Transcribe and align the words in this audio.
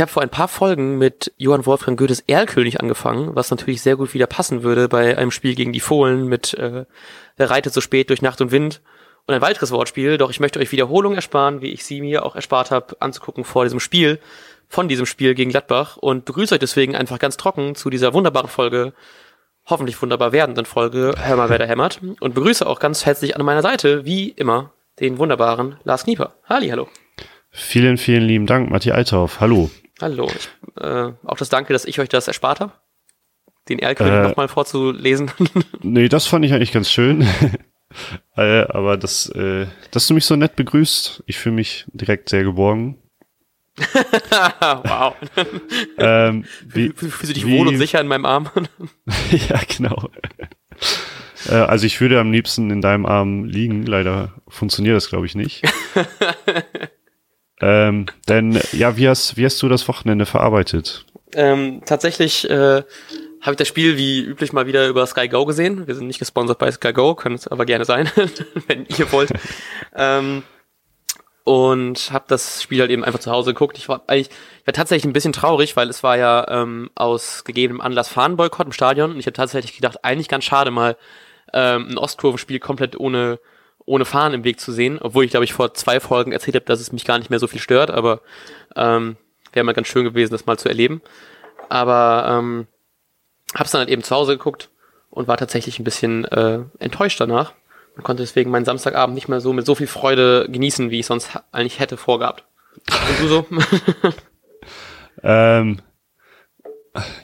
Ich 0.00 0.02
habe 0.02 0.12
vor 0.12 0.22
ein 0.22 0.30
paar 0.30 0.48
Folgen 0.48 0.96
mit 0.96 1.30
Johann 1.36 1.66
Wolfgang 1.66 1.98
Goethes 1.98 2.24
Erlkönig 2.26 2.80
angefangen, 2.80 3.36
was 3.36 3.50
natürlich 3.50 3.82
sehr 3.82 3.96
gut 3.96 4.14
wieder 4.14 4.26
passen 4.26 4.62
würde 4.62 4.88
bei 4.88 5.18
einem 5.18 5.30
Spiel 5.30 5.54
gegen 5.54 5.74
die 5.74 5.80
Fohlen 5.80 6.26
mit 6.26 6.54
äh, 6.54 6.86
Wer 7.36 7.50
reitet 7.50 7.74
so 7.74 7.82
spät 7.82 8.08
durch 8.08 8.22
Nacht 8.22 8.40
und 8.40 8.50
Wind 8.50 8.80
und 9.26 9.34
ein 9.34 9.42
weiteres 9.42 9.72
Wortspiel. 9.72 10.16
Doch 10.16 10.30
ich 10.30 10.40
möchte 10.40 10.58
euch 10.58 10.72
Wiederholung 10.72 11.16
ersparen, 11.16 11.60
wie 11.60 11.68
ich 11.68 11.84
sie 11.84 12.00
mir 12.00 12.24
auch 12.24 12.34
erspart 12.34 12.70
habe, 12.70 12.96
anzugucken 13.00 13.44
vor 13.44 13.64
diesem 13.64 13.78
Spiel, 13.78 14.20
von 14.68 14.88
diesem 14.88 15.04
Spiel 15.04 15.34
gegen 15.34 15.50
Gladbach 15.50 15.98
und 15.98 16.24
begrüße 16.24 16.54
euch 16.54 16.60
deswegen 16.60 16.96
einfach 16.96 17.18
ganz 17.18 17.36
trocken 17.36 17.74
zu 17.74 17.90
dieser 17.90 18.14
wunderbaren 18.14 18.48
Folge, 18.48 18.94
hoffentlich 19.66 20.00
wunderbar 20.00 20.32
werdenden 20.32 20.64
Folge 20.64 21.12
Hör 21.18 21.36
mal, 21.36 21.50
wer 21.50 21.58
da 21.58 21.66
hämmert 21.66 22.00
und 22.20 22.34
begrüße 22.34 22.66
auch 22.66 22.80
ganz 22.80 23.04
herzlich 23.04 23.36
an 23.36 23.44
meiner 23.44 23.60
Seite, 23.60 24.06
wie 24.06 24.30
immer, 24.30 24.72
den 24.98 25.18
wunderbaren 25.18 25.76
Lars 25.84 26.04
Knieper. 26.04 26.36
Halli, 26.48 26.70
hallo. 26.70 26.88
Vielen, 27.50 27.98
vielen 27.98 28.22
lieben 28.22 28.46
Dank, 28.46 28.70
Matti 28.70 28.92
Althoff. 28.92 29.40
Hallo. 29.40 29.68
Hallo. 30.00 30.30
Ich, 30.34 30.82
äh, 30.82 31.12
auch 31.24 31.36
das 31.36 31.50
Danke, 31.50 31.72
dass 31.72 31.84
ich 31.84 32.00
euch 32.00 32.08
das 32.08 32.26
erspart 32.26 32.60
habe, 32.60 32.72
den 33.68 33.78
Erlkönig 33.78 34.14
äh, 34.14 34.22
nochmal 34.22 34.48
vorzulesen. 34.48 35.30
nee, 35.82 36.08
das 36.08 36.26
fand 36.26 36.44
ich 36.44 36.52
eigentlich 36.54 36.72
ganz 36.72 36.90
schön. 36.90 37.26
äh, 38.36 38.62
aber 38.62 38.96
das, 38.96 39.28
äh, 39.30 39.66
dass 39.90 40.06
du 40.06 40.14
mich 40.14 40.24
so 40.24 40.36
nett 40.36 40.56
begrüßt, 40.56 41.24
ich 41.26 41.38
fühle 41.38 41.54
mich 41.54 41.86
direkt 41.92 42.30
sehr 42.30 42.44
geborgen. 42.44 42.98
wow. 44.84 45.14
ähm, 45.98 46.44
wie, 46.66 46.90
Fühlst 46.90 47.22
du 47.22 47.32
dich 47.34 47.46
wie, 47.46 47.58
wohl 47.58 47.68
und 47.68 47.76
sicher 47.78 48.00
in 48.00 48.08
meinem 48.08 48.26
Arm? 48.26 48.50
ja, 49.30 49.60
genau. 49.68 50.10
Äh, 51.48 51.54
also 51.54 51.86
ich 51.86 52.00
würde 52.00 52.20
am 52.20 52.32
liebsten 52.32 52.70
in 52.70 52.80
deinem 52.80 53.06
Arm 53.06 53.44
liegen. 53.44 53.84
Leider 53.84 54.32
funktioniert 54.48 54.96
das, 54.96 55.08
glaube 55.08 55.26
ich, 55.26 55.34
nicht. 55.34 55.62
Ähm, 57.60 58.06
denn, 58.28 58.60
ja, 58.72 58.96
wie 58.96 59.08
hast, 59.08 59.36
wie 59.36 59.44
hast 59.44 59.60
du 59.62 59.68
das 59.68 59.86
Wochenende 59.88 60.26
verarbeitet? 60.26 61.04
Ähm, 61.34 61.82
tatsächlich 61.84 62.48
äh, 62.48 62.82
habe 63.40 63.52
ich 63.52 63.56
das 63.56 63.68
Spiel 63.68 63.96
wie 63.96 64.20
üblich 64.22 64.52
mal 64.52 64.66
wieder 64.66 64.88
über 64.88 65.06
Sky 65.06 65.28
Go 65.28 65.44
gesehen. 65.46 65.86
Wir 65.86 65.94
sind 65.94 66.06
nicht 66.06 66.18
gesponsert 66.18 66.58
bei 66.58 66.70
Sky 66.70 66.92
Go, 66.92 67.14
können 67.14 67.36
es 67.36 67.48
aber 67.48 67.64
gerne 67.64 67.84
sein, 67.84 68.10
wenn 68.66 68.86
ihr 68.86 69.10
wollt. 69.12 69.30
ähm, 69.94 70.42
und 71.44 72.12
habe 72.12 72.26
das 72.28 72.62
Spiel 72.62 72.80
halt 72.80 72.90
eben 72.90 73.02
einfach 73.02 73.18
zu 73.18 73.30
Hause 73.30 73.52
geguckt. 73.54 73.78
Ich 73.78 73.88
war 73.88 74.04
eigentlich, 74.06 74.28
ich 74.60 74.66
war 74.66 74.74
tatsächlich 74.74 75.06
ein 75.06 75.14
bisschen 75.14 75.32
traurig, 75.32 75.74
weil 75.74 75.88
es 75.88 76.02
war 76.02 76.16
ja 76.16 76.46
ähm, 76.48 76.90
aus 76.94 77.44
gegebenem 77.44 77.80
Anlass 77.80 78.08
Fahnenboykott 78.08 78.66
im 78.66 78.72
Stadion. 78.72 79.10
Und 79.12 79.18
ich 79.18 79.26
habe 79.26 79.32
tatsächlich 79.32 79.74
gedacht, 79.74 80.04
eigentlich 80.04 80.28
ganz 80.28 80.44
schade 80.44 80.70
mal 80.70 80.96
ähm, 81.52 81.88
ein 81.90 81.98
Ostkurvenspiel 81.98 82.60
komplett 82.60 82.98
ohne 82.98 83.40
ohne 83.90 84.04
Fahnen 84.04 84.34
im 84.34 84.44
Weg 84.44 84.60
zu 84.60 84.72
sehen, 84.72 84.98
obwohl 85.00 85.24
ich 85.24 85.30
glaube 85.30 85.44
ich 85.44 85.52
vor 85.52 85.74
zwei 85.74 86.00
Folgen 86.00 86.32
erzählt 86.32 86.54
habe, 86.54 86.66
dass 86.66 86.80
es 86.80 86.92
mich 86.92 87.04
gar 87.04 87.18
nicht 87.18 87.30
mehr 87.30 87.38
so 87.38 87.46
viel 87.46 87.60
stört, 87.60 87.90
aber 87.90 88.20
ähm, 88.76 89.16
wäre 89.52 89.64
mal 89.64 89.72
ganz 89.72 89.88
schön 89.88 90.04
gewesen, 90.04 90.32
das 90.32 90.46
mal 90.46 90.58
zu 90.58 90.68
erleben. 90.68 91.02
Aber 91.68 92.26
ähm, 92.28 92.66
hab's 93.54 93.72
dann 93.72 93.80
halt 93.80 93.90
eben 93.90 94.02
zu 94.02 94.14
Hause 94.14 94.32
geguckt 94.32 94.70
und 95.10 95.28
war 95.28 95.36
tatsächlich 95.36 95.78
ein 95.78 95.84
bisschen 95.84 96.24
äh, 96.26 96.60
enttäuscht 96.78 97.20
danach, 97.20 97.52
und 97.96 98.04
konnte 98.04 98.22
deswegen 98.22 98.50
meinen 98.50 98.64
Samstagabend 98.64 99.14
nicht 99.14 99.28
mehr 99.28 99.40
so 99.40 99.52
mit 99.52 99.66
so 99.66 99.74
viel 99.74 99.86
Freude 99.86 100.46
genießen, 100.48 100.90
wie 100.90 101.00
ich 101.00 101.06
sonst 101.06 101.38
eigentlich 101.52 101.80
hätte 101.80 101.96
vorgehabt. 101.96 102.44
Und 102.86 103.20
du 103.20 103.28
so? 103.28 103.46
ähm, 105.22 105.80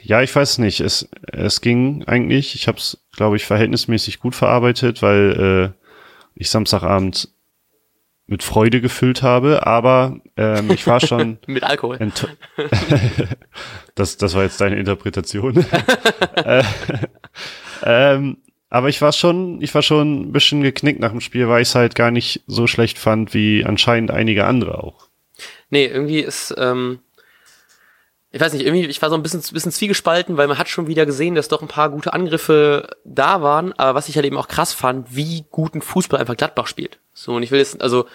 ja, 0.03 0.21
ich 0.21 0.35
weiß 0.35 0.59
nicht. 0.59 0.81
Es, 0.81 1.09
es 1.31 1.61
ging 1.61 2.03
eigentlich. 2.05 2.55
Ich 2.55 2.67
habe 2.67 2.77
es, 2.77 2.99
glaube 3.15 3.37
ich, 3.37 3.45
verhältnismäßig 3.45 4.19
gut 4.19 4.35
verarbeitet, 4.35 5.01
weil 5.01 5.73
äh, 5.73 5.86
ich 6.37 6.49
Samstagabend 6.49 7.29
mit 8.27 8.43
Freude 8.43 8.81
gefüllt 8.81 9.23
habe, 9.23 9.65
aber 9.65 10.19
ähm, 10.35 10.69
ich 10.71 10.85
war 10.85 10.99
schon 10.99 11.39
mit 11.47 11.63
Alkohol. 11.63 11.97
das, 13.95 14.17
das 14.17 14.35
war 14.35 14.43
jetzt 14.43 14.59
deine 14.59 14.75
Interpretation. 14.75 15.65
äh, 16.35 16.63
ähm, 17.83 18.37
aber 18.69 18.89
ich 18.89 19.01
war 19.01 19.13
schon, 19.13 19.61
ich 19.61 19.73
war 19.73 19.81
schon 19.81 20.23
ein 20.23 20.31
bisschen 20.33 20.61
geknickt 20.61 20.99
nach 20.99 21.11
dem 21.11 21.21
Spiel, 21.21 21.47
weil 21.47 21.61
ich 21.61 21.69
es 21.69 21.75
halt 21.75 21.95
gar 21.95 22.11
nicht 22.11 22.43
so 22.47 22.67
schlecht 22.67 22.97
fand 22.97 23.33
wie 23.33 23.63
anscheinend 23.63 24.11
einige 24.11 24.45
andere 24.45 24.83
auch. 24.83 25.07
Nee, 25.69 25.85
irgendwie 25.85 26.19
ist, 26.19 26.53
ähm, 26.57 26.99
ich 28.31 28.41
weiß 28.41 28.53
nicht, 28.53 28.65
irgendwie, 28.65 28.85
ich 28.85 29.01
war 29.01 29.09
so 29.09 29.15
ein 29.15 29.23
bisschen, 29.23 29.41
bisschen 29.53 29.71
zwiegespalten, 29.71 30.35
weil 30.35 30.47
man 30.47 30.57
hat 30.57 30.67
schon 30.67 30.87
wieder 30.87 31.05
gesehen, 31.05 31.35
dass 31.35 31.47
doch 31.47 31.61
ein 31.61 31.69
paar 31.69 31.89
gute 31.89 32.13
Angriffe 32.13 32.89
da 33.05 33.41
waren, 33.41 33.71
aber 33.73 33.95
was 33.95 34.09
ich 34.09 34.15
halt 34.15 34.25
eben 34.25 34.37
auch 34.37 34.49
krass 34.49 34.73
fand, 34.73 35.15
wie 35.15 35.45
guten 35.49 35.81
Fußball 35.81 36.19
einfach 36.19 36.35
Gladbach 36.35 36.67
spielt. 36.67 36.99
So, 37.13 37.35
und 37.35 37.43
ich 37.43 37.51
will 37.51 37.59
jetzt, 37.59 37.81
also. 37.81 38.05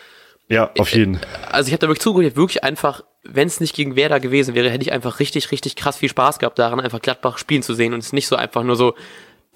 Ja, 0.48 0.70
auf 0.78 0.92
jeden. 0.92 1.18
Also 1.50 1.68
ich 1.68 1.72
habe 1.72 1.80
da 1.80 1.88
wirklich 1.88 2.02
zugehört, 2.02 2.36
wirklich 2.36 2.62
einfach, 2.62 3.04
wenn 3.22 3.48
es 3.48 3.60
nicht 3.60 3.74
gegen 3.74 3.96
Werder 3.96 4.20
gewesen 4.20 4.54
wäre, 4.54 4.68
hätte 4.68 4.82
ich 4.82 4.92
einfach 4.92 5.18
richtig, 5.18 5.50
richtig 5.50 5.76
krass 5.76 5.96
viel 5.96 6.10
Spaß 6.10 6.38
gehabt 6.38 6.58
daran, 6.58 6.80
einfach 6.80 7.00
Gladbach 7.00 7.38
spielen 7.38 7.62
zu 7.62 7.72
sehen 7.72 7.94
und 7.94 8.00
es 8.00 8.12
nicht 8.12 8.26
so 8.26 8.36
einfach 8.36 8.62
nur 8.62 8.76
so, 8.76 8.94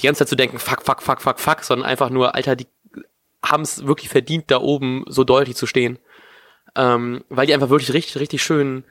die 0.00 0.06
ganze 0.06 0.20
Zeit 0.20 0.28
zu 0.28 0.36
denken, 0.36 0.58
fuck, 0.58 0.82
fuck, 0.82 1.02
fuck, 1.02 1.20
fuck, 1.20 1.38
fuck, 1.38 1.64
sondern 1.64 1.86
einfach 1.86 2.08
nur, 2.08 2.34
Alter, 2.34 2.56
die 2.56 2.66
haben 3.44 3.62
es 3.62 3.86
wirklich 3.86 4.08
verdient, 4.08 4.50
da 4.50 4.60
oben 4.60 5.04
so 5.06 5.22
deutlich 5.22 5.56
zu 5.56 5.66
stehen. 5.66 5.98
Ähm, 6.74 7.24
weil 7.28 7.46
die 7.46 7.54
einfach 7.54 7.70
wirklich 7.70 7.92
richtig, 7.92 8.18
richtig 8.20 8.42
schön 8.42 8.84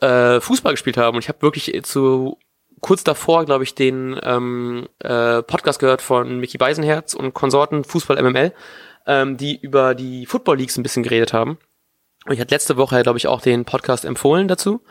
äh, 0.00 0.40
Fußball 0.40 0.72
gespielt 0.72 0.96
haben. 0.96 1.16
Und 1.16 1.24
ich 1.24 1.28
habe 1.28 1.42
wirklich 1.42 1.82
zu 1.84 2.38
kurz 2.80 3.04
davor, 3.04 3.44
glaube 3.44 3.64
ich, 3.64 3.74
den 3.74 4.18
ähm, 4.22 4.88
äh, 5.00 5.42
Podcast 5.42 5.78
gehört 5.78 6.02
von 6.02 6.38
Mickey 6.38 6.58
Beisenherz 6.58 7.14
und 7.14 7.34
Konsorten 7.34 7.84
Fußball 7.84 8.22
MML, 8.22 8.52
ähm, 9.06 9.36
die 9.36 9.58
über 9.60 9.94
die 9.94 10.26
Football 10.26 10.58
Leagues 10.58 10.76
ein 10.76 10.82
bisschen 10.82 11.02
geredet 11.02 11.32
haben. 11.32 11.58
Und 12.26 12.34
ich 12.34 12.40
hatte 12.40 12.54
letzte 12.54 12.76
Woche, 12.76 13.02
glaube 13.02 13.18
ich, 13.18 13.26
auch 13.26 13.40
den 13.40 13.64
Podcast 13.64 14.04
empfohlen 14.04 14.48
dazu. 14.48 14.82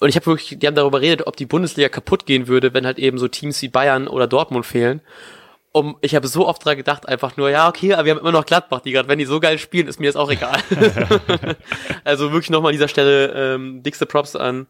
Und 0.00 0.08
ich 0.08 0.16
habe 0.16 0.26
wirklich, 0.26 0.58
die 0.58 0.66
haben 0.66 0.74
darüber 0.74 1.00
geredet, 1.00 1.26
ob 1.26 1.36
die 1.36 1.46
Bundesliga 1.46 1.88
kaputt 1.88 2.26
gehen 2.26 2.48
würde, 2.48 2.74
wenn 2.74 2.84
halt 2.84 2.98
eben 2.98 3.18
so 3.18 3.28
Teams 3.28 3.62
wie 3.62 3.68
Bayern 3.68 4.08
oder 4.08 4.26
Dortmund 4.26 4.66
fehlen. 4.66 5.00
Um, 5.72 5.98
ich 6.00 6.14
habe 6.14 6.26
so 6.28 6.48
oft 6.48 6.64
dran 6.64 6.78
gedacht, 6.78 7.06
einfach 7.06 7.36
nur, 7.36 7.50
ja, 7.50 7.68
okay, 7.68 7.92
aber 7.92 8.06
wir 8.06 8.12
haben 8.12 8.20
immer 8.20 8.32
noch 8.32 8.46
Gladbach, 8.46 8.80
die 8.80 8.92
gerade, 8.92 9.08
wenn 9.08 9.18
die 9.18 9.26
so 9.26 9.38
geil 9.38 9.58
spielen, 9.58 9.86
ist 9.86 10.00
mir 10.00 10.06
jetzt 10.06 10.16
auch 10.16 10.30
egal. 10.30 10.58
also 12.04 12.32
wirklich 12.32 12.50
nochmal 12.50 12.70
an 12.70 12.74
dieser 12.74 12.88
Stelle 12.88 13.32
ähm, 13.34 13.82
dickste 13.82 14.06
Props 14.06 14.34
an 14.34 14.66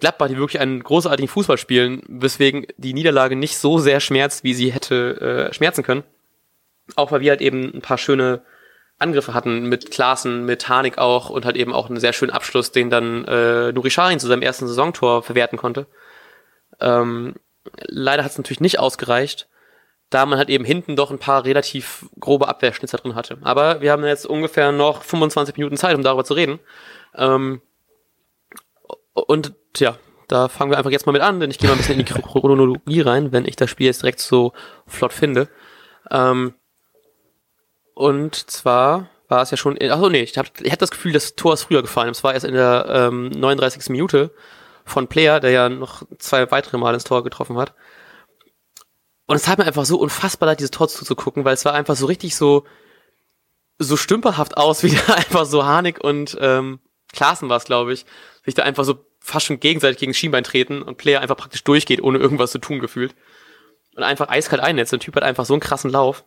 Gladbach, 0.00 0.28
die 0.28 0.38
wirklich 0.38 0.60
einen 0.60 0.82
großartigen 0.82 1.28
Fußball 1.28 1.58
spielen, 1.58 2.02
weswegen 2.08 2.66
die 2.78 2.94
Niederlage 2.94 3.36
nicht 3.36 3.58
so 3.58 3.78
sehr 3.78 4.00
schmerzt, 4.00 4.44
wie 4.44 4.54
sie 4.54 4.72
hätte 4.72 5.48
äh, 5.50 5.54
schmerzen 5.54 5.82
können. 5.82 6.04
Auch 6.96 7.12
weil 7.12 7.20
wir 7.20 7.30
halt 7.30 7.40
eben 7.40 7.72
ein 7.74 7.82
paar 7.82 7.98
schöne 7.98 8.42
Angriffe 8.98 9.34
hatten 9.34 9.68
mit 9.68 9.90
Klaassen, 9.90 10.44
mit 10.44 10.68
Hanik 10.68 10.98
auch 10.98 11.30
und 11.30 11.44
halt 11.44 11.56
eben 11.56 11.72
auch 11.72 11.88
einen 11.88 12.00
sehr 12.00 12.12
schönen 12.12 12.32
Abschluss, 12.32 12.72
den 12.72 12.90
dann 12.90 13.24
äh, 13.24 13.72
Nuri 13.72 13.90
Sahin 13.90 14.20
zu 14.20 14.26
seinem 14.26 14.42
ersten 14.42 14.66
Saisontor 14.66 15.22
verwerten 15.22 15.58
konnte. 15.58 15.86
Ähm, 16.80 17.34
leider 17.86 18.24
hat 18.24 18.32
es 18.32 18.38
natürlich 18.38 18.60
nicht 18.60 18.78
ausgereicht, 18.78 19.48
da 20.14 20.26
man 20.26 20.38
halt 20.38 20.48
eben 20.48 20.64
hinten 20.64 20.94
doch 20.94 21.10
ein 21.10 21.18
paar 21.18 21.44
relativ 21.44 22.06
grobe 22.20 22.46
Abwehrschnitzer 22.46 22.98
drin 22.98 23.16
hatte. 23.16 23.38
Aber 23.42 23.80
wir 23.80 23.90
haben 23.90 24.04
jetzt 24.04 24.26
ungefähr 24.26 24.70
noch 24.70 25.02
25 25.02 25.56
Minuten 25.56 25.76
Zeit, 25.76 25.96
um 25.96 26.04
darüber 26.04 26.24
zu 26.24 26.34
reden. 26.34 26.60
Ähm, 27.16 27.60
und 29.12 29.54
ja, 29.76 29.98
da 30.28 30.48
fangen 30.48 30.70
wir 30.70 30.78
einfach 30.78 30.92
jetzt 30.92 31.06
mal 31.06 31.12
mit 31.12 31.22
an, 31.22 31.40
denn 31.40 31.50
ich 31.50 31.58
gehe 31.58 31.68
mal 31.68 31.74
ein 31.74 31.78
bisschen 31.78 31.98
in 31.98 32.06
die 32.06 32.12
Chronologie 32.12 33.00
rein, 33.00 33.32
wenn 33.32 33.44
ich 33.44 33.56
das 33.56 33.68
Spiel 33.70 33.86
jetzt 33.86 34.02
direkt 34.02 34.20
so 34.20 34.52
flott 34.86 35.12
finde. 35.12 35.48
Ähm, 36.12 36.54
und 37.94 38.36
zwar 38.36 39.10
war 39.26 39.42
es 39.42 39.50
ja 39.50 39.56
schon, 39.56 39.76
achso 39.80 40.10
nee, 40.10 40.22
ich, 40.22 40.38
hab, 40.38 40.46
ich 40.60 40.70
hatte 40.70 40.80
das 40.80 40.92
Gefühl, 40.92 41.12
das 41.12 41.34
Tor 41.34 41.54
ist 41.54 41.64
früher 41.64 41.82
gefallen. 41.82 42.10
Es 42.10 42.22
war 42.22 42.34
erst 42.34 42.46
in 42.46 42.54
der 42.54 42.86
ähm, 42.88 43.30
39. 43.30 43.88
Minute 43.88 44.30
von 44.84 45.08
Player, 45.08 45.40
der 45.40 45.50
ja 45.50 45.68
noch 45.68 46.02
zwei 46.18 46.48
weitere 46.52 46.78
Mal 46.78 46.94
ins 46.94 47.04
Tor 47.04 47.24
getroffen 47.24 47.56
hat. 47.58 47.74
Und 49.26 49.36
es 49.36 49.48
hat 49.48 49.58
mir 49.58 49.64
einfach 49.64 49.84
so 49.84 49.98
unfassbar 49.98 50.48
leid, 50.48 50.60
dieses 50.60 50.70
Tor 50.70 50.88
zuzugucken, 50.88 51.44
weil 51.44 51.54
es 51.54 51.64
war 51.64 51.72
einfach 51.72 51.96
so 51.96 52.06
richtig 52.06 52.36
so, 52.36 52.64
so 53.78 53.96
stümperhaft 53.96 54.56
aus, 54.56 54.82
wie 54.84 54.94
da 54.94 55.14
einfach 55.14 55.46
so 55.46 55.64
Harnik 55.64 56.02
und 56.02 56.36
ähm, 56.40 56.80
Klaassen 57.12 57.48
war 57.48 57.56
es, 57.56 57.64
glaube 57.64 57.92
ich, 57.92 58.04
sich 58.44 58.54
da 58.54 58.64
einfach 58.64 58.84
so 58.84 59.04
fast 59.20 59.46
schon 59.46 59.60
gegenseitig 59.60 59.98
gegen 59.98 60.12
Schienbein 60.12 60.44
treten 60.44 60.82
und 60.82 60.98
Player 60.98 61.20
einfach 61.20 61.36
praktisch 61.36 61.64
durchgeht, 61.64 62.02
ohne 62.02 62.18
irgendwas 62.18 62.50
zu 62.50 62.58
tun 62.58 62.80
gefühlt. 62.80 63.14
Und 63.96 64.02
einfach 64.02 64.28
eiskalt 64.28 64.60
einnetzt. 64.60 64.92
Der 64.92 64.98
Typ 64.98 65.14
hat 65.16 65.22
einfach 65.22 65.46
so 65.46 65.54
einen 65.54 65.60
krassen 65.60 65.90
Lauf. 65.90 66.24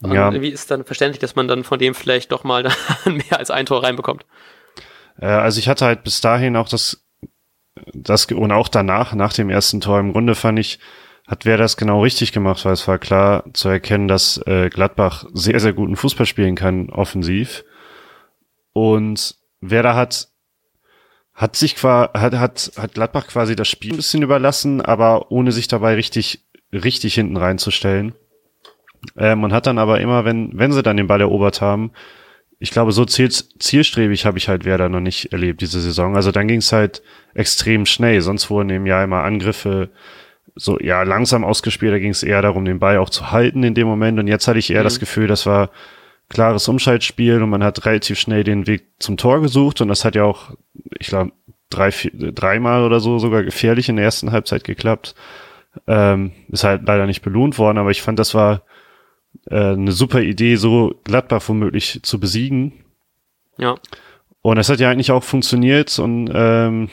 Und 0.00 0.12
ja. 0.12 0.26
irgendwie 0.26 0.48
ist 0.48 0.70
dann 0.70 0.84
verständlich, 0.84 1.20
dass 1.20 1.36
man 1.36 1.46
dann 1.46 1.64
von 1.64 1.78
dem 1.78 1.94
vielleicht 1.94 2.32
doch 2.32 2.42
mal 2.42 2.62
mehr 3.04 3.38
als 3.38 3.50
ein 3.50 3.66
Tor 3.66 3.84
reinbekommt. 3.84 4.24
Äh, 5.20 5.26
also 5.26 5.58
ich 5.58 5.68
hatte 5.68 5.84
halt 5.84 6.02
bis 6.02 6.20
dahin 6.20 6.56
auch 6.56 6.68
das, 6.68 7.04
das 7.92 8.26
und 8.26 8.50
auch 8.50 8.68
danach, 8.68 9.12
nach 9.14 9.32
dem 9.32 9.50
ersten 9.50 9.80
Tor, 9.80 10.00
im 10.00 10.12
Grunde 10.12 10.34
fand 10.34 10.58
ich, 10.58 10.78
hat 11.28 11.44
wer 11.44 11.58
das 11.58 11.76
genau 11.76 12.02
richtig 12.02 12.32
gemacht, 12.32 12.64
weil 12.64 12.72
es 12.72 12.88
war 12.88 12.98
klar 12.98 13.44
zu 13.52 13.68
erkennen, 13.68 14.08
dass 14.08 14.38
äh, 14.46 14.70
Gladbach 14.70 15.26
sehr, 15.34 15.60
sehr 15.60 15.74
guten 15.74 15.94
Fußball 15.94 16.24
spielen 16.24 16.54
kann, 16.54 16.88
offensiv. 16.88 17.64
Und 18.72 19.36
wer 19.60 19.82
da 19.82 19.94
hat, 19.94 20.28
hat 21.34 21.54
sich 21.54 21.76
quasi, 21.76 22.10
hat, 22.14 22.32
hat, 22.32 22.72
hat 22.78 22.94
Gladbach 22.94 23.26
quasi 23.26 23.54
das 23.54 23.68
Spiel 23.68 23.92
ein 23.92 23.96
bisschen 23.96 24.22
überlassen, 24.22 24.80
aber 24.80 25.30
ohne 25.30 25.52
sich 25.52 25.68
dabei 25.68 25.94
richtig, 25.96 26.46
richtig 26.72 27.14
hinten 27.14 27.36
reinzustellen. 27.36 28.14
Ähm, 29.16 29.44
und 29.44 29.52
hat 29.52 29.66
dann 29.66 29.78
aber 29.78 30.00
immer, 30.00 30.24
wenn, 30.24 30.58
wenn 30.58 30.72
sie 30.72 30.82
dann 30.82 30.96
den 30.96 31.08
Ball 31.08 31.20
erobert 31.20 31.60
haben, 31.60 31.92
ich 32.58 32.70
glaube, 32.70 32.90
so 32.92 33.04
ziel, 33.04 33.30
zielstrebig 33.30 34.24
habe 34.24 34.38
ich 34.38 34.48
halt 34.48 34.64
Werder 34.64 34.88
noch 34.88 35.00
nicht 35.00 35.30
erlebt 35.32 35.60
diese 35.60 35.80
Saison. 35.80 36.16
Also 36.16 36.32
dann 36.32 36.48
ging 36.48 36.58
es 36.58 36.72
halt 36.72 37.02
extrem 37.34 37.84
schnell. 37.84 38.20
Sonst 38.22 38.48
wurden 38.48 38.70
im 38.70 38.86
Jahr 38.86 39.04
immer 39.04 39.22
Angriffe 39.22 39.90
so 40.58 40.78
ja 40.78 41.02
langsam 41.04 41.44
ausgespielt. 41.44 41.92
Da 41.92 41.98
ging 41.98 42.10
es 42.10 42.22
eher 42.22 42.42
darum, 42.42 42.64
den 42.64 42.80
Ball 42.80 42.98
auch 42.98 43.10
zu 43.10 43.30
halten 43.30 43.62
in 43.62 43.74
dem 43.74 43.86
Moment. 43.86 44.18
Und 44.18 44.26
jetzt 44.26 44.48
hatte 44.48 44.58
ich 44.58 44.70
eher 44.70 44.80
mhm. 44.80 44.84
das 44.84 45.00
Gefühl, 45.00 45.26
das 45.26 45.46
war 45.46 45.70
klares 46.28 46.68
Umschaltspiel 46.68 47.42
und 47.42 47.48
man 47.48 47.64
hat 47.64 47.86
relativ 47.86 48.18
schnell 48.18 48.44
den 48.44 48.66
Weg 48.66 48.86
zum 48.98 49.16
Tor 49.16 49.40
gesucht. 49.40 49.80
Und 49.80 49.88
das 49.88 50.04
hat 50.04 50.14
ja 50.14 50.24
auch, 50.24 50.50
ich 50.98 51.06
glaube, 51.06 51.32
drei, 51.70 51.90
vier, 51.90 52.10
dreimal 52.32 52.82
oder 52.82 53.00
so 53.00 53.18
sogar 53.18 53.44
gefährlich 53.44 53.88
in 53.88 53.96
der 53.96 54.04
ersten 54.04 54.32
Halbzeit 54.32 54.64
geklappt. 54.64 55.14
Ähm, 55.86 56.32
ist 56.48 56.64
halt 56.64 56.82
leider 56.86 57.06
nicht 57.06 57.22
belohnt 57.22 57.56
worden, 57.58 57.78
aber 57.78 57.90
ich 57.90 58.02
fand, 58.02 58.18
das 58.18 58.34
war 58.34 58.62
äh, 59.50 59.72
eine 59.72 59.92
super 59.92 60.20
Idee, 60.20 60.56
so 60.56 61.00
Gladbach 61.04 61.42
womöglich 61.46 62.00
zu 62.02 62.18
besiegen. 62.18 62.84
Ja. 63.58 63.76
Und 64.42 64.58
es 64.58 64.68
hat 64.68 64.80
ja 64.80 64.90
eigentlich 64.90 65.12
auch 65.12 65.24
funktioniert 65.24 65.98
und 65.98 66.30
ähm, 66.32 66.88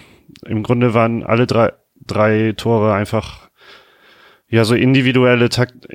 im 0.46 0.64
Grunde 0.64 0.94
waren 0.94 1.24
alle 1.24 1.48
drei, 1.48 1.74
drei 2.06 2.54
Tore 2.56 2.94
einfach 2.94 3.45
ja 4.48 4.64
so 4.64 4.76
individuelle 4.76 5.50
Takt, 5.50 5.88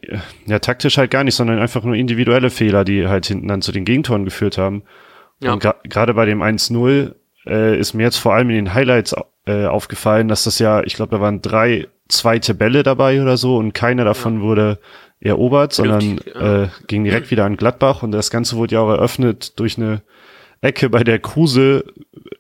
ja 0.47 0.59
taktisch 0.59 0.99
halt 0.99 1.11
gar 1.11 1.25
nicht, 1.25 1.35
sondern 1.35 1.59
einfach 1.59 1.85
nur 1.85 1.95
individuelle 1.95 2.51
Fehler, 2.51 2.85
die 2.85 3.07
halt 3.07 3.27
hinten 3.27 3.49
dann 3.49 3.63
zu 3.63 3.73
den 3.73 3.85
Gegentoren 3.85 4.25
geführt 4.25 4.59
haben. 4.59 4.83
Ja. 5.43 5.53
Und 5.53 5.67
gerade 5.85 6.15
bei 6.15 6.27
dem 6.27 6.43
1-0 6.43 7.15
äh, 7.47 7.79
ist 7.79 7.95
mir 7.95 8.03
jetzt 8.03 8.19
vor 8.19 8.35
allem 8.35 8.51
in 8.51 8.57
den 8.57 8.75
Highlights 8.75 9.15
äh, 9.47 9.67
aufgefallen, 9.67 10.29
dass 10.29 10.45
das 10.45 10.59
ja, 10.59 10.83
ich 10.83 10.95
glaube, 10.95 11.17
da 11.17 11.21
waren 11.21 11.41
drei 11.41 11.89
zweite 12.09 12.55
Bälle 12.55 12.83
dabei 12.83 13.23
oder 13.23 13.37
so 13.37 13.57
und 13.57 13.73
keine 13.73 14.05
davon 14.05 14.37
ja. 14.37 14.41
wurde 14.43 14.79
erobert, 15.21 15.73
sondern 15.73 16.19
äh, 16.19 16.69
ging 16.87 17.05
direkt 17.05 17.31
wieder 17.31 17.45
an 17.45 17.57
Gladbach 17.57 18.03
und 18.03 18.13
das 18.13 18.31
Ganze 18.31 18.57
wurde 18.57 18.75
ja 18.75 18.81
auch 18.81 18.91
eröffnet 18.91 19.59
durch 19.59 19.77
eine 19.77 20.03
Ecke, 20.63 20.91
bei 20.91 21.05
der 21.05 21.19
Kruse 21.19 21.85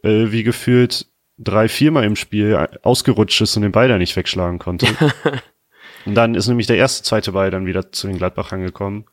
äh, 0.02 0.30
wie 0.30 0.42
gefühlt 0.42 1.06
drei, 1.38 1.68
viermal 1.68 2.04
im 2.04 2.16
Spiel 2.16 2.66
ausgerutscht 2.82 3.40
ist 3.40 3.56
und 3.56 3.62
den 3.62 3.72
Ball 3.72 3.88
da 3.88 3.98
nicht 3.98 4.16
wegschlagen 4.16 4.58
konnte. 4.58 4.86
und 6.06 6.14
dann 6.14 6.34
ist 6.34 6.48
nämlich 6.48 6.66
der 6.66 6.76
erste, 6.76 7.02
zweite 7.02 7.32
Ball 7.32 7.50
dann 7.50 7.66
wieder 7.66 7.92
zu 7.92 8.06
den 8.06 8.18
Gladbach 8.18 8.52
angekommen. 8.52 9.04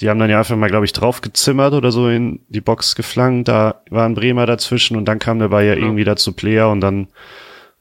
Die 0.00 0.08
haben 0.08 0.18
dann 0.18 0.30
ja 0.30 0.38
einfach 0.38 0.56
mal, 0.56 0.70
glaube 0.70 0.84
ich, 0.84 0.92
draufgezimmert 0.92 1.74
oder 1.74 1.92
so 1.92 2.08
in 2.08 2.40
die 2.48 2.60
Box 2.60 2.96
geflankt. 2.96 3.48
Da 3.48 3.82
war 3.90 4.06
ein 4.06 4.14
Bremer 4.14 4.46
dazwischen 4.46 4.96
und 4.96 5.04
dann 5.04 5.18
kam 5.18 5.38
der 5.38 5.48
Ball 5.48 5.64
ja, 5.64 5.74
ja. 5.74 5.80
irgendwie 5.80 6.04
dazu 6.04 6.32
Player 6.32 6.70
und 6.70 6.80
dann 6.80 7.08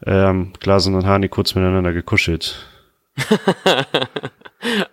ähm, 0.06 0.54
Glasen 0.60 0.94
und 0.96 1.06
Hani 1.06 1.30
kurz 1.30 1.56
miteinander 1.56 1.94
gekuschelt. 1.94 2.68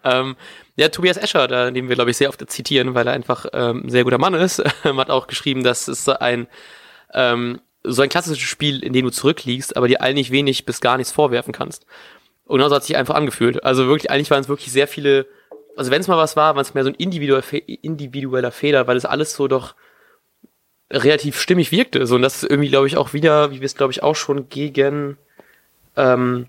ähm, 0.04 0.36
ja, 0.76 0.88
Tobias 0.88 1.16
Escher, 1.16 1.48
da, 1.48 1.70
den 1.70 1.88
wir, 1.88 1.96
glaube 1.96 2.10
ich, 2.10 2.16
sehr 2.16 2.28
oft 2.28 2.48
zitieren, 2.50 2.94
weil 2.94 3.06
er 3.06 3.12
einfach 3.12 3.46
ähm, 3.52 3.84
ein 3.84 3.90
sehr 3.90 4.04
guter 4.04 4.18
Mann 4.18 4.34
ist, 4.34 4.62
hat 4.84 5.10
auch 5.10 5.26
geschrieben, 5.26 5.64
dass 5.64 5.88
es 5.88 6.08
ein 6.08 6.46
ähm, 7.12 7.60
so 7.84 8.02
ein 8.02 8.08
klassisches 8.08 8.48
Spiel, 8.48 8.82
in 8.82 8.92
dem 8.92 9.04
du 9.04 9.10
zurückliegst, 9.10 9.76
aber 9.76 9.88
dir 9.88 10.02
eigentlich 10.02 10.30
wenig 10.30 10.66
bis 10.66 10.80
gar 10.80 10.96
nichts 10.96 11.12
vorwerfen 11.12 11.52
kannst. 11.52 11.86
Und 12.48 12.58
genauso 12.58 12.74
hat 12.74 12.84
sich 12.84 12.96
einfach 12.96 13.14
angefühlt. 13.14 13.62
Also 13.62 13.86
wirklich, 13.86 14.10
eigentlich 14.10 14.30
waren 14.30 14.40
es 14.40 14.48
wirklich 14.48 14.72
sehr 14.72 14.88
viele, 14.88 15.26
also 15.76 15.90
wenn 15.90 16.00
es 16.00 16.08
mal 16.08 16.16
was 16.16 16.34
war, 16.34 16.54
war 16.54 16.62
es 16.62 16.72
mehr 16.72 16.82
so 16.82 16.90
ein 16.90 16.94
individueller 16.94 18.50
Fehler, 18.50 18.86
weil 18.86 18.96
es 18.96 19.04
alles 19.04 19.34
so 19.34 19.48
doch 19.48 19.74
relativ 20.90 21.38
stimmig 21.38 21.70
wirkte. 21.72 22.06
So, 22.06 22.14
und 22.16 22.22
das 22.22 22.42
ist 22.42 22.50
irgendwie, 22.50 22.70
glaube 22.70 22.86
ich, 22.86 22.96
auch 22.96 23.12
wieder, 23.12 23.50
wie 23.50 23.60
wir 23.60 23.66
es, 23.66 23.74
glaube 23.74 23.92
ich, 23.92 24.02
auch 24.02 24.16
schon 24.16 24.48
gegen, 24.48 25.18
ähm, 25.94 26.46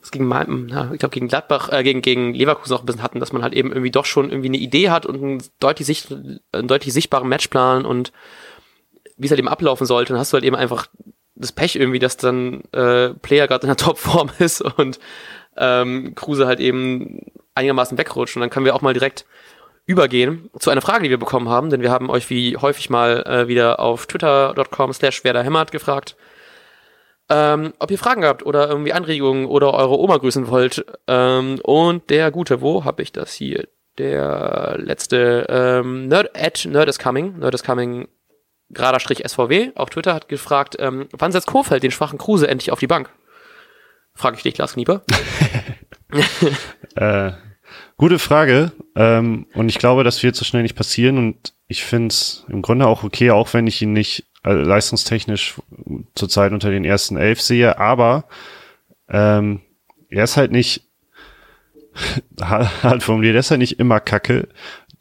es 0.00 0.12
gegen, 0.12 0.30
ja, 0.68 0.92
ich 0.92 1.00
glaube, 1.00 1.14
gegen 1.14 1.26
Gladbach, 1.26 1.68
äh, 1.72 1.82
gegen, 1.82 2.00
gegen 2.00 2.32
Leverkusen 2.32 2.76
auch 2.76 2.80
ein 2.82 2.86
bisschen 2.86 3.02
hatten, 3.02 3.18
dass 3.18 3.32
man 3.32 3.42
halt 3.42 3.54
eben 3.54 3.72
irgendwie 3.72 3.90
doch 3.90 4.04
schon 4.04 4.30
irgendwie 4.30 4.50
eine 4.50 4.58
Idee 4.58 4.90
hat 4.90 5.04
und 5.04 5.16
einen 5.16 5.42
deutlich, 5.58 5.86
sicht, 5.86 6.12
einen 6.52 6.68
deutlich 6.68 6.94
sichtbaren 6.94 7.28
Matchplan 7.28 7.84
und 7.84 8.12
wie 9.16 9.26
es 9.26 9.32
halt 9.32 9.40
eben 9.40 9.48
ablaufen 9.48 9.86
sollte. 9.86 10.12
dann 10.12 10.20
hast 10.20 10.32
du 10.32 10.36
halt 10.36 10.44
eben 10.44 10.56
einfach 10.56 10.86
das 11.42 11.52
Pech 11.52 11.76
irgendwie, 11.76 11.98
dass 11.98 12.16
dann 12.16 12.62
äh, 12.72 13.10
Player 13.10 13.46
gerade 13.46 13.62
in 13.62 13.68
der 13.68 13.76
Topform 13.84 14.30
ist 14.38 14.62
und 14.62 14.98
ähm, 15.56 16.14
Kruse 16.14 16.46
halt 16.46 16.60
eben 16.60 17.20
einigermaßen 17.54 17.98
wegrutscht. 17.98 18.36
Und 18.36 18.40
dann 18.40 18.50
können 18.50 18.66
wir 18.66 18.74
auch 18.74 18.80
mal 18.80 18.94
direkt 18.94 19.26
übergehen 19.84 20.48
zu 20.58 20.70
einer 20.70 20.80
Frage, 20.80 21.04
die 21.04 21.10
wir 21.10 21.18
bekommen 21.18 21.48
haben, 21.48 21.70
denn 21.70 21.82
wir 21.82 21.90
haben 21.90 22.08
euch 22.08 22.30
wie 22.30 22.56
häufig 22.56 22.88
mal 22.88 23.24
äh, 23.26 23.48
wieder 23.48 23.80
auf 23.80 24.06
twitter.com 24.06 24.92
slash 24.92 25.24
werderhämmert 25.24 25.72
gefragt, 25.72 26.16
ähm, 27.28 27.72
ob 27.78 27.90
ihr 27.90 27.98
Fragen 27.98 28.24
habt 28.24 28.46
oder 28.46 28.68
irgendwie 28.68 28.92
Anregungen 28.92 29.46
oder 29.46 29.74
eure 29.74 29.98
Oma 29.98 30.18
grüßen 30.18 30.48
wollt. 30.48 30.84
Ähm, 31.08 31.58
und 31.62 32.10
der 32.10 32.30
gute, 32.30 32.60
wo 32.60 32.84
habe 32.84 33.02
ich 33.02 33.12
das 33.12 33.32
hier? 33.32 33.66
Der 33.98 34.76
letzte 34.78 35.46
ähm, 35.50 36.08
Nerd 36.08 36.30
at 36.34 36.64
Nerd 36.64 36.88
is 36.88 36.98
Coming, 36.98 37.38
Nerd 37.38 37.54
is 37.54 37.62
Coming 37.62 38.08
gerader 38.72 39.00
Strich 39.00 39.22
SVW 39.26 39.72
auf 39.74 39.90
Twitter 39.90 40.14
hat 40.14 40.28
gefragt, 40.28 40.76
ähm, 40.78 41.08
wann 41.12 41.32
setzt 41.32 41.46
Kofeld 41.46 41.82
den 41.82 41.90
schwachen 41.90 42.18
Kruse 42.18 42.48
endlich 42.48 42.72
auf 42.72 42.80
die 42.80 42.86
Bank? 42.86 43.10
Frage 44.14 44.36
ich 44.36 44.42
dich, 44.42 44.54
Klaas 44.54 44.74
Knieper. 44.74 45.02
äh, 46.96 47.32
Gute 47.96 48.18
Frage. 48.18 48.72
Ähm, 48.96 49.46
und 49.54 49.68
ich 49.68 49.78
glaube, 49.78 50.04
das 50.04 50.22
wird 50.22 50.34
so 50.34 50.44
schnell 50.44 50.62
nicht 50.62 50.74
passieren. 50.74 51.18
Und 51.18 51.54
ich 51.68 51.84
finde 51.84 52.08
es 52.08 52.44
im 52.48 52.62
Grunde 52.62 52.86
auch 52.86 53.04
okay, 53.04 53.30
auch 53.30 53.54
wenn 53.54 53.66
ich 53.66 53.80
ihn 53.80 53.92
nicht 53.92 54.26
äh, 54.44 54.52
leistungstechnisch 54.52 55.54
zurzeit 56.14 56.52
unter 56.52 56.70
den 56.70 56.84
ersten 56.84 57.16
elf 57.16 57.40
sehe. 57.40 57.78
Aber 57.78 58.24
ähm, 59.08 59.60
er 60.08 60.24
ist 60.24 60.36
halt 60.36 60.52
nicht, 60.52 60.88
hart 62.40 63.02
formuliert, 63.02 63.34
er 63.34 63.40
ist 63.40 63.50
halt 63.50 63.60
nicht 63.60 63.78
immer 63.78 64.00
kacke. 64.00 64.48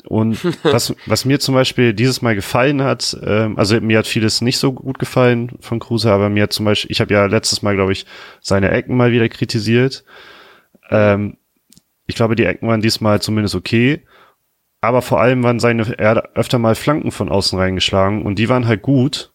Und 0.06 0.44
was, 0.63 0.94
was 1.06 1.25
mir 1.25 1.39
zum 1.39 1.56
Beispiel 1.56 1.94
dieses 1.94 2.21
Mal 2.21 2.36
gefallen 2.36 2.83
hat, 2.83 3.18
ähm, 3.24 3.57
also 3.57 3.80
mir 3.81 4.00
hat 4.00 4.07
vieles 4.07 4.42
nicht 4.42 4.57
so 4.57 4.74
gut 4.74 5.00
gefallen 5.00 5.51
von 5.59 5.80
Kruse, 5.80 6.12
aber 6.12 6.30
mir 6.30 6.44
hat 6.44 6.53
zum 6.53 6.65
Beispiel, 6.65 6.92
ich 6.92 7.01
habe 7.01 7.13
ja 7.13 7.25
letztes 7.25 7.62
Mal, 7.62 7.75
glaube 7.75 7.92
ich, 7.92 8.06
seine 8.39 8.71
Ecken 8.71 8.98
mal 8.98 9.12
wieder 9.12 9.30
kritisiert. 9.30 10.03
Ähm, 10.89 11.38
ich 12.07 12.15
glaube, 12.15 12.36
die 12.36 12.45
Ecken 12.45 12.68
waren 12.68 12.81
diesmal 12.81 13.21
zumindest 13.21 13.56
okay. 13.56 14.03
Aber 14.81 15.01
vor 15.01 15.21
allem 15.21 15.44
waren 15.44 15.59
seine, 15.59 15.98
er 16.00 16.09
hat 16.09 16.36
öfter 16.36 16.57
mal 16.57 16.75
Flanken 16.75 17.12
von 17.12 17.30
außen 17.30 17.57
reingeschlagen 17.57 18.24
und 18.24 18.39
die 18.39 18.50
waren 18.50 18.68
halt 18.68 18.81
gut. 18.81 19.31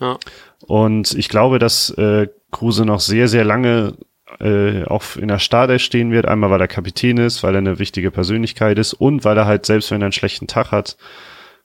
Ja. 0.00 0.18
Und 0.66 1.14
ich 1.14 1.28
glaube, 1.28 1.58
dass 1.58 1.90
äh, 1.90 2.28
Kruse 2.50 2.86
noch 2.86 3.00
sehr, 3.00 3.28
sehr 3.28 3.44
lange 3.44 3.96
äh, 4.40 4.84
auch 4.84 5.16
in 5.16 5.28
der 5.28 5.38
Startelf 5.38 5.82
stehen 5.82 6.12
wird. 6.12 6.26
Einmal, 6.26 6.50
weil 6.50 6.60
er 6.60 6.68
Kapitän 6.68 7.18
ist, 7.18 7.42
weil 7.42 7.54
er 7.54 7.58
eine 7.58 7.78
wichtige 7.78 8.10
Persönlichkeit 8.10 8.78
ist 8.78 8.94
und 8.94 9.24
weil 9.24 9.36
er 9.36 9.46
halt, 9.46 9.66
selbst 9.66 9.90
wenn 9.90 10.02
er 10.02 10.06
einen 10.06 10.12
schlechten 10.12 10.46
Tag 10.46 10.72
hat, 10.72 10.96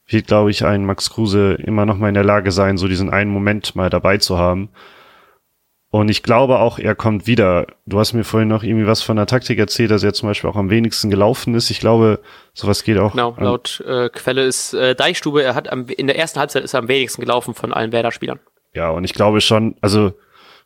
wird, 0.07 0.27
glaube 0.27 0.51
ich, 0.51 0.65
ein 0.65 0.85
Max 0.85 1.09
Kruse 1.09 1.53
immer 1.53 1.85
noch 1.85 1.97
mal 1.97 2.09
in 2.09 2.13
der 2.13 2.23
Lage 2.23 2.51
sein, 2.51 2.77
so 2.77 2.87
diesen 2.87 3.09
einen 3.09 3.31
Moment 3.31 3.75
mal 3.75 3.89
dabei 3.89 4.17
zu 4.17 4.37
haben. 4.37 4.69
Und 5.89 6.09
ich 6.09 6.23
glaube 6.23 6.59
auch, 6.59 6.79
er 6.79 6.95
kommt 6.95 7.27
wieder. 7.27 7.67
Du 7.85 7.99
hast 7.99 8.13
mir 8.13 8.23
vorhin 8.23 8.47
noch 8.47 8.63
irgendwie 8.63 8.87
was 8.87 9.01
von 9.01 9.17
der 9.17 9.25
Taktik 9.25 9.59
erzählt, 9.59 9.91
dass 9.91 10.03
er 10.03 10.13
zum 10.13 10.29
Beispiel 10.29 10.49
auch 10.49 10.55
am 10.55 10.69
wenigsten 10.69 11.09
gelaufen 11.09 11.53
ist. 11.53 11.69
Ich 11.69 11.81
glaube, 11.81 12.21
sowas 12.53 12.85
geht 12.85 12.97
auch. 12.97 13.11
Genau, 13.11 13.35
laut 13.37 13.83
äh, 13.85 14.07
Quelle 14.07 14.45
ist 14.45 14.73
äh, 14.73 14.95
Deichstube, 14.95 15.43
er 15.43 15.53
hat 15.53 15.69
am, 15.69 15.87
in 15.87 16.07
der 16.07 16.17
ersten 16.17 16.39
Halbzeit 16.39 16.63
ist 16.63 16.73
er 16.73 16.79
am 16.79 16.87
wenigsten 16.87 17.19
gelaufen 17.19 17.53
von 17.53 17.73
allen 17.73 17.91
Werder-Spielern. 17.91 18.39
Ja, 18.73 18.89
und 18.91 19.03
ich 19.03 19.13
glaube 19.13 19.41
schon, 19.41 19.75
also 19.81 20.13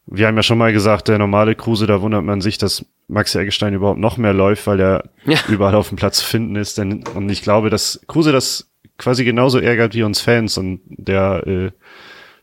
wir 0.08 0.28
haben 0.28 0.36
ja 0.36 0.44
schon 0.44 0.58
mal 0.58 0.74
gesagt, 0.74 1.08
der 1.08 1.18
normale 1.18 1.56
Kruse, 1.56 1.88
da 1.88 2.02
wundert 2.02 2.24
man 2.24 2.42
sich, 2.42 2.58
dass 2.58 2.86
Maxi 3.08 3.40
Eggestein 3.40 3.74
überhaupt 3.74 4.00
noch 4.00 4.18
mehr 4.18 4.34
läuft, 4.34 4.68
weil 4.68 4.80
er 4.80 5.10
ja. 5.26 5.38
überall 5.48 5.76
auf 5.76 5.90
dem 5.90 5.98
Platz 5.98 6.18
zu 6.18 6.26
finden 6.26 6.56
ist. 6.56 6.78
Denn, 6.78 7.04
und 7.16 7.30
ich 7.30 7.42
glaube, 7.42 7.70
dass 7.70 8.02
Kruse 8.08 8.32
das 8.32 8.70
quasi 8.98 9.26
genauso 9.26 9.60
ärgert 9.60 9.94
wie 9.94 10.04
uns 10.04 10.22
Fans 10.22 10.58
und 10.58 10.82
der, 10.86 11.46
äh, 11.46 11.72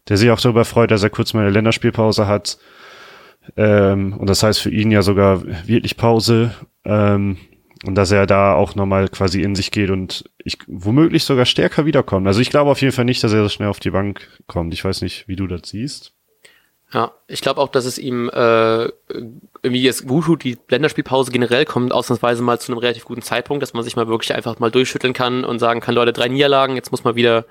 der 0.09 0.17
sich 0.17 0.31
auch 0.31 0.41
darüber 0.41 0.65
freut, 0.65 0.91
dass 0.91 1.03
er 1.03 1.11
kurz 1.11 1.35
mal 1.35 1.43
eine 1.43 1.51
Länderspielpause 1.51 2.27
hat 2.27 2.59
ähm, 3.57 4.15
und 4.15 4.29
das 4.29 4.43
heißt 4.43 4.61
für 4.61 4.71
ihn 4.71 4.91
ja 4.91 5.03
sogar 5.03 5.43
wirklich 5.67 5.97
Pause. 5.97 6.55
Ähm, 6.85 7.39
und 7.85 7.97
dass 7.97 8.13
er 8.13 8.27
da 8.27 8.55
auch 8.55 8.77
nochmal 8.77 9.09
quasi 9.09 9.43
in 9.43 9.57
sich 9.57 9.73
geht 9.73 9.91
und 9.91 10.31
ich 10.39 10.59
womöglich 10.69 11.25
sogar 11.25 11.47
stärker 11.47 11.85
wiederkommt. 11.85 12.29
Also 12.29 12.41
ich 12.41 12.51
glaube 12.51 12.71
auf 12.71 12.81
jeden 12.81 12.93
Fall 12.93 13.05
nicht, 13.05 13.25
dass 13.25 13.33
er 13.33 13.43
so 13.43 13.49
schnell 13.49 13.69
auf 13.69 13.81
die 13.81 13.91
Bank 13.91 14.29
kommt. 14.47 14.73
Ich 14.73 14.85
weiß 14.85 15.03
nicht, 15.03 15.27
wie 15.27 15.35
du 15.35 15.49
das 15.49 15.63
siehst. 15.69 16.15
Ja, 16.93 17.13
ich 17.27 17.41
glaube 17.41 17.61
auch, 17.61 17.69
dass 17.69 17.87
es 17.87 17.97
ihm 17.97 18.29
äh, 18.29 18.85
irgendwie 19.63 19.83
jetzt 19.83 20.07
gut 20.07 20.27
tut, 20.27 20.45
die 20.45 20.59
Länderspielpause 20.69 21.33
generell 21.33 21.65
kommt 21.65 21.93
ausnahmsweise 21.93 22.43
mal 22.43 22.61
zu 22.61 22.71
einem 22.71 22.79
relativ 22.79 23.07
guten 23.07 23.23
Zeitpunkt, 23.23 23.63
dass 23.63 23.73
man 23.73 23.83
sich 23.83 23.97
mal 23.97 24.09
wirklich 24.09 24.35
einfach 24.35 24.59
mal 24.59 24.71
durchschütteln 24.71 25.15
kann 25.15 25.45
und 25.45 25.59
sagen 25.59 25.81
kann, 25.81 25.95
Leute, 25.95 26.13
drei 26.13 26.29
Niederlagen, 26.29 26.77
jetzt 26.77 26.91
muss 26.91 27.05
mal 27.05 27.15
wieder 27.15 27.47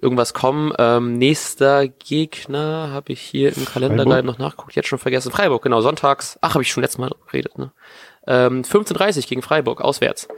irgendwas 0.00 0.34
kommen. 0.34 0.72
Ähm, 0.78 1.18
nächster 1.18 1.88
Gegner 1.88 2.90
habe 2.92 3.12
ich 3.12 3.20
hier 3.20 3.56
im 3.56 3.64
Kalender 3.64 4.04
leider 4.04 4.22
noch 4.22 4.38
nachguckt, 4.38 4.76
jetzt 4.76 4.88
schon 4.88 5.00
vergessen. 5.00 5.32
Freiburg, 5.32 5.62
genau, 5.62 5.80
sonntags. 5.80 6.38
Ach, 6.40 6.54
habe 6.54 6.62
ich 6.62 6.70
schon 6.70 6.82
letztes 6.82 6.98
Mal 6.98 7.10
geredet, 7.26 7.58
ne? 7.58 7.72
Ähm, 8.26 8.62
15.30 8.62 9.28
gegen 9.28 9.42
Freiburg, 9.42 9.80
auswärts. 9.80 10.28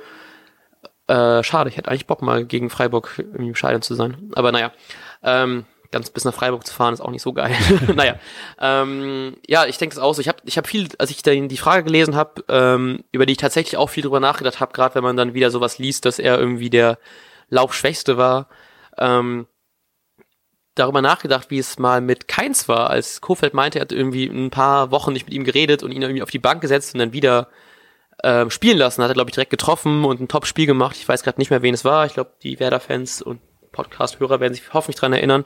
Äh, 1.07 1.43
schade, 1.43 1.69
ich 1.69 1.77
hätte 1.77 1.91
eigentlich 1.91 2.07
Bock 2.07 2.23
mal 2.23 2.45
gegen 2.45 2.71
Freiburg 2.71 3.23
im 3.37 3.55
Scheiden 3.55 3.83
zu 3.83 3.95
sein. 3.95 4.31
Aber 4.35 4.53
naja, 4.53 4.73
ähm, 5.23 5.67
ganz 5.93 6.11
bis 6.11 6.25
nach 6.25 6.35
Freiburg 6.35 6.67
zu 6.67 6.75
fahren 6.75 6.95
ist 6.95 7.01
auch 7.01 7.11
nicht 7.11 7.23
so 7.23 7.33
geil. 7.33 7.55
naja, 7.95 8.17
ähm, 8.61 9.37
ja, 9.47 9.67
ich 9.67 9.79
denke 9.79 9.95
es 9.95 10.01
auch 10.01 10.15
so. 10.15 10.21
Ich 10.21 10.29
habe 10.29 10.39
ich 10.45 10.59
hab 10.59 10.67
viel, 10.67 10.89
als 10.99 11.11
ich 11.11 11.23
dann 11.23 11.49
die 11.49 11.57
Frage 11.57 11.85
gelesen 11.85 12.17
habe, 12.17 12.45
ähm, 12.49 13.05
über 13.13 13.27
die 13.27 13.33
ich 13.33 13.39
tatsächlich 13.39 13.77
auch 13.77 13.91
viel 13.91 14.03
drüber 14.03 14.21
nachgedacht 14.21 14.59
habe, 14.59 14.73
gerade 14.73 14.95
wenn 14.97 15.05
man 15.05 15.17
dann 15.17 15.35
wieder 15.35 15.51
sowas 15.51 15.79
liest, 15.79 16.05
dass 16.05 16.19
er 16.19 16.39
irgendwie 16.39 16.71
der 16.71 16.99
Laufschwächste 17.49 18.17
war. 18.17 18.49
Ähm, 18.99 19.47
darüber 20.75 21.03
nachgedacht, 21.03 21.51
wie 21.51 21.59
es 21.59 21.79
mal 21.79 22.01
mit 22.01 22.29
Keins 22.29 22.69
war, 22.69 22.91
als 22.91 23.21
Kofeld 23.21 23.55
meinte, 23.55 23.79
er 23.79 23.83
hat 23.83 23.93
irgendwie 23.93 24.27
ein 24.27 24.51
paar 24.51 24.91
Wochen 24.91 25.13
nicht 25.13 25.27
mit 25.27 25.35
ihm 25.35 25.45
geredet 25.45 25.83
und 25.83 25.93
ihn 25.93 26.03
irgendwie 26.03 26.23
auf 26.23 26.31
die 26.31 26.39
Bank 26.39 26.63
gesetzt 26.63 26.95
und 26.95 27.01
dann 27.01 27.13
wieder 27.13 27.49
ähm, 28.25 28.51
spielen 28.51 28.79
lassen. 28.79 29.03
Hat 29.03 29.11
er, 29.11 29.15
glaube 29.15 29.31
ich, 29.31 29.35
direkt 29.35 29.51
getroffen 29.51 30.05
und 30.05 30.21
ein 30.21 30.29
Top-Spiel 30.29 30.67
gemacht. 30.67 30.97
Ich 30.97 31.09
weiß 31.09 31.23
gerade 31.23 31.39
nicht 31.41 31.51
mehr, 31.51 31.63
wen 31.63 31.75
es 31.75 31.85
war. 31.85 32.07
Ich 32.07 32.15
glaube, 32.15 32.33
die 32.43 32.59
Werder-Fans 32.59 33.21
und 33.21 33.41
Podcast-Hörer 33.73 34.41
werden 34.41 34.55
sich 34.55 34.73
hoffentlich 34.73 35.01
dran 35.01 35.13
erinnern. 35.13 35.45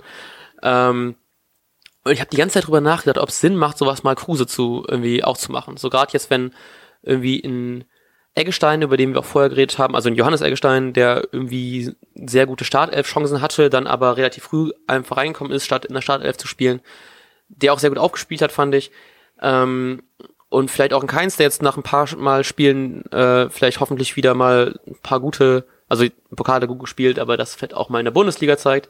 Ähm, 0.63 1.17
und 2.05 2.13
ich 2.13 2.21
habe 2.21 2.31
die 2.31 2.37
ganze 2.37 2.55
Zeit 2.55 2.67
drüber 2.67 2.81
nachgedacht, 2.81 3.19
ob 3.19 3.31
es 3.31 3.41
Sinn 3.41 3.57
macht, 3.57 3.79
sowas 3.79 4.03
mal 4.03 4.15
Kruse 4.15 4.47
zu 4.47 4.85
irgendwie 4.87 5.25
auch 5.25 5.37
zu 5.37 5.51
machen. 5.51 5.77
So 5.77 5.91
gerade 5.91 6.13
jetzt, 6.13 6.31
wenn 6.31 6.53
irgendwie 7.03 7.39
in 7.39 7.85
Eggestein, 8.37 8.83
über 8.83 8.97
den 8.97 9.13
wir 9.13 9.21
auch 9.21 9.25
vorher 9.25 9.49
geredet 9.49 9.79
haben, 9.79 9.95
also 9.95 10.09
in 10.09 10.15
Johannes 10.15 10.43
Eggestein, 10.43 10.93
der 10.93 11.27
irgendwie 11.33 11.97
sehr 12.15 12.47
gute 12.47 12.65
Startelf-Chancen 12.65 13.41
hatte, 13.41 13.71
dann 13.71 13.87
aber 13.87 14.17
relativ 14.17 14.45
früh 14.45 14.73
einfach 14.87 15.17
reingekommen 15.17 15.53
ist, 15.53 15.65
statt 15.65 15.87
in 15.87 15.95
der 15.95 16.03
Startelf 16.03 16.37
zu 16.37 16.47
spielen, 16.47 16.81
der 17.49 17.73
auch 17.73 17.79
sehr 17.79 17.91
gut 17.91 17.99
aufgespielt 17.99 18.43
hat, 18.43 18.53
fand 18.53 18.75
ich. 18.75 18.91
Ähm, 19.41 20.03
und 20.49 20.71
vielleicht 20.71 20.93
auch 20.93 21.03
in 21.03 21.09
Keins, 21.09 21.37
der 21.37 21.45
jetzt 21.45 21.63
nach 21.63 21.77
ein 21.77 21.83
paar 21.83 22.15
Mal 22.17 22.45
Spielen 22.45 23.05
äh, 23.11 23.49
vielleicht 23.51 23.81
hoffentlich 23.81 24.17
wieder 24.17 24.35
mal 24.35 24.79
ein 24.87 24.99
paar 25.03 25.21
gute, 25.21 25.67
also 25.89 26.07
Pokale 26.35 26.67
gut 26.67 26.81
gespielt, 26.81 27.19
aber 27.19 27.37
das 27.37 27.55
vielleicht 27.55 27.75
auch 27.75 27.89
mal 27.89 28.01
in 28.01 28.05
der 28.05 28.13
Bundesliga 28.13 28.57
zeigt. 28.57 28.89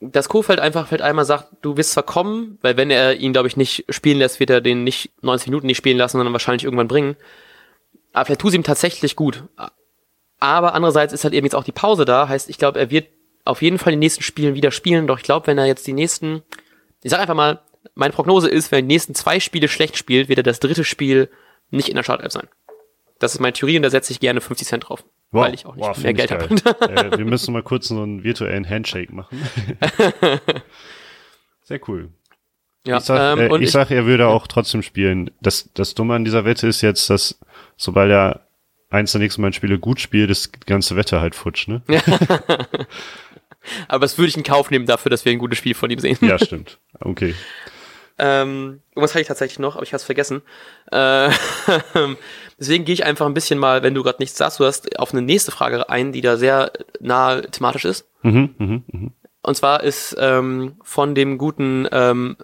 Dass 0.00 0.28
Kofeld 0.28 0.58
einfach 0.58 0.88
vielleicht 0.88 1.04
einmal 1.04 1.24
sagt, 1.24 1.48
du 1.62 1.76
wirst 1.76 1.92
zwar 1.92 2.02
kommen, 2.02 2.58
weil 2.60 2.76
wenn 2.76 2.90
er 2.90 3.14
ihn, 3.16 3.32
glaube 3.32 3.46
ich, 3.46 3.56
nicht 3.56 3.84
spielen 3.88 4.18
lässt, 4.18 4.40
wird 4.40 4.50
er 4.50 4.60
den 4.60 4.82
nicht 4.82 5.12
90 5.22 5.48
Minuten 5.48 5.66
nicht 5.66 5.76
spielen 5.76 5.98
lassen, 5.98 6.16
sondern 6.16 6.32
wahrscheinlich 6.32 6.64
irgendwann 6.64 6.88
bringen. 6.88 7.16
Aber 8.12 8.26
vielleicht 8.26 8.40
tut 8.40 8.50
es 8.50 8.56
ihm 8.56 8.64
tatsächlich 8.64 9.14
gut. 9.14 9.44
Aber 10.40 10.74
andererseits 10.74 11.12
ist 11.12 11.22
halt 11.22 11.34
eben 11.34 11.46
jetzt 11.46 11.54
auch 11.54 11.62
die 11.62 11.72
Pause 11.72 12.04
da, 12.04 12.26
heißt, 12.28 12.50
ich 12.50 12.58
glaube, 12.58 12.80
er 12.80 12.90
wird 12.90 13.06
auf 13.44 13.62
jeden 13.62 13.78
Fall 13.78 13.92
in 13.92 13.98
den 13.98 14.04
nächsten 14.04 14.22
Spielen 14.22 14.54
wieder 14.54 14.72
spielen, 14.72 15.06
doch 15.06 15.18
ich 15.18 15.24
glaube, 15.24 15.46
wenn 15.46 15.58
er 15.58 15.66
jetzt 15.66 15.86
die 15.86 15.92
nächsten, 15.92 16.42
ich 17.02 17.10
sag 17.10 17.20
einfach 17.20 17.34
mal, 17.34 17.60
meine 17.94 18.12
Prognose 18.12 18.48
ist, 18.48 18.70
wenn 18.70 18.78
er 18.78 18.82
die 18.82 18.94
nächsten 18.94 19.14
zwei 19.14 19.40
Spiele 19.40 19.68
schlecht 19.68 19.96
spielt, 19.96 20.28
wird 20.28 20.38
er 20.38 20.44
das 20.44 20.60
dritte 20.60 20.84
Spiel 20.84 21.30
nicht 21.70 21.88
in 21.88 21.96
der 21.96 22.02
Startelf 22.02 22.32
sein. 22.32 22.48
Das 23.18 23.34
ist 23.34 23.40
meine 23.40 23.52
Theorie 23.52 23.76
und 23.76 23.82
da 23.82 23.90
setze 23.90 24.12
ich 24.12 24.20
gerne 24.20 24.40
50 24.40 24.66
Cent 24.66 24.88
drauf. 24.88 25.04
Wow, 25.32 25.46
weil 25.46 25.54
ich 25.54 25.66
auch 25.66 25.74
nicht 25.74 25.86
wow, 25.86 25.98
mehr 25.98 26.12
Geld 26.12 26.30
habe. 26.30 26.44
äh, 26.44 27.18
wir 27.18 27.24
müssen 27.24 27.52
mal 27.52 27.62
kurz 27.62 27.88
so 27.88 28.02
einen 28.02 28.22
virtuellen 28.22 28.68
Handshake 28.68 29.14
machen. 29.14 29.42
Sehr 31.62 31.80
cool. 31.88 32.10
Ja, 32.86 32.98
ich 32.98 33.04
sag, 33.04 33.38
ähm, 33.38 33.50
äh, 33.50 33.64
ich, 33.64 33.70
sag, 33.70 33.90
er 33.90 34.04
würde 34.04 34.28
auch 34.28 34.46
trotzdem 34.46 34.82
spielen. 34.82 35.30
Das, 35.40 35.70
das 35.72 35.94
Dumme 35.94 36.14
an 36.14 36.24
dieser 36.24 36.44
Wette 36.44 36.66
ist 36.66 36.82
jetzt, 36.82 37.08
dass 37.08 37.38
sobald 37.76 38.10
er 38.10 38.46
eins 38.90 39.12
der 39.12 39.20
nächsten 39.20 39.40
beiden 39.40 39.54
Spiele 39.54 39.78
gut 39.78 40.00
spielt, 40.00 40.30
ist 40.30 40.54
die 40.54 40.66
ganze 40.66 40.96
Wette 40.96 41.20
halt 41.20 41.34
futsch, 41.34 41.66
ne? 41.68 41.82
Aber 43.88 44.00
das 44.00 44.18
würde 44.18 44.28
ich 44.28 44.36
in 44.36 44.42
Kauf 44.42 44.70
nehmen 44.70 44.86
dafür, 44.86 45.08
dass 45.08 45.24
wir 45.24 45.32
ein 45.32 45.38
gutes 45.38 45.58
Spiel 45.58 45.74
von 45.74 45.88
ihm 45.88 46.00
sehen. 46.00 46.18
Ja, 46.20 46.38
stimmt. 46.38 46.78
Okay. 47.00 47.34
Ähm, 48.18 48.80
irgendwas 48.90 49.12
hatte 49.12 49.22
ich 49.22 49.28
tatsächlich 49.28 49.58
noch, 49.58 49.76
aber 49.76 49.84
ich 49.84 49.92
habe 49.92 49.96
es 49.96 50.04
vergessen. 50.04 50.42
Äh, 50.90 51.30
deswegen 52.62 52.84
gehe 52.84 52.94
ich 52.94 53.04
einfach 53.04 53.26
ein 53.26 53.34
bisschen 53.34 53.58
mal, 53.58 53.82
wenn 53.82 53.94
du 53.94 54.02
gerade 54.02 54.20
nichts 54.20 54.38
sagst, 54.38 54.60
du 54.60 54.64
hast 54.64 54.98
auf 54.98 55.12
eine 55.12 55.22
nächste 55.22 55.50
Frage 55.50 55.88
ein, 55.90 56.12
die 56.12 56.20
da 56.20 56.36
sehr 56.36 56.72
nah 57.00 57.42
thematisch 57.42 57.84
ist. 57.84 58.08
Mhm, 58.22 58.54
mh, 58.56 58.80
mh. 58.86 59.10
Und 59.42 59.56
zwar 59.56 59.82
ist 59.82 60.16
ähm, 60.18 60.76
von 60.82 61.14
dem 61.14 61.36
guten 61.36 61.88
ähm, 61.90 62.36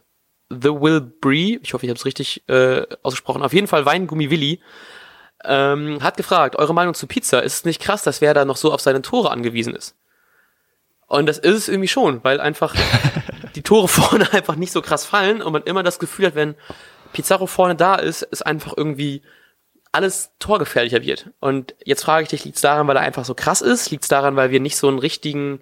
The 0.51 0.71
Will 0.71 1.01
Bree, 1.01 1.59
ich 1.63 1.73
hoffe, 1.73 1.87
ich 1.87 1.91
habe 1.91 1.99
es 1.99 2.05
richtig 2.05 2.43
äh, 2.49 2.83
ausgesprochen, 3.03 3.43
auf 3.43 3.53
jeden 3.53 3.69
Fall 3.69 3.87
Weingummi 3.87 4.31
Willi, 4.31 4.61
ähm, 5.45 6.03
hat 6.03 6.17
gefragt, 6.17 6.57
eure 6.57 6.75
Meinung 6.75 6.95
zu 6.95 7.07
Pizza, 7.07 7.43
ist 7.43 7.55
es 7.55 7.65
nicht 7.65 7.81
krass, 7.81 8.03
dass 8.03 8.21
wer 8.21 8.35
da 8.35 8.45
noch 8.45 8.57
so 8.57 8.73
auf 8.73 8.81
seine 8.81 9.03
Tore 9.03 9.31
angewiesen 9.31 9.75
ist? 9.75 9.95
Und 11.07 11.27
das 11.27 11.39
ist 11.39 11.55
es 11.55 11.69
irgendwie 11.69 11.89
schon, 11.89 12.25
weil 12.25 12.41
einfach 12.41 12.75
die 13.55 13.63
Tore 13.63 13.87
vorne 13.87 14.33
einfach 14.33 14.57
nicht 14.57 14.73
so 14.73 14.83
krass 14.83 15.07
fallen 15.07 15.41
und 15.41 15.53
man 15.53 15.63
immer 15.63 15.85
das 15.85 16.01
Gefühl 16.01 16.27
hat, 16.27 16.35
wenn 16.35 16.57
Pizarro 17.13 17.47
vorne 17.47 17.77
da 17.77 17.95
ist, 17.95 18.23
ist 18.23 18.45
einfach 18.45 18.75
irgendwie 18.77 19.23
alles 19.99 20.31
torgefährlicher 20.39 21.03
wird. 21.03 21.31
Und 21.41 21.75
jetzt 21.85 22.05
frage 22.05 22.23
ich 22.23 22.29
dich, 22.29 22.45
liegt 22.45 22.57
es 22.57 22.63
daran, 22.63 22.87
weil 22.87 22.97
er 22.97 23.03
einfach 23.03 23.25
so 23.25 23.35
krass 23.35 23.61
ist? 23.61 23.91
Liegt 23.91 24.05
es 24.05 24.09
daran, 24.09 24.37
weil 24.37 24.53
wir 24.53 24.61
nicht 24.61 24.77
so 24.77 24.87
einen 24.87 25.01
richtigen 25.01 25.61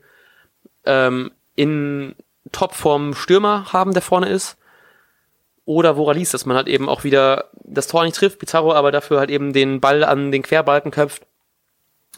ähm, 0.84 1.30
in 1.54 2.14
Topform 2.52 3.14
Stürmer 3.14 3.72
haben, 3.72 3.94
der 3.94 4.02
vorne 4.02 4.28
ist? 4.28 4.58
Oder 5.64 5.96
woran 5.96 6.18
liegt 6.18 6.32
dass 6.34 6.44
man 6.44 6.56
halt 6.56 6.68
eben 6.68 6.86
auch 6.88 7.02
wieder 7.02 7.50
das 7.64 7.88
Tor 7.88 8.04
nicht 8.04 8.14
trifft, 8.14 8.38
Pizarro 8.38 8.74
aber 8.74 8.92
dafür 8.92 9.18
halt 9.18 9.30
eben 9.30 9.54
den 9.54 9.80
Ball 9.80 10.04
an 10.04 10.30
den 10.30 10.42
Querbalken 10.42 10.90
köpft? 10.90 11.26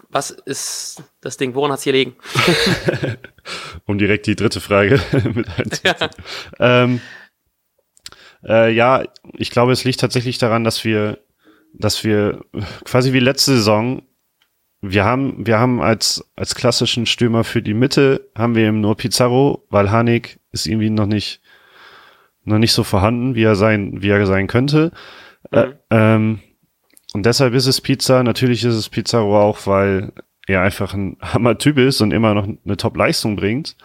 Was 0.08 0.30
ist 0.30 1.04
das 1.20 1.37
Ding? 1.37 1.54
Woran 1.54 1.70
hat 1.70 1.78
es 1.78 1.84
hier 1.84 1.92
liegen? 1.92 2.16
um 3.87 3.96
direkt 3.96 4.26
die 4.26 4.37
dritte 4.37 4.60
Frage 4.60 5.00
mit 5.34 5.48
einzusetzen. 5.56 6.10
Ja. 6.58 6.82
Ähm, 6.82 7.00
äh, 8.44 8.72
ja, 8.72 9.04
ich 9.37 9.50
glaube, 9.50 9.72
es 9.72 9.84
liegt 9.84 10.00
tatsächlich 10.00 10.38
daran, 10.38 10.64
dass 10.64 10.84
wir, 10.84 11.18
dass 11.78 12.04
wir 12.04 12.44
quasi 12.85 13.12
wie 13.12 13.20
letzte 13.20 13.52
Saison, 13.52 14.02
wir 14.80 15.04
haben, 15.04 15.47
wir 15.47 15.58
haben 15.58 15.80
als, 15.80 16.30
als 16.37 16.54
klassischen 16.54 17.06
Stürmer 17.06 17.44
für 17.44 17.62
die 17.62 17.75
Mitte, 17.75 18.28
haben 18.37 18.54
wir 18.54 18.66
eben 18.66 18.80
nur 18.80 18.97
Pizarro, 18.97 19.64
weil 19.70 19.90
Hanik 19.90 20.38
ist 20.52 20.66
irgendwie 20.66 20.90
noch 20.90 21.06
nicht, 21.06 21.40
noch 22.44 22.58
nicht 22.58 22.73
so 22.73 22.85
vorhanden, 22.85 23.35
wie 23.35 23.42
er 23.42 23.56
sein, 23.56 24.02
wie 24.02 24.11
er 24.11 24.26
sein 24.26 24.47
könnte. 24.47 24.92
Äh, 25.50 25.66
mhm. 25.66 25.73
Äh, 25.73 25.76
ähm, 25.90 26.40
und 27.14 27.26
deshalb 27.26 27.54
ist 27.54 27.66
es 27.66 27.80
Pizza. 27.80 28.23
Natürlich 28.23 28.64
ist 28.64 28.75
es 28.75 28.88
Pizarro 28.88 29.40
auch, 29.40 29.66
weil 29.66 30.12
er 30.47 30.62
einfach 30.62 30.94
ein 30.94 31.16
Hammer-Typ 31.23 31.78
ist 31.78 32.00
und 32.00 32.12
immer 32.12 32.35
noch 32.35 32.44
eine 32.44 32.76
Top-Leistung 32.76 33.37
bringt. 33.37 33.76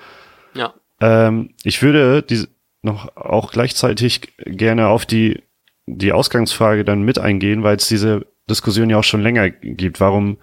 Ja. 0.54 0.74
Ähm, 1.00 1.54
ich 1.64 1.82
würde 1.82 2.22
die 2.22 2.48
noch 2.82 3.16
auch 3.16 3.52
gleichzeitig 3.52 4.34
gerne 4.38 4.88
auf 4.88 5.06
die, 5.06 5.42
die 5.86 6.12
Ausgangsfrage 6.12 6.86
dann 6.86 7.04
mit 7.04 7.20
eingehen, 7.20 7.63
weil 7.63 7.78
es 7.78 7.88
diese 7.88 8.25
Diskussion 8.50 8.90
ja 8.90 8.98
auch 8.98 9.04
schon 9.04 9.22
länger 9.22 9.50
gibt. 9.50 10.00
Warum, 10.00 10.38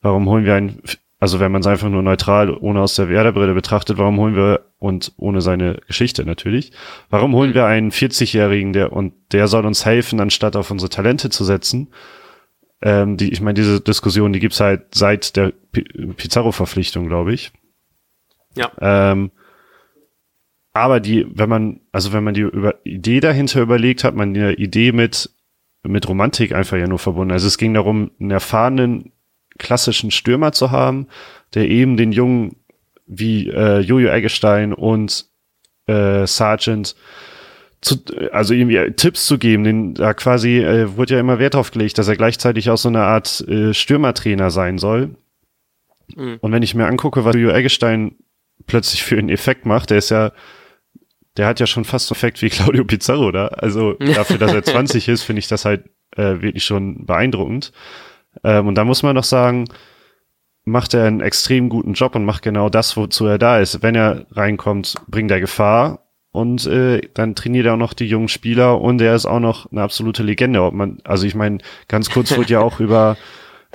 warum 0.00 0.28
holen 0.28 0.44
wir 0.44 0.54
einen 0.54 0.82
also 1.22 1.38
wenn 1.38 1.52
man 1.52 1.60
es 1.60 1.68
einfach 1.68 1.88
nur 1.88 2.02
neutral, 2.02 2.50
ohne 2.50 2.80
aus 2.80 2.96
der 2.96 3.08
Werderbrille 3.08 3.54
betrachtet, 3.54 3.96
warum 3.96 4.18
holen 4.18 4.34
wir, 4.34 4.66
und 4.80 5.12
ohne 5.18 5.40
seine 5.40 5.74
Geschichte 5.86 6.24
natürlich, 6.24 6.72
warum 7.10 7.32
holen 7.36 7.54
wir 7.54 7.64
einen 7.64 7.92
40-Jährigen, 7.92 8.72
der, 8.72 8.92
und 8.92 9.14
der 9.30 9.46
soll 9.46 9.64
uns 9.64 9.86
helfen, 9.86 10.18
anstatt 10.18 10.56
auf 10.56 10.72
unsere 10.72 10.90
Talente 10.90 11.30
zu 11.30 11.44
setzen? 11.44 11.92
Ähm, 12.82 13.18
die, 13.18 13.32
ich 13.32 13.40
meine, 13.40 13.54
diese 13.54 13.80
Diskussion, 13.80 14.32
die 14.32 14.40
gibt's 14.40 14.58
halt 14.58 14.96
seit 14.96 15.36
der 15.36 15.52
Pizarro-Verpflichtung, 15.70 17.06
glaube 17.06 17.32
ich. 17.32 17.52
Ja. 18.56 18.72
Ähm, 18.80 19.30
aber 20.72 21.00
die, 21.00 21.26
wenn 21.28 21.48
man, 21.48 21.80
also 21.92 22.12
wenn 22.12 22.24
man 22.24 22.34
die 22.34 22.42
über 22.42 22.74
Idee 22.84 23.20
dahinter 23.20 23.60
überlegt, 23.60 24.04
hat 24.04 24.14
man 24.14 24.30
eine 24.30 24.54
Idee 24.54 24.92
mit, 24.92 25.30
mit 25.82 26.08
Romantik 26.08 26.54
einfach 26.54 26.78
ja 26.78 26.86
nur 26.86 26.98
verbunden. 26.98 27.32
Also 27.32 27.46
es 27.46 27.58
ging 27.58 27.74
darum, 27.74 28.10
einen 28.18 28.30
erfahrenen 28.30 29.12
klassischen 29.58 30.10
Stürmer 30.10 30.52
zu 30.52 30.70
haben, 30.70 31.08
der 31.54 31.68
eben 31.68 31.96
den 31.96 32.12
Jungen 32.12 32.56
wie 33.06 33.48
äh, 33.48 33.80
Jojo 33.80 34.08
Eggestein 34.08 34.72
und 34.72 35.26
äh, 35.86 36.26
Sargent 36.26 36.96
zu, 37.82 37.96
also 38.30 38.54
irgendwie 38.54 38.92
Tipps 38.92 39.26
zu 39.26 39.38
geben, 39.38 39.64
den 39.64 39.94
da 39.94 40.14
quasi 40.14 40.60
äh, 40.60 40.96
wurde 40.96 41.14
ja 41.14 41.20
immer 41.20 41.38
Wert 41.38 41.54
drauf 41.54 41.72
gelegt, 41.72 41.98
dass 41.98 42.08
er 42.08 42.16
gleichzeitig 42.16 42.70
auch 42.70 42.78
so 42.78 42.88
eine 42.88 43.02
Art 43.02 43.40
äh, 43.48 43.74
Stürmertrainer 43.74 44.50
sein 44.50 44.78
soll. 44.78 45.16
Mhm. 46.14 46.38
Und 46.40 46.52
wenn 46.52 46.62
ich 46.62 46.74
mir 46.74 46.86
angucke, 46.86 47.24
was 47.24 47.34
Jojo 47.34 47.50
Eggestein 47.50 48.16
plötzlich 48.66 49.02
für 49.02 49.18
einen 49.18 49.28
Effekt 49.28 49.66
macht, 49.66 49.90
der 49.90 49.98
ist 49.98 50.10
ja, 50.10 50.32
der 51.36 51.46
hat 51.46 51.60
ja 51.60 51.66
schon 51.66 51.84
fast 51.84 52.08
so 52.08 52.14
Effekt 52.14 52.42
wie 52.42 52.50
Claudio 52.50 52.84
Pizarro 52.84 53.32
da. 53.32 53.48
Also 53.48 53.94
dafür, 53.94 54.38
dass 54.38 54.52
er 54.52 54.62
20 54.62 55.08
ist, 55.08 55.22
finde 55.22 55.40
ich 55.40 55.48
das 55.48 55.64
halt 55.64 55.84
äh, 56.16 56.42
wirklich 56.42 56.64
schon 56.64 57.06
beeindruckend. 57.06 57.72
Ähm, 58.44 58.66
und 58.66 58.74
da 58.74 58.84
muss 58.84 59.02
man 59.02 59.16
doch 59.16 59.24
sagen, 59.24 59.66
macht 60.64 60.94
er 60.94 61.06
einen 61.06 61.20
extrem 61.20 61.68
guten 61.68 61.94
Job 61.94 62.14
und 62.14 62.24
macht 62.24 62.42
genau 62.42 62.68
das, 62.68 62.96
wozu 62.96 63.26
er 63.26 63.38
da 63.38 63.58
ist. 63.58 63.82
Wenn 63.82 63.94
er 63.94 64.26
reinkommt, 64.30 64.94
bringt 65.08 65.30
er 65.30 65.40
Gefahr 65.40 66.06
und 66.30 66.66
äh, 66.66 67.00
dann 67.14 67.34
trainiert 67.34 67.66
er 67.66 67.74
auch 67.74 67.78
noch 67.78 67.94
die 67.94 68.06
jungen 68.06 68.28
Spieler 68.28 68.80
und 68.80 69.00
er 69.00 69.14
ist 69.14 69.26
auch 69.26 69.40
noch 69.40 69.70
eine 69.70 69.82
absolute 69.82 70.22
Legende. 70.22 70.62
Ob 70.62 70.74
man, 70.74 70.98
also 71.04 71.26
ich 71.26 71.34
meine, 71.34 71.58
ganz 71.88 72.10
kurz 72.10 72.36
wurde 72.36 72.52
ja 72.52 72.60
auch 72.60 72.80
über, 72.80 73.16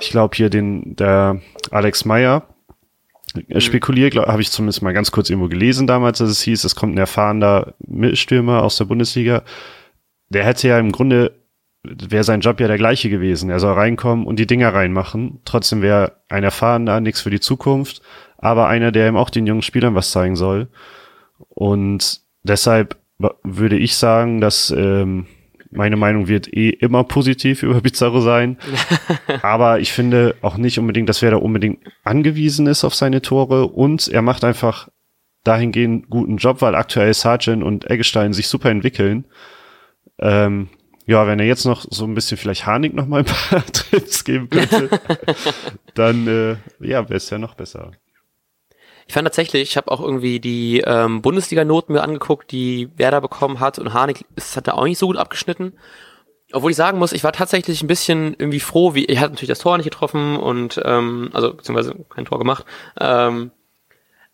ich 0.00 0.10
glaube 0.10 0.36
hier 0.36 0.50
den 0.50 0.96
der 0.96 1.40
Alex 1.70 2.04
Meyer 2.04 2.46
mhm. 3.34 3.60
spekuliert, 3.60 4.16
habe 4.16 4.42
ich 4.42 4.50
zumindest 4.50 4.82
mal 4.82 4.92
ganz 4.92 5.10
kurz 5.10 5.30
irgendwo 5.30 5.48
gelesen 5.48 5.86
damals, 5.86 6.18
dass 6.18 6.30
es 6.30 6.42
hieß, 6.42 6.64
es 6.64 6.74
kommt 6.74 6.94
ein 6.94 6.98
erfahrener 6.98 7.74
Mittelstürmer 7.86 8.62
aus 8.62 8.76
der 8.76 8.86
Bundesliga. 8.86 9.42
Der 10.28 10.44
hätte 10.44 10.68
ja 10.68 10.78
im 10.78 10.92
Grunde 10.92 11.32
wäre 11.84 12.24
sein 12.24 12.40
Job 12.40 12.60
ja 12.60 12.66
der 12.66 12.76
gleiche 12.76 13.08
gewesen. 13.08 13.50
Er 13.50 13.60
soll 13.60 13.74
reinkommen 13.74 14.26
und 14.26 14.38
die 14.38 14.46
Dinger 14.46 14.74
reinmachen. 14.74 15.40
Trotzdem 15.44 15.82
wäre 15.82 16.20
ein 16.28 16.44
Erfahrener 16.44 17.00
nichts 17.00 17.20
für 17.20 17.30
die 17.30 17.40
Zukunft, 17.40 18.02
aber 18.36 18.68
einer, 18.68 18.92
der 18.92 19.08
ihm 19.08 19.16
auch 19.16 19.30
den 19.30 19.46
jungen 19.46 19.62
Spielern 19.62 19.94
was 19.94 20.10
zeigen 20.10 20.36
soll. 20.36 20.68
Und 21.48 22.20
deshalb 22.42 22.96
würde 23.42 23.76
ich 23.76 23.96
sagen, 23.96 24.40
dass 24.40 24.70
ähm, 24.76 25.26
meine 25.70 25.96
Meinung 25.96 26.28
wird 26.28 26.52
eh 26.52 26.70
immer 26.70 27.04
positiv 27.04 27.62
über 27.64 27.80
Pizarro 27.80 28.20
sein. 28.20 28.58
Aber 29.42 29.80
ich 29.80 29.92
finde 29.92 30.36
auch 30.42 30.56
nicht 30.56 30.78
unbedingt, 30.78 31.08
dass 31.08 31.22
wer 31.22 31.30
da 31.30 31.36
unbedingt 31.36 31.80
angewiesen 32.04 32.66
ist 32.66 32.84
auf 32.84 32.94
seine 32.94 33.22
Tore 33.22 33.66
und 33.66 34.08
er 34.08 34.22
macht 34.22 34.44
einfach 34.44 34.88
dahingehend 35.44 36.10
guten 36.10 36.36
Job, 36.36 36.60
weil 36.62 36.74
aktuell 36.74 37.14
Sargent 37.14 37.62
und 37.62 37.90
Eggestein 37.90 38.32
sich 38.32 38.48
super 38.48 38.70
entwickeln. 38.70 39.24
Ähm, 40.18 40.68
ja, 41.06 41.26
wenn 41.26 41.38
er 41.38 41.46
jetzt 41.46 41.64
noch 41.64 41.86
so 41.88 42.04
ein 42.04 42.14
bisschen 42.14 42.36
vielleicht 42.36 42.66
Harnik 42.66 42.92
noch 42.92 43.06
mal 43.06 43.20
ein 43.20 43.24
paar 43.24 43.64
Trips 43.72 44.24
geben 44.24 44.50
könnte, 44.50 44.90
dann 45.94 46.26
äh, 46.26 46.56
ja, 46.86 47.08
wäre 47.08 47.16
es 47.16 47.30
ja 47.30 47.38
noch 47.38 47.54
besser. 47.54 47.92
Ich 49.08 49.14
fand 49.14 49.24
tatsächlich, 49.24 49.62
ich 49.62 49.76
habe 49.78 49.90
auch 49.90 50.02
irgendwie 50.02 50.38
die 50.38 50.82
ähm, 50.86 51.22
Bundesliga-Noten 51.22 51.94
mir 51.94 52.02
angeguckt, 52.02 52.52
die 52.52 52.90
Werder 52.96 53.22
bekommen 53.22 53.58
hat 53.58 53.78
und 53.78 53.94
Harnik 53.94 54.26
ist, 54.36 54.54
hat 54.54 54.68
da 54.68 54.72
auch 54.72 54.84
nicht 54.84 54.98
so 54.98 55.06
gut 55.06 55.16
abgeschnitten. 55.16 55.72
Obwohl 56.52 56.72
ich 56.72 56.76
sagen 56.76 56.98
muss, 56.98 57.12
ich 57.12 57.24
war 57.24 57.32
tatsächlich 57.32 57.82
ein 57.82 57.86
bisschen 57.86 58.36
irgendwie 58.38 58.60
froh, 58.60 58.94
wie 58.94 59.06
ich 59.06 59.18
hatte 59.18 59.30
natürlich 59.30 59.48
das 59.48 59.60
Tor 59.60 59.78
nicht 59.78 59.90
getroffen 59.90 60.36
und 60.36 60.78
ähm, 60.84 61.30
also 61.32 61.54
beziehungsweise 61.54 61.94
kein 62.10 62.26
Tor 62.26 62.38
gemacht. 62.38 62.66
Ähm, 63.00 63.50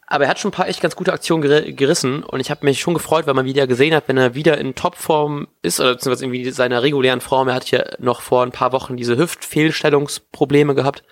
aber 0.08 0.24
er 0.24 0.30
hat 0.30 0.40
schon 0.40 0.48
ein 0.48 0.54
paar 0.54 0.68
echt 0.68 0.80
ganz 0.80 0.96
gute 0.96 1.12
Aktionen 1.12 1.42
ger 1.42 1.62
gerissen 1.62 2.24
und 2.24 2.40
ich 2.40 2.50
habe 2.50 2.66
mich 2.66 2.80
schon 2.80 2.94
gefreut, 2.94 3.28
weil 3.28 3.34
man 3.34 3.46
wieder 3.46 3.68
gesehen 3.68 3.94
hat, 3.94 4.08
wenn 4.08 4.18
er 4.18 4.34
wieder 4.34 4.58
in 4.58 4.74
Topform 4.74 5.46
ist 5.62 5.78
oder 5.78 5.94
beziehungsweise 5.94 6.24
irgendwie 6.24 6.50
seiner 6.50 6.82
regulären 6.82 7.20
Form. 7.20 7.46
Er 7.46 7.54
hat 7.54 7.70
ja 7.70 7.84
noch 8.00 8.22
vor 8.22 8.42
ein 8.42 8.50
paar 8.50 8.72
Wochen 8.72 8.96
diese 8.96 9.16
Hüftfehlstellungsprobleme 9.16 10.74
gehabt 10.74 11.04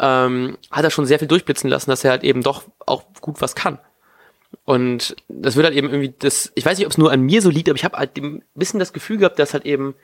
ähm, 0.00 0.56
hat 0.70 0.84
er 0.84 0.90
schon 0.90 1.06
sehr 1.06 1.18
viel 1.18 1.28
durchblitzen 1.28 1.68
lassen, 1.68 1.90
dass 1.90 2.04
er 2.04 2.10
halt 2.10 2.24
eben 2.24 2.42
doch 2.42 2.64
auch 2.90 3.04
gut 3.20 3.40
was 3.40 3.54
kann. 3.54 3.78
Und 4.64 5.16
das 5.28 5.56
wird 5.56 5.66
halt 5.66 5.76
eben 5.76 5.88
irgendwie 5.88 6.14
das, 6.18 6.52
ich 6.54 6.64
weiß 6.64 6.78
nicht, 6.78 6.86
ob 6.86 6.92
es 6.92 6.98
nur 6.98 7.12
an 7.12 7.20
mir 7.20 7.40
so 7.42 7.50
liegt, 7.50 7.68
aber 7.68 7.76
ich 7.76 7.84
habe 7.84 7.96
halt 7.96 8.16
ein 8.16 8.42
bisschen 8.54 8.80
das 8.80 8.92
Gefühl 8.92 9.18
gehabt, 9.18 9.38
dass 9.38 9.54
halt 9.54 9.64
eben, 9.64 9.94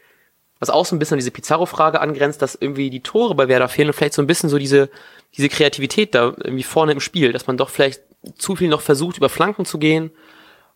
was 0.60 0.70
auch 0.70 0.86
so 0.86 0.94
ein 0.94 0.98
bisschen 0.98 1.14
an 1.14 1.18
diese 1.18 1.30
Pizarro-Frage 1.30 2.00
angrenzt, 2.00 2.42
dass 2.42 2.54
irgendwie 2.54 2.90
die 2.90 3.02
Tore 3.02 3.34
bei 3.34 3.48
Werder 3.48 3.68
fehlen 3.68 3.88
und 3.88 3.94
vielleicht 3.94 4.14
so 4.14 4.22
ein 4.22 4.26
bisschen 4.26 4.48
so 4.48 4.58
diese, 4.58 4.88
diese 5.36 5.48
Kreativität 5.48 6.14
da 6.14 6.26
irgendwie 6.26 6.62
vorne 6.62 6.92
im 6.92 7.00
Spiel, 7.00 7.32
dass 7.32 7.46
man 7.46 7.56
doch 7.56 7.70
vielleicht 7.70 8.02
zu 8.36 8.56
viel 8.56 8.68
noch 8.68 8.80
versucht, 8.80 9.16
über 9.16 9.28
Flanken 9.28 9.64
zu 9.64 9.78
gehen 9.78 10.10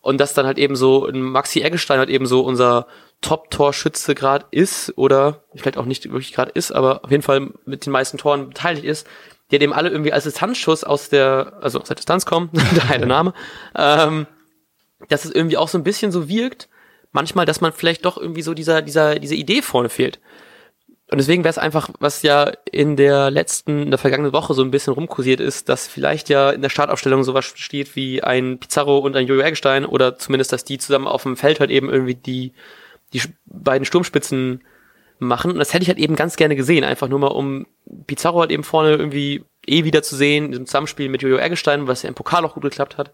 und 0.01 0.19
dass 0.21 0.35
dann 0.35 0.47
halt 0.47 0.59
eben 0.59 0.77
so 0.77 1.07
ein 1.07 1.21
Maxi 1.21 1.61
Eggestein 1.61 1.99
halt 1.99 2.11
eben 2.11 2.27
so 2.27 2.41
unser 2.41 2.87
Top-Torschütze 3.21 4.15
gerade 4.15 4.47
ist 4.51 4.93
oder 4.97 5.45
vielleicht 5.55 5.77
auch 5.77 5.85
nicht 5.85 6.05
wirklich 6.05 6.33
gerade 6.33 6.53
ist, 6.53 6.73
aber 6.73 7.05
auf 7.05 7.11
jeden 7.11 7.23
Fall 7.23 7.51
mit 7.67 7.87
den 7.87 7.93
meisten 7.93 8.19
Toren 8.19 8.49
beteiligt 8.49 8.85
ist, 8.85 9.07
der 9.51 9.59
dem 9.59 9.73
alle 9.73 9.91
irgendwie 9.91 10.13
als 10.13 10.25
Distanzschuss 10.25 10.85
aus 10.85 11.09
der, 11.09 11.59
also 11.61 11.81
aus 11.81 11.89
der 11.89 11.97
Distanz 11.97 12.27
kommen, 12.27 12.51
daher 12.75 12.99
der 12.99 13.09
Name, 13.09 13.35
ähm, 13.77 14.27
dass 15.09 15.25
es 15.25 15.31
irgendwie 15.31 15.57
auch 15.57 15.69
so 15.69 15.79
ein 15.79 15.85
bisschen 15.85 16.13
so 16.13 16.29
wirkt, 16.29 16.69
manchmal, 17.13 17.47
dass 17.47 17.61
man 17.61 17.73
vielleicht 17.73 18.05
doch 18.05 18.17
irgendwie 18.17 18.43
so 18.43 18.55
dieser, 18.55 18.83
dieser, 18.83 19.19
diese 19.19 19.35
Idee 19.35 19.63
vorne 19.63 19.89
fehlt. 19.89 20.21
Und 21.11 21.19
deswegen 21.19 21.43
wäre 21.43 21.51
es 21.51 21.59
einfach, 21.59 21.91
was 21.99 22.23
ja 22.23 22.53
in 22.71 22.95
der 22.95 23.33
letzten, 23.33 23.83
in 23.83 23.91
der 23.91 23.99
vergangenen 23.99 24.33
Woche 24.33 24.55
so 24.55 24.63
ein 24.63 24.71
bisschen 24.71 24.93
rumkursiert 24.93 25.41
ist, 25.41 25.69
dass 25.69 25.89
vielleicht 25.89 26.29
ja 26.29 26.51
in 26.51 26.63
der 26.63 26.69
Startaufstellung 26.69 27.25
sowas 27.25 27.47
steht 27.57 27.97
wie 27.97 28.23
ein 28.23 28.59
Pizarro 28.59 28.99
und 28.99 29.17
ein 29.17 29.27
Jojo 29.27 29.43
Eggestein 29.43 29.85
oder 29.85 30.19
zumindest, 30.19 30.53
dass 30.53 30.63
die 30.63 30.79
zusammen 30.79 31.09
auf 31.09 31.25
dem 31.25 31.37
Feld 31.37 31.59
halt 31.59 31.71
eben 31.71 31.91
irgendwie 31.91 32.15
die 32.15 32.53
die 33.13 33.23
beiden 33.47 33.85
Sturmspitzen 33.85 34.63
machen. 35.21 35.53
Und 35.53 35.59
das 35.59 35.73
hätte 35.73 35.83
ich 35.83 35.89
halt 35.89 35.99
eben 35.99 36.17
ganz 36.17 36.37
gerne 36.37 36.57
gesehen, 36.57 36.85
einfach 36.85 37.09
nur 37.09 37.19
mal 37.19 37.29
um 37.29 37.67
Pizarro 38.07 38.41
halt 38.41 38.51
eben 38.51 38.65
vorne 38.65 38.91
irgendwie 38.91 39.45
eh 39.67 39.85
wieder 39.85 40.03
zu 40.03 40.17
sehen, 40.17 40.47
in 40.47 40.51
diesem 40.53 40.67
Zusammenspiel 40.67 41.09
mit 41.09 41.23
Jojo 41.23 41.39
Eggestein, 41.39 41.87
was 41.87 42.03
ja 42.03 42.09
im 42.09 42.15
Pokal 42.15 42.45
auch 42.45 42.55
gut 42.55 42.63
geklappt 42.63 42.99
hat. 42.99 43.13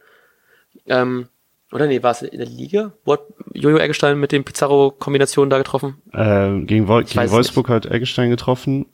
Ähm, 0.87 1.29
oder 1.73 1.87
nee, 1.87 2.03
war 2.03 2.13
es 2.13 2.23
in 2.23 2.39
der 2.39 2.49
Liga? 2.49 2.93
Wo 3.05 3.15
hat 3.15 3.23
Jojo 3.53 3.79
Eggestein 3.79 4.19
mit 4.19 4.33
den 4.33 4.45
Pizarro-Kombinationen 4.45 5.51
da 5.51 5.59
getroffen? 5.59 5.97
Äh, 6.13 6.61
gegen, 6.61 6.89
Wo 6.89 6.99
gegen 6.99 7.31
Wolfsburg 7.31 7.69
hat 7.69 7.87
Eggestein 7.87 8.31
getroffen 8.31 8.87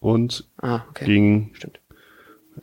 und 0.00 0.44
ah, 0.58 0.80
okay. 0.90 1.04
gegen, 1.04 1.50
Stimmt. 1.54 1.80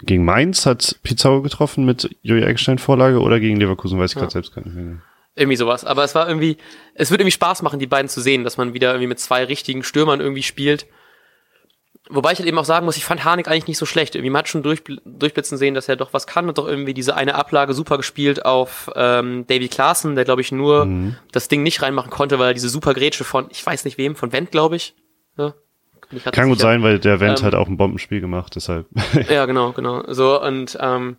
gegen 0.01 0.25
Mainz 0.25 0.65
hat 0.65 0.99
Pizarro 1.03 1.41
getroffen 1.41 1.85
mit 1.85 2.09
Jojo 2.23 2.45
Eggestein 2.45 2.79
Vorlage 2.79 3.19
oder 3.19 3.39
gegen 3.39 3.57
Leverkusen, 3.57 3.99
weiß 3.99 4.11
ich 4.11 4.15
ja. 4.15 4.21
gerade 4.21 4.33
selbst 4.33 4.55
gar 4.55 4.63
nicht 4.65 4.75
mehr. 4.75 5.01
Irgendwie 5.35 5.55
sowas. 5.55 5.83
Aber 5.83 6.03
es 6.03 6.13
war 6.13 6.27
irgendwie, 6.27 6.57
es 6.93 7.09
wird 7.09 7.21
irgendwie 7.21 7.31
Spaß 7.31 7.63
machen, 7.63 7.79
die 7.79 7.87
beiden 7.87 8.09
zu 8.09 8.21
sehen, 8.21 8.43
dass 8.43 8.57
man 8.57 8.73
wieder 8.73 8.91
irgendwie 8.91 9.07
mit 9.07 9.19
zwei 9.19 9.43
richtigen 9.43 9.83
Stürmern 9.83 10.21
irgendwie 10.21 10.43
spielt. 10.43 10.85
Wobei 12.09 12.33
ich 12.33 12.39
halt 12.39 12.47
eben 12.47 12.57
auch 12.57 12.65
sagen 12.65 12.85
muss, 12.85 12.97
ich 12.97 13.05
fand 13.05 13.23
Harnik 13.23 13.47
eigentlich 13.47 13.67
nicht 13.67 13.77
so 13.77 13.85
schlecht. 13.85 14.13
Irgendwie 14.13 14.29
man 14.29 14.39
hat 14.39 14.49
schon 14.49 14.61
durch, 14.61 14.83
durchblitzen 15.05 15.57
sehen, 15.57 15.73
dass 15.73 15.87
er 15.87 15.95
doch 15.95 16.13
was 16.13 16.27
kann 16.27 16.49
und 16.49 16.57
doch 16.57 16.67
irgendwie 16.67 16.93
diese 16.93 17.15
eine 17.15 17.35
Ablage 17.35 17.73
super 17.73 17.97
gespielt 17.97 18.45
auf 18.45 18.91
ähm, 18.95 19.47
Davy 19.47 19.69
Klaassen, 19.69 20.15
der 20.15 20.25
glaube 20.25 20.41
ich 20.41 20.51
nur 20.51 20.85
mhm. 20.85 21.15
das 21.31 21.47
Ding 21.47 21.63
nicht 21.63 21.81
reinmachen 21.81 22.11
konnte, 22.11 22.39
weil 22.39 22.49
er 22.49 22.53
diese 22.53 22.69
super 22.69 22.93
Grätsche 22.93 23.23
von, 23.23 23.47
ich 23.49 23.65
weiß 23.65 23.85
nicht 23.85 23.97
wem, 23.97 24.15
von 24.15 24.33
Wendt 24.33 24.51
glaube 24.51 24.75
ich. 24.75 24.95
Ja, 25.37 25.55
kann 26.31 26.49
gut 26.49 26.59
sein, 26.59 26.83
weil 26.83 26.99
der 26.99 27.19
Wendt 27.19 27.39
ähm, 27.39 27.45
hat 27.45 27.55
auch 27.55 27.67
ein 27.67 27.77
Bombenspiel 27.77 28.21
gemacht, 28.21 28.55
deshalb. 28.55 28.87
ja, 29.29 29.45
genau, 29.45 29.71
genau. 29.71 30.03
So 30.11 30.41
und 30.41 30.77
ähm, 30.79 31.17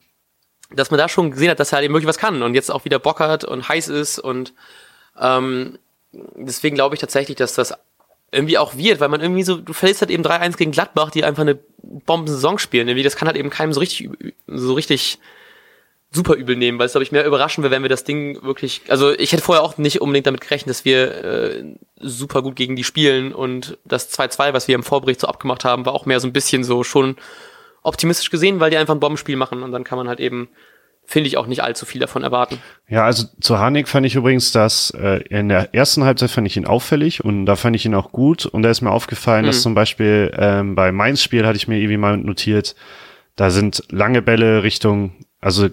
dass 0.74 0.90
man 0.90 0.98
da 0.98 1.08
schon 1.08 1.30
gesehen 1.30 1.50
hat, 1.50 1.60
dass 1.60 1.72
er 1.72 1.76
halt 1.76 1.84
eben 1.84 1.94
wirklich 1.94 2.08
was 2.08 2.18
kann 2.18 2.42
und 2.42 2.54
jetzt 2.54 2.70
auch 2.70 2.84
wieder 2.84 2.98
Bock 2.98 3.20
hat 3.20 3.44
und 3.44 3.68
heiß 3.68 3.88
ist 3.88 4.18
und 4.18 4.52
ähm, 5.20 5.78
deswegen 6.12 6.74
glaube 6.74 6.94
ich 6.94 7.00
tatsächlich, 7.00 7.36
dass 7.36 7.54
das 7.54 7.74
irgendwie 8.34 8.58
auch 8.58 8.76
wird, 8.76 9.00
weil 9.00 9.08
man 9.08 9.20
irgendwie 9.20 9.44
so, 9.44 9.56
du 9.56 9.72
verlierst 9.72 10.00
halt 10.00 10.10
eben 10.10 10.24
3-1 10.24 10.56
gegen 10.56 10.72
Gladbach, 10.72 11.10
die 11.10 11.24
einfach 11.24 11.42
eine 11.42 11.58
Bomben-Saison 11.82 12.58
spielen. 12.58 12.88
Irgendwie, 12.88 13.04
das 13.04 13.16
kann 13.16 13.28
halt 13.28 13.36
eben 13.36 13.50
keinem 13.50 13.72
so 13.72 13.80
richtig, 13.80 14.10
so 14.46 14.74
richtig 14.74 15.18
super 16.10 16.34
übel 16.34 16.56
nehmen, 16.56 16.78
weil 16.78 16.86
es, 16.86 16.92
glaube 16.92 17.04
ich, 17.04 17.12
mehr 17.12 17.24
überraschen 17.24 17.62
wäre, 17.62 17.72
wenn 17.72 17.82
wir 17.82 17.88
das 17.88 18.04
Ding 18.04 18.42
wirklich, 18.42 18.82
also 18.88 19.12
ich 19.12 19.32
hätte 19.32 19.42
vorher 19.42 19.64
auch 19.64 19.78
nicht 19.78 20.00
unbedingt 20.00 20.26
damit 20.26 20.40
gerechnet, 20.40 20.70
dass 20.70 20.84
wir 20.84 21.24
äh, 21.24 21.64
super 21.98 22.42
gut 22.42 22.56
gegen 22.56 22.76
die 22.76 22.84
spielen 22.84 23.32
und 23.32 23.78
das 23.84 24.12
2-2, 24.16 24.52
was 24.52 24.68
wir 24.68 24.76
im 24.76 24.84
Vorbericht 24.84 25.20
so 25.20 25.26
abgemacht 25.26 25.64
haben, 25.64 25.86
war 25.86 25.92
auch 25.92 26.06
mehr 26.06 26.20
so 26.20 26.28
ein 26.28 26.32
bisschen 26.32 26.62
so 26.62 26.84
schon 26.84 27.16
optimistisch 27.84 28.30
gesehen, 28.30 28.58
weil 28.58 28.70
die 28.70 28.76
einfach 28.76 28.94
ein 28.94 29.00
Bombenspiel 29.00 29.36
machen 29.36 29.62
und 29.62 29.70
dann 29.70 29.84
kann 29.84 29.98
man 29.98 30.08
halt 30.08 30.18
eben 30.18 30.48
finde 31.06 31.28
ich 31.28 31.36
auch 31.36 31.46
nicht 31.46 31.62
allzu 31.62 31.86
viel 31.86 32.00
davon 32.00 32.22
erwarten. 32.22 32.58
Ja, 32.88 33.04
also 33.04 33.26
zu 33.40 33.58
Harnik 33.58 33.88
fand 33.88 34.06
ich 34.06 34.14
übrigens, 34.14 34.52
dass 34.52 34.90
äh, 34.90 35.22
in 35.28 35.48
der 35.48 35.74
ersten 35.74 36.04
Halbzeit 36.04 36.30
fand 36.30 36.46
ich 36.46 36.56
ihn 36.56 36.66
auffällig 36.66 37.24
und 37.24 37.46
da 37.46 37.56
fand 37.56 37.76
ich 37.76 37.84
ihn 37.84 37.94
auch 37.94 38.12
gut 38.12 38.46
und 38.46 38.62
da 38.62 38.70
ist 38.70 38.80
mir 38.80 38.90
aufgefallen, 38.90 39.42
mhm. 39.42 39.48
dass 39.48 39.62
zum 39.62 39.74
Beispiel 39.74 40.32
ähm, 40.36 40.74
bei 40.74 40.92
Mainz 40.92 41.22
Spiel 41.22 41.46
hatte 41.46 41.56
ich 41.56 41.68
mir 41.68 41.76
irgendwie 41.76 41.98
mal 41.98 42.16
notiert, 42.16 42.74
da 43.36 43.50
sind 43.50 43.84
lange 43.90 44.22
Bälle 44.22 44.62
Richtung, 44.62 45.12
also 45.40 45.68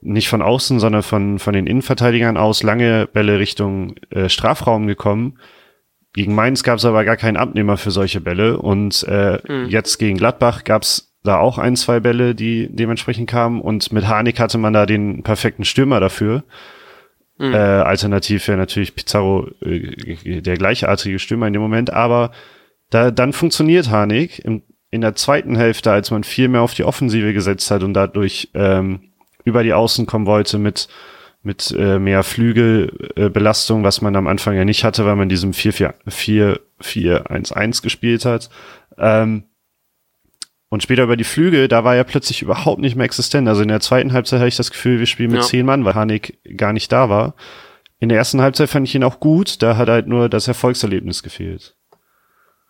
nicht 0.00 0.28
von 0.28 0.42
außen, 0.42 0.78
sondern 0.78 1.02
von 1.02 1.38
von 1.38 1.54
den 1.54 1.66
Innenverteidigern 1.66 2.36
aus 2.36 2.62
lange 2.62 3.06
Bälle 3.06 3.38
Richtung 3.38 3.96
äh, 4.10 4.28
Strafraum 4.28 4.86
gekommen. 4.86 5.38
Gegen 6.12 6.34
Mainz 6.34 6.62
gab 6.62 6.78
es 6.78 6.84
aber 6.84 7.04
gar 7.04 7.16
keinen 7.16 7.36
Abnehmer 7.36 7.76
für 7.76 7.90
solche 7.90 8.20
Bälle 8.20 8.58
und 8.58 9.02
äh, 9.08 9.38
mhm. 9.46 9.68
jetzt 9.68 9.98
gegen 9.98 10.16
Gladbach 10.16 10.64
gab 10.64 10.82
es 10.82 11.05
da 11.26 11.38
auch 11.38 11.58
ein, 11.58 11.76
zwei 11.76 12.00
Bälle, 12.00 12.34
die 12.34 12.68
dementsprechend 12.70 13.28
kamen. 13.28 13.60
Und 13.60 13.92
mit 13.92 14.08
Harnik 14.08 14.40
hatte 14.40 14.58
man 14.58 14.72
da 14.72 14.86
den 14.86 15.22
perfekten 15.22 15.64
Stürmer 15.64 16.00
dafür. 16.00 16.44
Mhm. 17.38 17.52
Äh, 17.52 17.56
alternativ 17.56 18.48
wäre 18.48 18.58
natürlich 18.58 18.94
Pizarro 18.94 19.48
äh, 19.60 20.40
der 20.40 20.56
gleichartige 20.56 21.18
Stürmer 21.18 21.46
in 21.46 21.52
dem 21.52 21.62
Moment. 21.62 21.92
Aber 21.92 22.32
da, 22.90 23.10
dann 23.10 23.32
funktioniert 23.32 23.90
Harnik 23.90 24.44
im, 24.44 24.62
in 24.90 25.02
der 25.02 25.14
zweiten 25.14 25.56
Hälfte, 25.56 25.92
als 25.92 26.10
man 26.10 26.24
viel 26.24 26.48
mehr 26.48 26.62
auf 26.62 26.74
die 26.74 26.84
Offensive 26.84 27.32
gesetzt 27.32 27.70
hat 27.70 27.82
und 27.82 27.94
dadurch 27.94 28.50
ähm, 28.54 29.10
über 29.44 29.62
die 29.62 29.74
Außen 29.74 30.06
kommen 30.06 30.26
wollte 30.26 30.58
mit 30.58 30.88
mit 31.46 31.74
äh, 31.78 31.98
mehr 32.00 32.24
Flügelbelastung, 32.24 33.80
äh, 33.80 33.84
was 33.84 34.02
man 34.02 34.16
am 34.16 34.26
Anfang 34.26 34.56
ja 34.56 34.64
nicht 34.64 34.82
hatte, 34.82 35.06
weil 35.06 35.14
man 35.14 35.28
diesem 35.28 35.52
4-4-4-1-1 35.52 37.82
gespielt 37.82 38.24
hat. 38.24 38.50
Ähm, 38.98 39.44
und 40.76 40.82
später 40.82 41.04
über 41.04 41.16
die 41.16 41.24
Flügel, 41.24 41.68
da 41.68 41.84
war 41.84 41.96
er 41.96 42.04
plötzlich 42.04 42.42
überhaupt 42.42 42.82
nicht 42.82 42.96
mehr 42.96 43.06
existent. 43.06 43.48
Also 43.48 43.62
in 43.62 43.68
der 43.68 43.80
zweiten 43.80 44.12
Halbzeit 44.12 44.40
hatte 44.40 44.48
ich 44.48 44.56
das 44.56 44.70
Gefühl, 44.70 44.98
wir 44.98 45.06
spielen 45.06 45.30
mit 45.30 45.40
ja. 45.40 45.46
zehn 45.46 45.64
Mann, 45.64 45.86
weil 45.86 45.94
Hanik 45.94 46.38
gar 46.54 46.74
nicht 46.74 46.92
da 46.92 47.08
war. 47.08 47.34
In 47.98 48.10
der 48.10 48.18
ersten 48.18 48.42
Halbzeit 48.42 48.68
fand 48.68 48.86
ich 48.86 48.94
ihn 48.94 49.02
auch 49.02 49.18
gut, 49.18 49.62
da 49.62 49.78
hat 49.78 49.88
halt 49.88 50.06
nur 50.06 50.28
das 50.28 50.48
Erfolgserlebnis 50.48 51.22
gefehlt. 51.22 51.74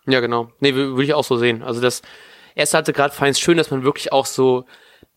Ja, 0.05 0.21
genau. 0.21 0.49
Nee, 0.61 0.73
würde 0.73 1.03
ich 1.03 1.13
auch 1.13 1.25
so 1.25 1.35
sehen. 1.35 1.63
Also 1.63 1.81
das 1.81 2.01
erste 2.55 2.77
hatte 2.77 2.93
gerade 2.93 3.13
feins 3.13 3.41
schön, 3.41 3.57
dass 3.57 3.71
man 3.71 3.83
wirklich 3.83 4.13
auch 4.13 4.25
so, 4.25 4.63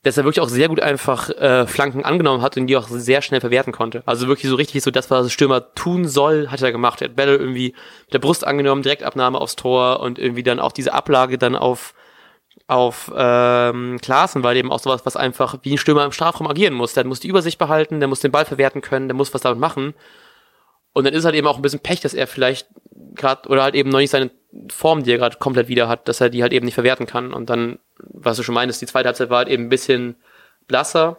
dass 0.02 0.18
er 0.18 0.24
wirklich 0.24 0.40
auch 0.40 0.48
sehr 0.48 0.66
gut 0.66 0.80
einfach 0.80 1.30
äh, 1.30 1.68
Flanken 1.68 2.04
angenommen 2.04 2.42
hat 2.42 2.56
und 2.56 2.66
die 2.66 2.76
auch 2.76 2.88
sehr 2.88 3.22
schnell 3.22 3.40
verwerten 3.40 3.72
konnte. 3.72 4.02
Also 4.04 4.26
wirklich 4.26 4.50
so 4.50 4.56
richtig 4.56 4.82
so 4.82 4.90
das, 4.90 5.12
was 5.12 5.30
Stürmer 5.30 5.74
tun 5.74 6.08
soll, 6.08 6.48
hat 6.48 6.60
er 6.60 6.72
gemacht. 6.72 7.02
Er 7.02 7.08
hat 7.08 7.14
Bälle 7.14 7.36
irgendwie 7.36 7.72
mit 8.06 8.14
der 8.14 8.18
Brust 8.18 8.44
angenommen, 8.44 8.82
Direktabnahme 8.82 9.40
aufs 9.40 9.54
Tor 9.54 10.00
und 10.00 10.18
irgendwie 10.18 10.42
dann 10.42 10.58
auch 10.58 10.72
diese 10.72 10.92
Ablage 10.92 11.38
dann 11.38 11.54
auf 11.54 11.94
auf 12.70 13.10
ähm, 13.14 13.98
Klaassen, 14.00 14.42
weil 14.42 14.56
eben 14.56 14.70
auch 14.70 14.78
sowas, 14.78 15.04
was 15.04 15.16
einfach 15.16 15.58
wie 15.62 15.74
ein 15.74 15.78
Stürmer 15.78 16.04
im 16.04 16.12
Strafraum 16.12 16.46
agieren 16.46 16.74
muss. 16.74 16.94
Der 16.94 17.04
muss 17.04 17.20
die 17.20 17.28
Übersicht 17.28 17.58
behalten, 17.58 18.00
der 18.00 18.08
muss 18.08 18.20
den 18.20 18.30
Ball 18.30 18.44
verwerten 18.44 18.80
können, 18.80 19.08
der 19.08 19.16
muss 19.16 19.34
was 19.34 19.40
damit 19.40 19.58
machen. 19.58 19.94
Und 20.92 21.04
dann 21.04 21.14
ist 21.14 21.24
halt 21.24 21.34
eben 21.34 21.46
auch 21.46 21.56
ein 21.56 21.62
bisschen 21.62 21.80
Pech, 21.80 22.00
dass 22.00 22.14
er 22.14 22.26
vielleicht 22.26 22.68
gerade 23.14 23.48
oder 23.48 23.62
halt 23.62 23.74
eben 23.74 23.90
noch 23.90 23.98
nicht 23.98 24.10
seine 24.10 24.30
Form, 24.72 25.02
die 25.02 25.12
er 25.12 25.18
gerade 25.18 25.38
komplett 25.38 25.68
wieder 25.68 25.88
hat, 25.88 26.08
dass 26.08 26.20
er 26.20 26.30
die 26.30 26.42
halt 26.42 26.52
eben 26.52 26.64
nicht 26.64 26.74
verwerten 26.74 27.06
kann. 27.06 27.32
Und 27.32 27.50
dann, 27.50 27.78
was 27.98 28.36
du 28.36 28.42
schon 28.42 28.54
meinst, 28.54 28.80
die 28.80 28.86
zweite 28.86 29.08
Halbzeit 29.08 29.30
war 29.30 29.38
halt 29.38 29.48
eben 29.48 29.64
ein 29.64 29.68
bisschen 29.68 30.16
blasser, 30.66 31.18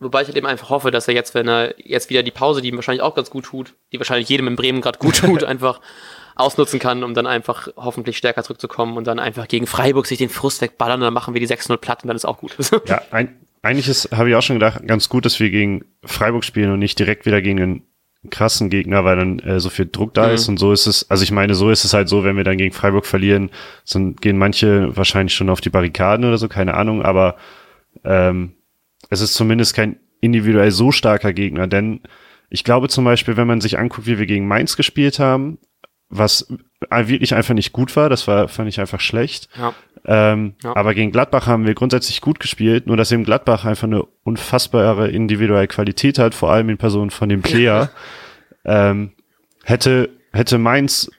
Wobei 0.00 0.22
ich 0.22 0.28
halt 0.28 0.36
eben 0.36 0.46
einfach 0.46 0.70
hoffe, 0.70 0.90
dass 0.90 1.08
er 1.08 1.14
jetzt, 1.14 1.34
wenn 1.34 1.48
er 1.48 1.74
jetzt 1.78 2.10
wieder 2.10 2.22
die 2.22 2.30
Pause, 2.30 2.60
die 2.60 2.68
ihm 2.68 2.76
wahrscheinlich 2.76 3.02
auch 3.02 3.14
ganz 3.14 3.30
gut 3.30 3.44
tut, 3.44 3.74
die 3.92 3.98
wahrscheinlich 3.98 4.28
jedem 4.28 4.48
in 4.48 4.56
Bremen 4.56 4.80
gerade 4.80 4.98
gut 4.98 5.16
tut, 5.20 5.44
einfach 5.44 5.80
ausnutzen 6.36 6.80
kann, 6.80 7.04
um 7.04 7.14
dann 7.14 7.26
einfach 7.26 7.68
hoffentlich 7.76 8.16
stärker 8.16 8.42
zurückzukommen 8.42 8.96
und 8.96 9.06
dann 9.06 9.18
einfach 9.18 9.48
gegen 9.48 9.66
Freiburg 9.66 10.06
sich 10.06 10.18
den 10.18 10.28
Frust 10.28 10.60
wegballern 10.60 11.00
und 11.00 11.04
dann 11.04 11.14
machen 11.14 11.34
wir 11.34 11.40
die 11.40 11.48
6-0 11.48 11.76
platt 11.76 12.02
und 12.02 12.08
dann 12.08 12.16
ist 12.16 12.24
auch 12.24 12.38
gut. 12.38 12.56
ja, 12.86 13.02
ein, 13.10 13.36
eigentlich 13.62 13.88
ist, 13.88 14.10
habe 14.12 14.28
ich 14.30 14.36
auch 14.36 14.42
schon 14.42 14.56
gedacht, 14.56 14.86
ganz 14.86 15.08
gut, 15.08 15.24
dass 15.24 15.40
wir 15.40 15.50
gegen 15.50 15.84
Freiburg 16.04 16.44
spielen 16.44 16.70
und 16.72 16.78
nicht 16.78 16.98
direkt 16.98 17.26
wieder 17.26 17.40
gegen 17.40 17.60
einen 17.60 17.82
krassen 18.30 18.70
Gegner, 18.70 19.04
weil 19.04 19.16
dann 19.16 19.38
äh, 19.40 19.60
so 19.60 19.70
viel 19.70 19.88
Druck 19.90 20.14
da 20.14 20.28
mhm. 20.28 20.34
ist 20.34 20.48
und 20.48 20.58
so 20.58 20.72
ist 20.72 20.86
es, 20.86 21.10
also 21.10 21.22
ich 21.22 21.30
meine, 21.30 21.54
so 21.54 21.70
ist 21.70 21.84
es 21.84 21.92
halt 21.92 22.08
so, 22.08 22.24
wenn 22.24 22.36
wir 22.36 22.44
dann 22.44 22.58
gegen 22.58 22.72
Freiburg 22.72 23.06
verlieren, 23.06 23.50
dann 23.92 24.16
gehen 24.16 24.38
manche 24.38 24.96
wahrscheinlich 24.96 25.34
schon 25.34 25.50
auf 25.50 25.60
die 25.60 25.70
Barrikaden 25.70 26.24
oder 26.24 26.38
so, 26.38 26.48
keine 26.48 26.74
Ahnung, 26.74 27.02
aber 27.02 27.36
ähm, 28.04 28.54
es 29.10 29.20
ist 29.20 29.34
zumindest 29.34 29.74
kein 29.74 29.96
individuell 30.20 30.70
so 30.70 30.90
starker 30.90 31.32
Gegner, 31.32 31.66
denn 31.66 32.00
ich 32.48 32.64
glaube 32.64 32.88
zum 32.88 33.04
Beispiel, 33.04 33.36
wenn 33.36 33.46
man 33.46 33.60
sich 33.60 33.78
anguckt, 33.78 34.06
wie 34.06 34.18
wir 34.18 34.26
gegen 34.26 34.46
Mainz 34.46 34.76
gespielt 34.76 35.18
haben, 35.18 35.58
was 36.16 36.46
wirklich 36.90 37.34
einfach 37.34 37.54
nicht 37.54 37.72
gut 37.72 37.94
war, 37.96 38.08
das 38.08 38.28
war, 38.28 38.48
fand 38.48 38.68
ich 38.68 38.80
einfach 38.80 39.00
schlecht. 39.00 39.48
Ja. 39.58 39.74
Ähm, 40.06 40.54
ja. 40.62 40.76
Aber 40.76 40.94
gegen 40.94 41.12
Gladbach 41.12 41.46
haben 41.46 41.66
wir 41.66 41.74
grundsätzlich 41.74 42.20
gut 42.20 42.38
gespielt, 42.40 42.86
nur 42.86 42.96
dass 42.96 43.10
eben 43.10 43.24
Gladbach 43.24 43.64
einfach 43.64 43.86
eine 43.86 44.02
unfassbare 44.22 45.10
individuelle 45.10 45.66
Qualität 45.66 46.18
hat, 46.18 46.34
vor 46.34 46.52
allem 46.52 46.68
in 46.68 46.78
Person 46.78 47.10
von 47.10 47.28
dem 47.28 47.42
Player. 47.42 47.90
ähm, 48.64 49.12
hätte, 49.64 50.10
hätte 50.32 50.58
Mainz 50.58 51.10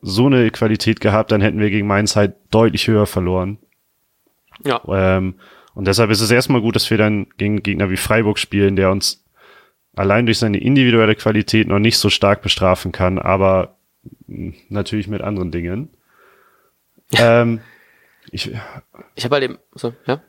so 0.00 0.26
eine 0.26 0.50
Qualität 0.50 1.00
gehabt, 1.00 1.32
dann 1.32 1.40
hätten 1.40 1.60
wir 1.60 1.70
gegen 1.70 1.86
Mainz 1.86 2.16
halt 2.16 2.34
deutlich 2.50 2.88
höher 2.88 3.06
verloren. 3.06 3.58
Ja. 4.64 4.80
Ähm, 4.88 5.36
und 5.74 5.86
deshalb 5.86 6.10
ist 6.10 6.20
es 6.20 6.30
erstmal 6.30 6.60
gut, 6.60 6.74
dass 6.74 6.90
wir 6.90 6.98
dann 6.98 7.26
gegen 7.38 7.62
Gegner 7.62 7.90
wie 7.90 7.96
Freiburg 7.96 8.38
spielen, 8.38 8.76
der 8.76 8.90
uns 8.90 9.24
allein 9.94 10.26
durch 10.26 10.38
seine 10.38 10.58
individuelle 10.58 11.14
Qualität 11.14 11.68
noch 11.68 11.78
nicht 11.78 11.98
so 11.98 12.10
stark 12.10 12.42
bestrafen 12.42 12.92
kann, 12.92 13.18
aber 13.18 13.75
natürlich 14.26 15.08
mit 15.08 15.22
anderen 15.22 15.50
Dingen. 15.50 15.90
Ja. 17.10 17.42
Ähm, 17.42 17.60
ich 18.30 18.50
ich 19.14 19.24
habe 19.24 19.34
halt 19.34 19.44
eben, 19.44 19.58
so, 19.74 19.92
ja? 20.06 20.20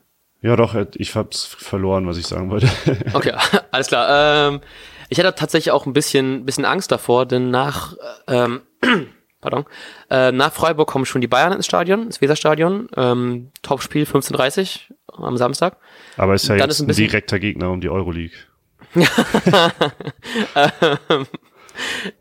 Ja, 0.42 0.56
doch, 0.56 0.76
ich 0.96 1.16
hab's 1.16 1.46
verloren, 1.46 2.06
was 2.08 2.18
ich 2.18 2.28
sagen 2.28 2.50
wollte. 2.50 2.70
okay, 3.14 3.34
alles 3.72 3.88
klar. 3.88 4.50
Ähm, 4.50 4.62
ich 5.10 5.20
hatte 5.20 5.34
tatsächlich 5.36 5.72
auch 5.72 5.86
ein 5.86 5.94
bisschen, 5.94 6.46
bisschen 6.46 6.66
Angst 6.66 6.92
davor, 6.92 7.26
denn 7.26 7.50
nach, 7.50 7.96
ähm, 8.28 8.62
pardon, 9.42 9.66
äh, 10.10 10.32
nach 10.32 10.54
Freiburg 10.54 10.88
kommen 10.88 11.06
schon 11.06 11.22
die 11.22 11.28
Bayern 11.28 11.54
ins 11.54 11.66
Stadion, 11.66 12.04
ins 12.04 12.22
Weserstadion. 12.22 12.90
Ähm, 12.96 13.52
Topspiel 13.62 14.04
15.30 14.04 14.92
am 15.08 15.38
Samstag. 15.38 15.78
Aber 16.18 16.36
ist 16.36 16.48
ja 16.48 16.58
Dann 16.58 16.70
jetzt 16.70 16.80
ist 16.80 16.86
ein, 16.86 16.90
ein 16.90 16.96
direkter 16.96 17.40
Gegner 17.40 17.72
um 17.72 17.82
die 17.82 17.90
Euroleague. 17.90 18.38
ähm, 20.56 21.28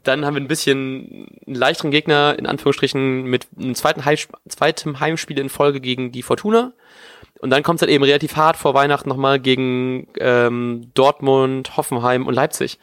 dann 0.03 0.25
haben 0.25 0.35
wir 0.35 0.41
ein 0.41 0.49
bisschen 0.49 1.29
einen 1.47 1.55
leichteren 1.55 1.91
Gegner, 1.91 2.39
in 2.39 2.47
Anführungsstrichen, 2.47 3.25
mit 3.25 3.47
einem 3.59 3.75
zweiten, 3.75 4.05
Heim 4.05 4.17
zweiten 4.49 5.01
Heimspiel 5.01 5.39
in 5.39 5.49
Folge 5.49 5.81
gegen 5.81 6.13
die 6.13 6.23
Fortuna. 6.23 6.73
Und 7.41 7.51
dann 7.51 7.63
kommt 7.63 7.79
es 7.79 7.83
halt 7.83 7.91
eben 7.91 8.05
relativ 8.05 8.37
hart 8.37 8.57
vor 8.57 8.75
Weihnachten 8.75 9.09
nochmal 9.09 9.39
gegen 9.39 10.09
ähm, 10.19 10.91
Dortmund, 10.95 11.77
Hoffenheim 11.77 12.27
und 12.27 12.35
Leipzig. 12.35 12.79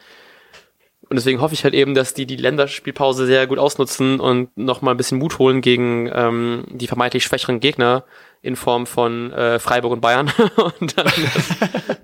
Und 1.08 1.16
deswegen 1.16 1.40
hoffe 1.40 1.54
ich 1.54 1.64
halt 1.64 1.74
eben, 1.74 1.94
dass 1.94 2.14
die 2.14 2.26
die 2.26 2.36
Länderspielpause 2.36 3.26
sehr 3.26 3.46
gut 3.46 3.58
ausnutzen 3.58 4.20
und 4.20 4.56
nochmal 4.56 4.94
ein 4.94 4.96
bisschen 4.96 5.18
Mut 5.18 5.38
holen 5.38 5.60
gegen 5.60 6.10
ähm, 6.12 6.64
die 6.70 6.86
vermeintlich 6.86 7.24
schwächeren 7.24 7.60
Gegner 7.60 8.04
in 8.42 8.56
Form 8.56 8.86
von 8.86 9.32
äh, 9.32 9.58
Freiburg 9.58 9.92
und 9.92 10.00
Bayern 10.00 10.32
und 10.80 10.96
dann, 10.96 11.06
das, 11.06 11.48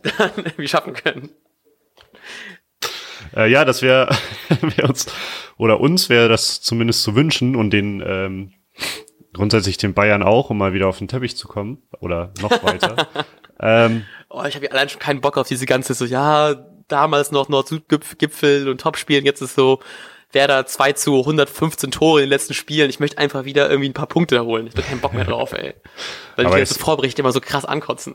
dann 0.19 0.31
irgendwie 0.37 0.69
schaffen 0.69 0.93
können. 0.93 1.31
Äh, 3.37 3.51
ja, 3.51 3.65
das 3.65 3.83
wäre 3.83 4.09
wär 4.61 4.89
uns 4.89 5.07
oder 5.57 5.81
uns 5.81 6.09
wäre 6.09 6.29
das 6.29 6.61
zumindest 6.61 7.03
zu 7.03 7.15
wünschen 7.15 7.57
und 7.57 7.71
den 7.71 8.03
ähm, 8.05 8.53
grundsätzlich 9.33 9.77
den 9.77 9.95
Bayern 9.95 10.23
auch, 10.23 10.51
um 10.51 10.59
mal 10.59 10.73
wieder 10.73 10.89
auf 10.89 10.99
den 10.99 11.09
Teppich 11.09 11.37
zu 11.37 11.49
kommen 11.49 11.83
oder 12.01 12.33
noch 12.41 12.51
weiter. 12.63 13.09
ähm, 13.61 14.05
oh, 14.29 14.43
ich 14.47 14.55
habe 14.55 14.67
ja 14.67 14.73
allein 14.73 14.89
schon 14.89 15.01
keinen 15.01 15.21
Bock 15.21 15.37
auf 15.39 15.49
diese 15.49 15.67
ganze 15.67 15.95
so, 15.95 16.05
ja, 16.05 16.55
damals 16.89 17.31
noch 17.31 17.49
Nord-Süd-Gipfel 17.49 18.69
und 18.69 18.81
Topspielen, 18.81 19.25
jetzt 19.25 19.41
ist 19.41 19.55
so 19.55 19.81
Werder 20.33 20.67
2 20.67 20.93
zu 20.93 21.19
115 21.21 21.91
Tore 21.91 22.21
in 22.21 22.27
den 22.27 22.31
letzten 22.31 22.55
Spielen. 22.55 22.89
Ich 22.89 23.01
möchte 23.01 23.19
einfach 23.19 23.45
wieder 23.45 23.69
irgendwie 23.69 23.91
ein 23.91 23.95
paar 23.95 24.07
Punkte 24.07 24.45
holen. 24.45 24.67
Ich 24.67 24.77
habe 24.77 24.83
keinen 24.83 25.01
Bock 25.01 25.13
mehr 25.13 25.25
drauf, 25.25 25.53
ey. 25.53 25.75
Weil 26.37 26.47
die 26.47 26.51
ganze 26.53 26.79
Vorberichte 26.79 27.23
immer 27.23 27.33
so 27.33 27.41
krass 27.41 27.65
ankotzen. 27.65 28.15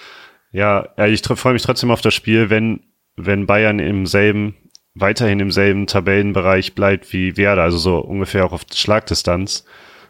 ja, 0.52 0.88
ich 1.06 1.22
freue 1.22 1.52
mich 1.52 1.62
trotzdem 1.62 1.90
auf 1.90 2.00
das 2.00 2.14
Spiel, 2.14 2.50
wenn 2.50 2.91
wenn 3.16 3.46
Bayern 3.46 3.78
im 3.78 4.06
selben, 4.06 4.56
weiterhin 4.94 5.40
im 5.40 5.50
selben 5.50 5.86
Tabellenbereich 5.86 6.74
bleibt 6.74 7.12
wie 7.12 7.36
Werder, 7.36 7.62
also 7.62 7.78
so 7.78 7.98
ungefähr 7.98 8.44
auch 8.44 8.52
auf 8.52 8.64
Schlagdistanz. 8.72 9.64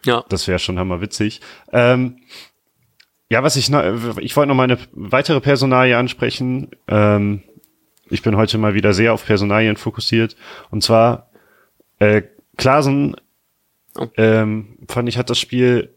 Ja. 0.04 0.24
Das 0.28 0.48
wäre 0.48 0.58
schon 0.58 0.78
hammerwitzig. 0.78 1.40
Ähm, 1.72 2.18
ja, 3.28 3.42
was 3.42 3.56
ich 3.56 3.70
noch, 3.70 3.82
ich 4.18 4.36
wollte 4.36 4.48
noch 4.48 4.54
mal 4.54 4.64
eine 4.64 4.78
weitere 4.92 5.40
Personalie 5.40 5.96
ansprechen. 5.96 6.70
Ähm, 6.88 7.42
ich 8.10 8.22
bin 8.22 8.36
heute 8.36 8.58
mal 8.58 8.74
wieder 8.74 8.92
sehr 8.92 9.14
auf 9.14 9.24
Personalien 9.24 9.76
fokussiert. 9.76 10.36
Und 10.70 10.82
zwar, 10.82 11.30
äh, 11.98 12.22
Klasen, 12.58 13.16
oh. 13.96 14.08
ähm, 14.16 14.76
fand 14.88 15.08
ich, 15.08 15.16
hat 15.16 15.30
das 15.30 15.38
Spiel 15.38 15.91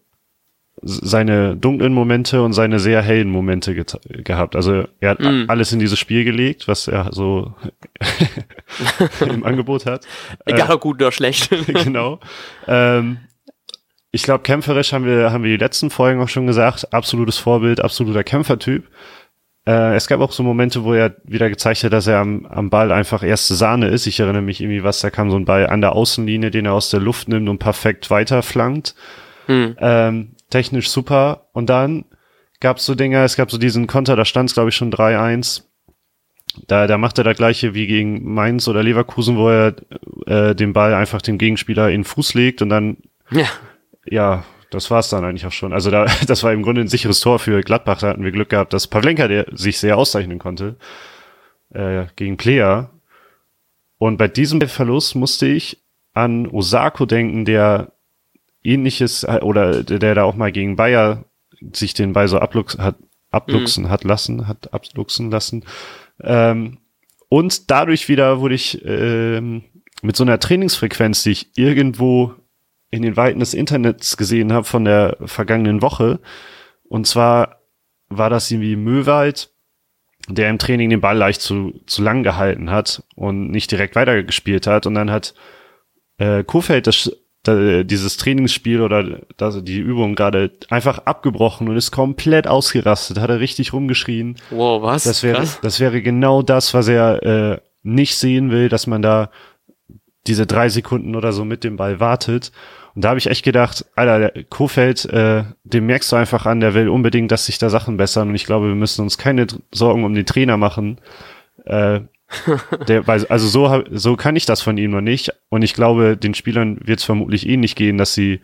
seine 0.81 1.55
dunklen 1.55 1.93
Momente 1.93 2.43
und 2.43 2.53
seine 2.53 2.79
sehr 2.79 3.01
hellen 3.01 3.29
Momente 3.29 3.75
gehabt. 3.75 4.55
Also 4.55 4.83
er 4.99 5.11
hat 5.11 5.19
mm. 5.19 5.45
alles 5.47 5.71
in 5.71 5.79
dieses 5.79 5.97
Spiel 5.97 6.23
gelegt, 6.25 6.67
was 6.67 6.87
er 6.87 7.11
so 7.11 7.53
im 9.21 9.43
Angebot 9.43 9.85
hat. 9.85 10.05
Egal 10.45 10.71
ob 10.71 10.81
gut 10.81 10.97
oder 10.97 11.11
schlecht. 11.11 11.49
genau. 11.67 12.19
Ähm, 12.67 13.19
ich 14.11 14.23
glaube, 14.23 14.43
kämpferisch 14.43 14.93
haben 14.93 15.05
wir, 15.05 15.31
haben 15.31 15.43
wir 15.43 15.51
die 15.51 15.63
letzten 15.63 15.89
Folgen 15.89 16.21
auch 16.21 16.29
schon 16.29 16.47
gesagt, 16.47 16.93
absolutes 16.93 17.37
Vorbild, 17.37 17.81
absoluter 17.81 18.23
Kämpfertyp. 18.23 18.87
Äh, 19.65 19.95
es 19.95 20.07
gab 20.07 20.19
auch 20.19 20.31
so 20.31 20.43
Momente, 20.43 20.83
wo 20.83 20.93
er 20.93 21.15
wieder 21.23 21.49
gezeigt 21.49 21.83
hat, 21.83 21.93
dass 21.93 22.05
er 22.05 22.19
am, 22.19 22.45
am 22.45 22.69
Ball 22.69 22.91
einfach 22.91 23.23
erste 23.23 23.55
Sahne 23.55 23.87
ist. 23.87 24.07
Ich 24.07 24.19
erinnere 24.19 24.43
mich 24.43 24.61
irgendwie, 24.61 24.83
was, 24.83 24.99
da 24.99 25.09
kam 25.09 25.31
so 25.31 25.37
ein 25.37 25.45
Ball 25.45 25.67
an 25.67 25.81
der 25.81 25.93
Außenlinie, 25.93 26.51
den 26.51 26.65
er 26.65 26.73
aus 26.73 26.89
der 26.89 26.99
Luft 26.99 27.27
nimmt 27.27 27.49
und 27.49 27.59
perfekt 27.59 28.11
weiterflankt. 28.11 28.93
Hm. 29.47 29.75
Ähm, 29.79 30.34
technisch 30.49 30.89
super. 30.89 31.47
Und 31.53 31.69
dann 31.69 32.05
gab 32.59 32.77
es 32.77 32.85
so 32.85 32.95
Dinge, 32.95 33.23
es 33.23 33.35
gab 33.35 33.51
so 33.51 33.57
diesen 33.57 33.87
Konter, 33.87 34.15
da 34.15 34.25
stand 34.25 34.49
es, 34.49 34.53
glaube 34.53 34.69
ich, 34.69 34.75
schon 34.75 34.91
3-1. 34.91 35.63
Da, 36.67 36.87
da 36.87 36.97
macht 36.97 37.17
er 37.17 37.23
das 37.23 37.35
gleiche 37.35 37.73
wie 37.73 37.85
gegen 37.85 38.33
Mainz 38.33 38.67
oder 38.67 38.81
Leverkusen, 38.81 39.37
wo 39.37 39.49
er 39.49 39.75
äh, 40.25 40.55
den 40.55 40.73
Ball 40.73 40.93
einfach 40.93 41.21
dem 41.21 41.37
Gegenspieler 41.37 41.89
in 41.89 42.01
den 42.01 42.03
Fuß 42.05 42.33
legt 42.33 42.61
und 42.61 42.69
dann, 42.69 42.97
ja, 43.29 43.47
ja 44.05 44.45
das 44.69 44.89
war's 44.91 45.09
dann 45.09 45.23
eigentlich 45.23 45.45
auch 45.45 45.51
schon. 45.51 45.73
Also 45.73 45.91
da, 45.91 46.05
das 46.27 46.43
war 46.43 46.53
im 46.53 46.63
Grunde 46.63 46.81
ein 46.81 46.87
sicheres 46.87 47.19
Tor 47.19 47.39
für 47.39 47.61
Gladbach. 47.61 47.99
Da 47.99 48.07
hatten 48.09 48.23
wir 48.23 48.31
Glück 48.31 48.49
gehabt, 48.49 48.73
dass 48.73 48.87
Pavlenka 48.87 49.27
der 49.27 49.47
sich 49.51 49.79
sehr 49.79 49.97
auszeichnen 49.97 50.39
konnte 50.39 50.77
äh, 51.73 52.05
gegen 52.15 52.37
Player. 52.37 52.91
Und 53.97 54.17
bei 54.17 54.27
diesem 54.27 54.61
Verlust 54.61 55.15
musste 55.15 55.47
ich 55.47 55.83
an 56.13 56.47
Osako 56.47 57.05
denken, 57.05 57.45
der 57.45 57.93
ähnliches 58.65 59.23
äh, 59.23 59.39
oder 59.41 59.83
der 59.83 60.15
da 60.15 60.23
auch 60.23 60.35
mal 60.35 60.51
gegen 60.51 60.75
Bayer 60.75 61.25
sich 61.73 61.93
den 61.93 62.13
Ball 62.13 62.27
so 62.27 62.39
ablux, 62.39 62.77
hat, 62.77 62.97
abluchsen 63.31 63.85
mhm. 63.85 63.89
hat 63.89 64.03
lassen, 64.03 64.47
hat 64.47 64.73
abluchsen 64.73 65.31
lassen. 65.31 65.65
Ähm, 66.21 66.79
und 67.29 67.69
dadurch 67.71 68.07
wieder 68.07 68.39
wurde 68.39 68.55
ich 68.55 68.83
ähm, 68.85 69.63
mit 70.01 70.15
so 70.15 70.23
einer 70.23 70.39
Trainingsfrequenz, 70.39 71.23
die 71.23 71.31
ich 71.31 71.57
irgendwo 71.57 72.33
in 72.91 73.01
den 73.01 73.17
Weiten 73.17 73.39
des 73.39 73.53
Internets 73.53 74.17
gesehen 74.17 74.53
habe 74.53 74.65
von 74.65 74.85
der 74.85 75.17
vergangenen 75.25 75.81
Woche. 75.81 76.19
Und 76.87 77.07
zwar 77.07 77.61
war 78.07 78.29
das 78.29 78.49
irgendwie 78.51 78.75
Möwald, 78.75 79.51
der 80.29 80.49
im 80.49 80.59
Training 80.59 80.89
den 80.89 81.01
Ball 81.01 81.17
leicht 81.17 81.41
zu, 81.41 81.81
zu 81.87 82.01
lang 82.01 82.23
gehalten 82.23 82.69
hat 82.69 83.03
und 83.15 83.51
nicht 83.51 83.71
direkt 83.71 83.95
weitergespielt 83.95 84.67
hat. 84.67 84.85
Und 84.85 84.93
dann 84.95 85.11
hat 85.11 85.33
äh, 86.17 86.43
Kofeld 86.43 86.87
das 86.87 87.03
da, 87.05 87.11
dieses 87.47 88.17
Trainingsspiel 88.17 88.81
oder 88.81 89.21
das, 89.37 89.63
die 89.63 89.79
Übung 89.79 90.15
gerade 90.15 90.51
einfach 90.69 90.99
abgebrochen 90.99 91.69
und 91.69 91.77
ist 91.77 91.91
komplett 91.91 92.47
ausgerastet, 92.47 93.19
hat 93.19 93.29
er 93.29 93.39
richtig 93.39 93.73
rumgeschrien. 93.73 94.35
Wow, 94.49 94.81
was? 94.81 95.03
Das 95.03 95.23
wäre, 95.23 95.45
das 95.61 95.79
wäre 95.79 96.01
genau 96.01 96.41
das, 96.41 96.73
was 96.73 96.87
er 96.87 97.23
äh, 97.23 97.57
nicht 97.83 98.17
sehen 98.17 98.51
will, 98.51 98.69
dass 98.69 98.87
man 98.87 99.01
da 99.01 99.29
diese 100.27 100.47
drei 100.47 100.69
Sekunden 100.69 101.15
oder 101.15 101.33
so 101.33 101.45
mit 101.45 101.63
dem 101.63 101.77
Ball 101.77 101.99
wartet. 101.99 102.51
Und 102.95 103.03
da 103.03 103.09
habe 103.09 103.19
ich 103.19 103.27
echt 103.27 103.43
gedacht, 103.43 103.85
Alter, 103.95 104.31
der 104.31 104.43
Kofeld, 104.45 105.05
äh, 105.05 105.43
dem 105.63 105.85
merkst 105.85 106.11
du 106.11 106.15
einfach 106.15 106.45
an, 106.45 106.61
der 106.61 106.73
will 106.73 106.89
unbedingt, 106.89 107.31
dass 107.31 107.45
sich 107.45 107.57
da 107.57 107.69
Sachen 107.69 107.97
bessern. 107.97 108.29
Und 108.29 108.35
ich 108.35 108.45
glaube, 108.45 108.67
wir 108.67 108.75
müssen 108.75 109.01
uns 109.01 109.17
keine 109.17 109.47
Sorgen 109.71 110.05
um 110.05 110.15
den 110.15 110.25
Trainer 110.25 110.57
machen. 110.57 110.99
Äh, 111.65 112.01
der, 112.87 113.07
also 113.07 113.47
so, 113.47 113.83
so 113.91 114.15
kann 114.15 114.35
ich 114.35 114.45
das 114.45 114.61
von 114.61 114.77
ihm 114.77 114.91
noch 114.91 115.01
nicht. 115.01 115.31
Und 115.49 115.61
ich 115.61 115.73
glaube, 115.73 116.17
den 116.17 116.33
Spielern 116.33 116.79
wird 116.83 116.99
es 116.99 117.05
vermutlich 117.05 117.47
eh 117.47 117.57
nicht 117.57 117.75
gehen, 117.75 117.97
dass 117.97 118.13
sie, 118.13 118.41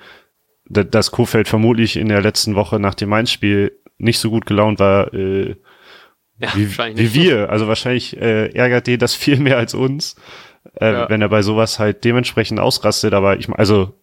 dass 0.66 1.12
Kofeld 1.12 1.48
vermutlich 1.48 1.98
in 1.98 2.10
der 2.10 2.22
letzten 2.22 2.56
Woche 2.56 2.80
nach 2.80 2.96
dem 2.96 3.10
Mainz-Spiel 3.10 3.78
nicht 3.98 4.20
so 4.20 4.30
gut 4.30 4.46
gelaunt 4.46 4.80
war, 4.80 5.14
äh, 5.14 5.56
Ja, 6.40 6.50
wie, 6.56 6.68
wie 6.98 7.14
wir. 7.14 7.50
Also 7.50 7.68
wahrscheinlich 7.68 8.18
äh, 8.18 8.48
ärgert 8.54 8.88
den 8.88 9.00
das 9.00 9.14
viel 9.14 9.40
mehr 9.40 9.58
als 9.58 9.74
uns, 9.74 10.16
äh, 10.80 10.92
ja. 10.92 11.10
wenn 11.10 11.22
er 11.22 11.30
bei 11.30 11.42
sowas 11.42 11.78
halt 11.78 12.04
dementsprechend 12.04 12.60
ausrastet. 12.60 13.14
Aber 13.14 13.38
ich 13.38 13.50
also 13.50 13.94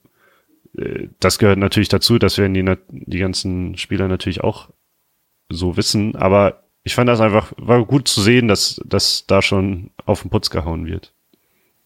äh, 0.76 1.08
das 1.20 1.38
gehört 1.38 1.58
natürlich 1.58 1.88
dazu, 1.88 2.18
das 2.18 2.38
werden 2.38 2.54
die, 2.54 2.64
die 2.90 3.18
ganzen 3.18 3.76
Spieler 3.76 4.08
natürlich 4.08 4.42
auch 4.42 4.70
so 5.48 5.76
wissen. 5.76 6.14
Aber 6.16 6.67
ich 6.84 6.94
fand 6.94 7.08
das 7.08 7.20
einfach, 7.20 7.52
war 7.56 7.84
gut 7.84 8.08
zu 8.08 8.20
sehen, 8.20 8.48
dass, 8.48 8.80
dass 8.84 9.26
da 9.26 9.42
schon 9.42 9.90
auf 10.06 10.22
den 10.22 10.30
Putz 10.30 10.50
gehauen 10.50 10.86
wird. 10.86 11.12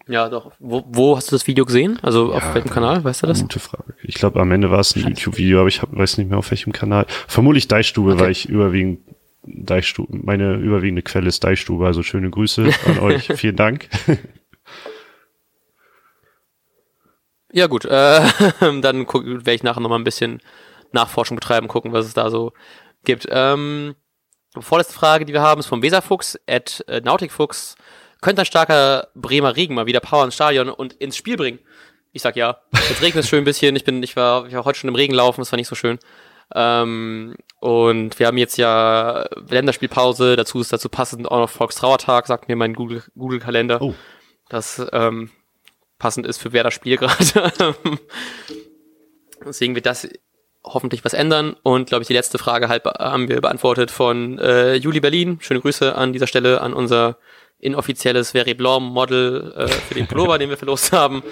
Ja, 0.08 0.28
doch. 0.28 0.52
Wo, 0.58 0.84
wo 0.86 1.16
hast 1.16 1.30
du 1.30 1.36
das 1.36 1.46
Video 1.46 1.64
gesehen? 1.64 1.98
Also 2.02 2.30
ja, 2.30 2.36
auf 2.36 2.54
welchem 2.54 2.70
Kanal? 2.70 3.04
Weißt 3.04 3.22
du 3.22 3.26
das? 3.26 3.40
Gute 3.40 3.60
Frage. 3.60 3.94
Ich 4.02 4.16
glaube, 4.16 4.40
am 4.40 4.50
Ende 4.50 4.70
war 4.70 4.80
es 4.80 4.96
ein 4.96 5.02
YouTube-Video, 5.02 5.60
aber 5.60 5.68
ich 5.68 5.80
hab, 5.80 5.96
weiß 5.96 6.18
nicht 6.18 6.28
mehr 6.28 6.38
auf 6.38 6.50
welchem 6.50 6.72
Kanal. 6.72 7.06
Vermutlich 7.28 7.68
Deichstube, 7.68 8.12
okay. 8.12 8.20
weil 8.20 8.30
ich 8.32 8.48
überwiegend 8.48 9.00
Deichstube, 9.44 10.16
meine 10.22 10.54
überwiegende 10.54 11.02
Quelle 11.02 11.28
ist 11.28 11.42
Deichstube, 11.42 11.86
also 11.86 12.02
schöne 12.02 12.30
Grüße 12.30 12.68
an 12.86 12.98
euch. 13.00 13.28
Vielen 13.36 13.56
Dank. 13.56 13.88
Ja, 17.52 17.66
gut. 17.66 17.84
Äh, 17.84 17.90
dann 18.80 19.06
werde 19.06 19.52
ich 19.52 19.62
nachher 19.62 19.80
nochmal 19.80 19.98
ein 19.98 20.04
bisschen 20.04 20.40
Nachforschung 20.92 21.36
betreiben, 21.36 21.68
gucken, 21.68 21.92
was 21.92 22.06
es 22.06 22.14
da 22.14 22.30
so 22.30 22.52
gibt. 23.04 23.28
Ähm, 23.30 23.94
vorletzte 24.60 24.94
Frage, 24.94 25.24
die 25.24 25.32
wir 25.32 25.40
haben, 25.40 25.60
ist 25.60 25.66
vom 25.66 25.82
Weserfuchs 25.82 26.38
at 26.46 26.84
äh, 26.88 27.00
Nautikfuchs. 27.00 27.76
Könnte 28.20 28.42
ein 28.42 28.46
starker 28.46 29.08
Bremer 29.14 29.56
Regen 29.56 29.74
mal 29.74 29.86
wieder 29.86 30.00
Power 30.00 30.24
ins 30.24 30.34
Stadion 30.34 30.68
und 30.68 30.92
ins 30.94 31.16
Spiel 31.16 31.36
bringen? 31.36 31.58
Ich 32.12 32.22
sag 32.22 32.36
ja. 32.36 32.58
Jetzt 32.88 33.00
regnet 33.00 33.24
es 33.24 33.28
schön 33.30 33.38
ein 33.40 33.44
bisschen. 33.44 33.74
Ich 33.74 33.84
bin, 33.84 34.02
ich 34.02 34.14
war, 34.16 34.46
ich 34.46 34.54
war 34.54 34.64
heute 34.64 34.78
schon 34.78 34.88
im 34.88 34.94
Regen 34.94 35.14
laufen, 35.14 35.40
das 35.40 35.50
war 35.50 35.56
nicht 35.56 35.68
so 35.68 35.74
schön. 35.74 35.98
Ähm, 36.54 37.34
und 37.60 38.18
wir 38.18 38.26
haben 38.26 38.36
jetzt 38.36 38.58
ja 38.58 39.26
Länderspielpause, 39.48 40.36
dazu 40.36 40.60
ist 40.60 40.72
dazu 40.72 40.90
passend 40.90 41.30
auch 41.30 41.38
noch 41.38 41.50
Volkstrauertag, 41.50 42.26
sagt 42.26 42.48
mir 42.48 42.56
mein 42.56 42.74
Google, 42.74 43.02
Google 43.16 43.38
Kalender. 43.38 43.80
Oh. 43.80 43.94
Das 44.50 44.84
ähm, 44.92 45.30
passend 45.98 46.26
ist 46.26 46.38
für 46.38 46.52
wer 46.52 46.64
das 46.64 46.74
Spiel 46.74 46.96
gerade. 46.98 47.74
Deswegen 49.44 49.74
wird 49.74 49.86
das 49.86 50.08
hoffentlich 50.64 51.04
was 51.04 51.14
ändern. 51.14 51.56
Und 51.62 51.88
glaube 51.88 52.02
ich, 52.02 52.08
die 52.08 52.14
letzte 52.14 52.38
Frage 52.38 52.68
halt 52.68 52.84
haben 52.84 53.28
wir 53.28 53.40
beantwortet 53.40 53.90
von 53.90 54.38
äh, 54.38 54.74
Juli 54.74 55.00
Berlin. 55.00 55.38
Schöne 55.40 55.60
Grüße 55.60 55.94
an 55.94 56.12
dieser 56.12 56.26
Stelle 56.26 56.60
an 56.60 56.72
unser 56.72 57.18
inoffizielles 57.58 58.32
Very 58.32 58.54
Blanc 58.54 58.82
Model 58.92 59.52
äh, 59.56 59.68
für 59.68 59.94
den 59.94 60.06
Pullover, 60.06 60.38
den 60.38 60.50
wir 60.50 60.56
verlost 60.56 60.92
haben. 60.92 61.22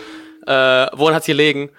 Äh, 0.47 0.87
woran 0.93 1.15
hat's 1.15 1.27
gelegen? 1.27 1.71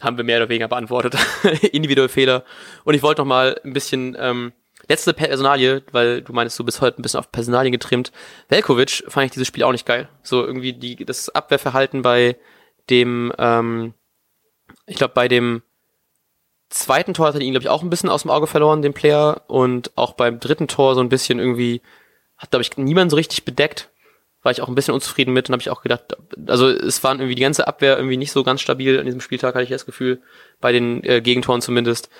Haben 0.00 0.16
wir 0.16 0.24
mehr 0.24 0.38
oder 0.38 0.48
weniger 0.48 0.68
beantwortet. 0.68 1.16
Individuelle 1.72 2.08
Fehler. 2.08 2.44
Und 2.84 2.94
ich 2.94 3.02
wollte 3.02 3.22
noch 3.22 3.26
mal 3.26 3.58
ein 3.64 3.72
bisschen 3.72 4.16
ähm, 4.18 4.52
letzte 4.88 5.14
Personalie, 5.14 5.82
weil 5.92 6.22
du 6.22 6.32
meinst, 6.32 6.58
du 6.58 6.64
bist 6.64 6.80
heute 6.80 7.00
ein 7.00 7.02
bisschen 7.02 7.20
auf 7.20 7.32
Personalien 7.32 7.72
getrimmt. 7.72 8.12
Velkovic 8.48 9.04
fand 9.08 9.26
ich 9.26 9.32
dieses 9.32 9.48
Spiel 9.48 9.62
auch 9.62 9.72
nicht 9.72 9.86
geil. 9.86 10.08
So 10.22 10.44
irgendwie 10.44 10.72
die 10.72 11.04
das 11.04 11.30
Abwehrverhalten 11.30 12.02
bei 12.02 12.36
dem, 12.90 13.32
ähm, 13.38 13.94
ich 14.86 14.96
glaube 14.96 15.14
bei 15.14 15.28
dem 15.28 15.62
zweiten 16.74 17.14
Tor 17.14 17.28
hat 17.28 17.34
er 17.34 17.40
ihn, 17.40 17.52
glaube 17.52 17.64
ich, 17.64 17.70
auch 17.70 17.82
ein 17.82 17.90
bisschen 17.90 18.10
aus 18.10 18.22
dem 18.22 18.30
Auge 18.30 18.46
verloren, 18.46 18.82
den 18.82 18.94
Player. 18.94 19.42
Und 19.46 19.92
auch 19.96 20.12
beim 20.12 20.40
dritten 20.40 20.68
Tor 20.68 20.94
so 20.94 21.00
ein 21.00 21.08
bisschen 21.08 21.38
irgendwie, 21.38 21.80
hat, 22.36 22.50
glaube 22.50 22.62
ich, 22.62 22.76
niemand 22.76 23.10
so 23.10 23.16
richtig 23.16 23.44
bedeckt. 23.44 23.90
War 24.42 24.52
ich 24.52 24.60
auch 24.60 24.68
ein 24.68 24.74
bisschen 24.74 24.92
unzufrieden 24.92 25.32
mit 25.32 25.48
und 25.48 25.54
habe 25.54 25.62
ich 25.62 25.70
auch 25.70 25.80
gedacht, 25.80 26.16
also 26.46 26.68
es 26.68 27.02
waren 27.02 27.18
irgendwie 27.18 27.34
die 27.34 27.42
ganze 27.42 27.66
Abwehr 27.66 27.96
irgendwie 27.96 28.18
nicht 28.18 28.32
so 28.32 28.42
ganz 28.44 28.60
stabil 28.60 28.98
an 28.98 29.06
diesem 29.06 29.22
Spieltag, 29.22 29.54
hatte 29.54 29.64
ich 29.64 29.70
das 29.70 29.86
Gefühl, 29.86 30.20
bei 30.60 30.70
den 30.70 31.02
äh, 31.04 31.22
Gegentoren 31.22 31.62
zumindest. 31.62 32.10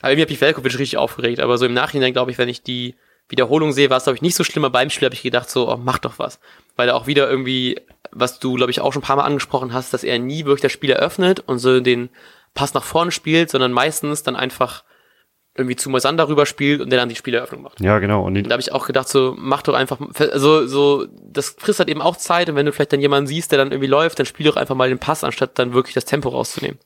Aber 0.00 0.10
irgendwie 0.10 0.24
habe 0.24 0.32
ich 0.32 0.40
Velkovic 0.40 0.72
richtig 0.74 0.98
aufgeregt. 0.98 1.40
Aber 1.40 1.56
so 1.56 1.64
im 1.64 1.72
Nachhinein, 1.72 2.12
glaube 2.12 2.30
ich, 2.30 2.38
wenn 2.38 2.48
ich 2.48 2.62
die 2.62 2.96
Wiederholung 3.28 3.72
sehe, 3.72 3.88
war 3.88 3.96
es, 3.96 4.04
glaube 4.04 4.16
ich, 4.16 4.22
nicht 4.22 4.34
so 4.34 4.44
schlimm. 4.44 4.64
Aber 4.64 4.72
beim 4.72 4.90
Spiel 4.90 5.06
habe 5.06 5.14
ich 5.14 5.22
gedacht, 5.22 5.48
so, 5.48 5.72
oh, 5.72 5.76
mach 5.76 5.98
doch 5.98 6.18
was. 6.18 6.40
Weil 6.76 6.88
er 6.88 6.96
auch 6.96 7.06
wieder 7.06 7.30
irgendwie, 7.30 7.80
was 8.10 8.40
du, 8.40 8.54
glaube 8.54 8.72
ich, 8.72 8.80
auch 8.80 8.92
schon 8.92 9.00
ein 9.00 9.06
paar 9.06 9.16
Mal 9.16 9.24
angesprochen 9.24 9.72
hast, 9.72 9.94
dass 9.94 10.04
er 10.04 10.18
nie 10.18 10.44
wirklich 10.44 10.60
das 10.60 10.72
Spiel 10.72 10.90
eröffnet 10.90 11.40
und 11.40 11.58
so 11.58 11.80
den 11.80 12.10
Pass 12.54 12.74
nach 12.74 12.84
vorne 12.84 13.10
spielt, 13.10 13.50
sondern 13.50 13.72
meistens 13.72 14.22
dann 14.22 14.36
einfach 14.36 14.84
irgendwie 15.54 15.76
zu 15.76 15.90
Moisander 15.90 16.28
rüber 16.28 16.46
spielt 16.46 16.80
und 16.80 16.90
der 16.90 16.98
dann 16.98 17.10
die 17.10 17.14
Spieleröffnung 17.14 17.62
macht. 17.62 17.80
Ja, 17.80 17.98
genau. 17.98 18.24
Und, 18.24 18.36
und 18.36 18.48
da 18.48 18.52
habe 18.52 18.62
ich 18.62 18.72
auch 18.72 18.86
gedacht, 18.86 19.08
so 19.08 19.34
mach 19.36 19.62
doch 19.62 19.74
einfach, 19.74 19.98
also 20.18 20.66
so, 20.66 21.06
das 21.22 21.56
frisst 21.58 21.78
halt 21.78 21.90
eben 21.90 22.00
auch 22.00 22.16
Zeit 22.16 22.48
und 22.48 22.56
wenn 22.56 22.64
du 22.64 22.72
vielleicht 22.72 22.92
dann 22.92 23.00
jemanden 23.00 23.26
siehst, 23.26 23.52
der 23.52 23.58
dann 23.58 23.70
irgendwie 23.70 23.88
läuft, 23.88 24.18
dann 24.18 24.26
spiel 24.26 24.46
doch 24.46 24.56
einfach 24.56 24.74
mal 24.74 24.88
den 24.88 24.98
Pass, 24.98 25.24
anstatt 25.24 25.58
dann 25.58 25.74
wirklich 25.74 25.94
das 25.94 26.06
Tempo 26.06 26.30
rauszunehmen. 26.30 26.78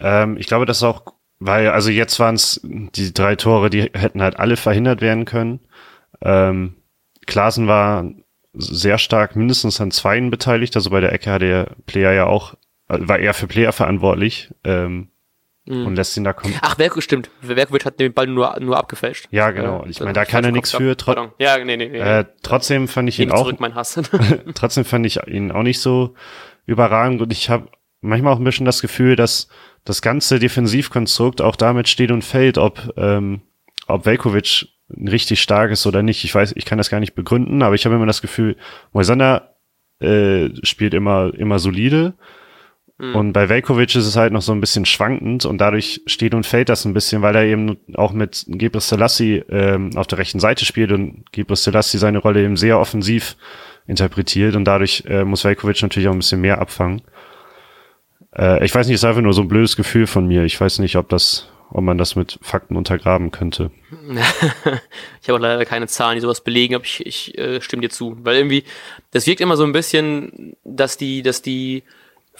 Ähm, 0.00 0.36
ich 0.38 0.48
glaube, 0.48 0.66
das 0.66 0.78
ist 0.78 0.82
auch, 0.82 1.04
weil, 1.38 1.68
also 1.68 1.90
jetzt 1.90 2.18
waren 2.18 2.34
es 2.34 2.60
die 2.64 3.14
drei 3.14 3.36
Tore, 3.36 3.70
die 3.70 3.82
hätten 3.82 4.22
halt 4.22 4.40
alle 4.40 4.56
verhindert 4.56 5.00
werden 5.02 5.24
können. 5.24 5.60
Ähm, 6.20 6.76
Klaasen 7.26 7.68
war 7.68 8.10
sehr 8.54 8.98
stark 8.98 9.36
mindestens 9.36 9.80
an 9.80 9.92
zweien 9.92 10.30
beteiligt, 10.30 10.74
also 10.74 10.90
bei 10.90 11.00
der 11.00 11.12
Ecke 11.12 11.30
hat 11.30 11.42
der 11.42 11.76
Player 11.86 12.12
ja 12.12 12.26
auch 12.26 12.54
war 12.98 13.18
er 13.18 13.34
für 13.34 13.46
Player 13.46 13.72
verantwortlich 13.72 14.50
ähm, 14.64 15.08
mhm. 15.64 15.86
und 15.86 15.96
lässt 15.96 16.16
ihn 16.16 16.24
da 16.24 16.32
kommen. 16.32 16.54
Ach, 16.60 16.78
Werk, 16.78 17.00
stimmt. 17.02 17.30
Werkovic 17.40 17.84
hat 17.84 18.00
den 18.00 18.12
Ball 18.12 18.26
nur, 18.26 18.58
nur 18.60 18.76
abgefälscht. 18.76 19.28
Ja, 19.30 19.50
genau. 19.50 19.84
Äh, 19.84 19.90
ich 19.90 20.00
meine, 20.00 20.12
da 20.12 20.24
kann 20.24 20.44
er 20.44 20.52
nichts 20.52 20.72
für. 20.72 20.96
Tro 20.96 21.32
ja, 21.38 21.58
nee, 21.64 21.76
nee, 21.76 21.88
nee. 21.88 21.98
Äh, 21.98 22.24
trotzdem 22.42 22.88
fand 22.88 23.08
ich 23.08 23.18
ihn 23.18 23.30
auch. 23.30 23.44
Zurück, 23.44 23.60
mein 23.60 23.74
Hass. 23.74 24.00
trotzdem 24.54 24.84
fand 24.84 25.06
ich 25.06 25.26
ihn 25.26 25.52
auch 25.52 25.62
nicht 25.62 25.80
so 25.80 26.14
überragend 26.66 27.22
und 27.22 27.32
ich 27.32 27.48
habe 27.50 27.68
manchmal 28.00 28.32
auch 28.32 28.38
ein 28.38 28.44
bisschen 28.44 28.66
das 28.66 28.80
Gefühl, 28.80 29.16
dass 29.16 29.48
das 29.84 30.02
ganze 30.02 30.38
Defensivkonstrukt 30.38 31.40
auch 31.40 31.56
damit 31.56 31.88
steht 31.88 32.10
und 32.10 32.22
fällt, 32.22 32.58
ob 32.58 32.92
ähm, 32.96 33.42
ob 33.86 34.06
Velkovic 34.06 34.68
richtig 34.88 35.40
stark 35.40 35.70
ist 35.70 35.86
oder 35.86 36.02
nicht. 36.02 36.24
Ich 36.24 36.34
weiß, 36.34 36.52
ich 36.56 36.64
kann 36.64 36.78
das 36.78 36.90
gar 36.90 37.00
nicht 37.00 37.14
begründen, 37.14 37.62
aber 37.62 37.74
ich 37.74 37.84
habe 37.84 37.94
immer 37.94 38.06
das 38.06 38.22
Gefühl, 38.22 38.56
Moisander 38.92 39.56
äh, 40.00 40.48
spielt 40.64 40.94
immer 40.94 41.32
immer 41.34 41.58
solide 41.58 42.14
Mhm. 43.00 43.16
Und 43.16 43.32
bei 43.32 43.48
Velkovic 43.48 43.96
ist 43.96 44.06
es 44.06 44.16
halt 44.16 44.32
noch 44.32 44.42
so 44.42 44.52
ein 44.52 44.60
bisschen 44.60 44.84
schwankend 44.84 45.46
und 45.46 45.58
dadurch 45.58 46.02
steht 46.06 46.34
und 46.34 46.44
fällt 46.44 46.68
das 46.68 46.84
ein 46.84 46.92
bisschen, 46.92 47.22
weil 47.22 47.34
er 47.34 47.44
eben 47.44 47.78
auch 47.94 48.12
mit 48.12 48.44
Gebre 48.46 48.80
Selassie 48.80 49.42
ähm, 49.48 49.96
auf 49.96 50.06
der 50.06 50.18
rechten 50.18 50.38
Seite 50.38 50.66
spielt 50.66 50.92
und 50.92 51.24
Gebre 51.32 51.56
Selassie 51.56 51.96
seine 51.96 52.18
Rolle 52.18 52.44
eben 52.44 52.58
sehr 52.58 52.78
offensiv 52.78 53.36
interpretiert 53.86 54.54
und 54.54 54.66
dadurch 54.66 55.04
äh, 55.08 55.24
muss 55.24 55.44
Velkovic 55.44 55.80
natürlich 55.80 56.08
auch 56.08 56.12
ein 56.12 56.18
bisschen 56.18 56.42
mehr 56.42 56.60
abfangen. 56.60 57.00
Äh, 58.36 58.62
ich 58.64 58.74
weiß 58.74 58.86
nicht, 58.86 58.96
es 58.96 59.00
ist 59.00 59.08
einfach 59.08 59.22
nur 59.22 59.32
so 59.32 59.40
ein 59.40 59.48
blödes 59.48 59.76
Gefühl 59.76 60.06
von 60.06 60.26
mir. 60.26 60.44
Ich 60.44 60.60
weiß 60.60 60.78
nicht, 60.80 60.96
ob 60.96 61.08
das, 61.08 61.48
ob 61.70 61.82
man 61.82 61.96
das 61.96 62.16
mit 62.16 62.38
Fakten 62.42 62.76
untergraben 62.76 63.30
könnte. 63.30 63.70
ich 65.22 65.28
habe 65.30 65.38
leider 65.38 65.64
keine 65.64 65.86
Zahlen, 65.86 66.16
die 66.16 66.20
sowas 66.20 66.42
belegen, 66.42 66.74
aber 66.74 66.84
ich, 66.84 67.06
ich 67.06 67.38
äh, 67.38 67.62
stimme 67.62 67.80
dir 67.80 67.90
zu. 67.90 68.18
Weil 68.22 68.36
irgendwie, 68.36 68.64
das 69.10 69.26
wirkt 69.26 69.40
immer 69.40 69.56
so 69.56 69.64
ein 69.64 69.72
bisschen, 69.72 70.54
dass 70.64 70.98
die, 70.98 71.22
dass 71.22 71.40
die 71.40 71.82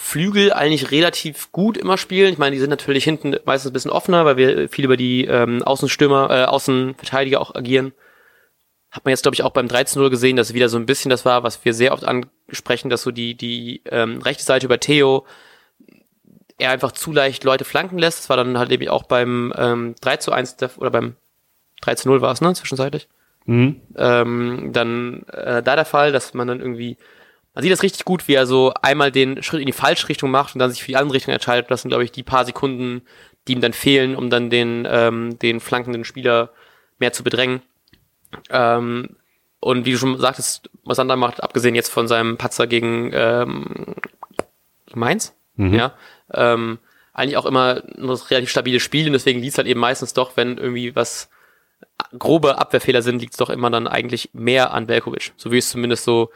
Flügel 0.02 0.50
eigentlich 0.50 0.90
relativ 0.92 1.52
gut 1.52 1.76
immer 1.76 1.98
spielen. 1.98 2.32
Ich 2.32 2.38
meine, 2.38 2.56
die 2.56 2.60
sind 2.60 2.70
natürlich 2.70 3.04
hinten 3.04 3.36
meistens 3.44 3.70
ein 3.70 3.74
bisschen 3.74 3.90
offener, 3.90 4.24
weil 4.24 4.38
wir 4.38 4.68
viel 4.70 4.86
über 4.86 4.96
die 4.96 5.26
ähm, 5.26 5.62
Außenstürmer, 5.62 6.30
äh, 6.30 6.44
Außenverteidiger 6.46 7.38
auch 7.38 7.54
agieren. 7.54 7.92
Hat 8.90 9.04
man 9.04 9.10
jetzt, 9.10 9.22
glaube 9.22 9.34
ich, 9.34 9.42
auch 9.42 9.50
beim 9.50 9.66
13-0 9.66 10.08
gesehen, 10.08 10.36
dass 10.36 10.54
wieder 10.54 10.70
so 10.70 10.78
ein 10.78 10.86
bisschen 10.86 11.10
das 11.10 11.26
war, 11.26 11.42
was 11.42 11.62
wir 11.66 11.74
sehr 11.74 11.92
oft 11.92 12.04
ansprechen, 12.04 12.88
dass 12.88 13.02
so 13.02 13.10
die, 13.10 13.34
die 13.34 13.82
ähm, 13.90 14.22
rechte 14.22 14.42
Seite 14.42 14.64
über 14.64 14.80
Theo 14.80 15.26
er 16.56 16.70
einfach 16.70 16.92
zu 16.92 17.12
leicht 17.12 17.44
Leute 17.44 17.66
flanken 17.66 17.98
lässt. 17.98 18.20
Das 18.20 18.30
war 18.30 18.38
dann 18.38 18.58
halt 18.58 18.72
eben 18.72 18.88
auch 18.88 19.04
beim 19.04 19.52
ähm, 19.54 19.94
3 20.00 20.16
zu 20.16 20.32
1 20.32 20.56
oder 20.78 20.90
beim 20.90 21.16
3 21.82 21.94
zu 21.96 22.08
0 22.08 22.22
war 22.22 22.32
es, 22.32 22.40
ne, 22.40 22.54
zwischenzeitlich. 22.54 23.06
Mhm. 23.44 23.82
Ähm, 23.96 24.70
dann 24.72 25.24
äh, 25.24 25.62
da 25.62 25.76
der 25.76 25.84
Fall, 25.84 26.10
dass 26.10 26.32
man 26.32 26.48
dann 26.48 26.60
irgendwie 26.60 26.96
man 27.54 27.62
sieht 27.62 27.72
das 27.72 27.82
richtig 27.82 28.04
gut, 28.04 28.28
wie 28.28 28.34
er 28.34 28.46
so 28.46 28.72
einmal 28.80 29.10
den 29.10 29.42
Schritt 29.42 29.60
in 29.60 29.66
die 29.66 29.72
falsche 29.72 30.08
Richtung 30.08 30.30
macht 30.30 30.54
und 30.54 30.60
dann 30.60 30.70
sich 30.70 30.82
für 30.82 30.88
die 30.88 30.96
andere 30.96 31.16
Richtung 31.16 31.34
entscheidet. 31.34 31.70
Das 31.70 31.82
sind, 31.82 31.90
glaube 31.90 32.04
ich, 32.04 32.12
die 32.12 32.22
paar 32.22 32.44
Sekunden, 32.44 33.02
die 33.48 33.52
ihm 33.54 33.60
dann 33.60 33.72
fehlen, 33.72 34.14
um 34.14 34.30
dann 34.30 34.50
den, 34.50 34.86
ähm, 34.88 35.38
den 35.38 35.60
flankenden 35.60 36.04
Spieler 36.04 36.50
mehr 36.98 37.12
zu 37.12 37.24
bedrängen. 37.24 37.62
Ähm, 38.50 39.16
und 39.58 39.84
wie 39.84 39.92
du 39.92 39.98
schon 39.98 40.18
sagtest, 40.18 40.70
was 40.84 40.96
Sander 40.96 41.16
macht, 41.16 41.42
abgesehen 41.42 41.74
jetzt 41.74 41.90
von 41.90 42.08
seinem 42.08 42.38
Patzer 42.38 42.66
gegen 42.66 43.10
ähm, 43.12 43.94
Mainz, 44.94 45.34
mhm. 45.56 45.74
ja, 45.74 45.94
ähm, 46.32 46.78
eigentlich 47.12 47.36
auch 47.36 47.46
immer 47.46 47.82
ein 47.98 48.08
relativ 48.08 48.50
stabiles 48.50 48.82
Spiel 48.82 49.06
und 49.06 49.12
deswegen 49.12 49.40
liegt 49.40 49.52
es 49.52 49.58
halt 49.58 49.66
eben 49.66 49.80
meistens 49.80 50.14
doch, 50.14 50.36
wenn 50.36 50.56
irgendwie 50.56 50.94
was 50.94 51.28
grobe 52.18 52.58
Abwehrfehler 52.58 53.02
sind, 53.02 53.20
liegt 53.20 53.34
es 53.34 53.38
doch 53.38 53.50
immer 53.50 53.70
dann 53.70 53.86
eigentlich 53.86 54.30
mehr 54.32 54.72
an 54.72 54.88
Velkovic. 54.88 55.32
So 55.36 55.52
wie 55.52 55.58
es 55.58 55.70
zumindest 55.70 56.04
so 56.04 56.30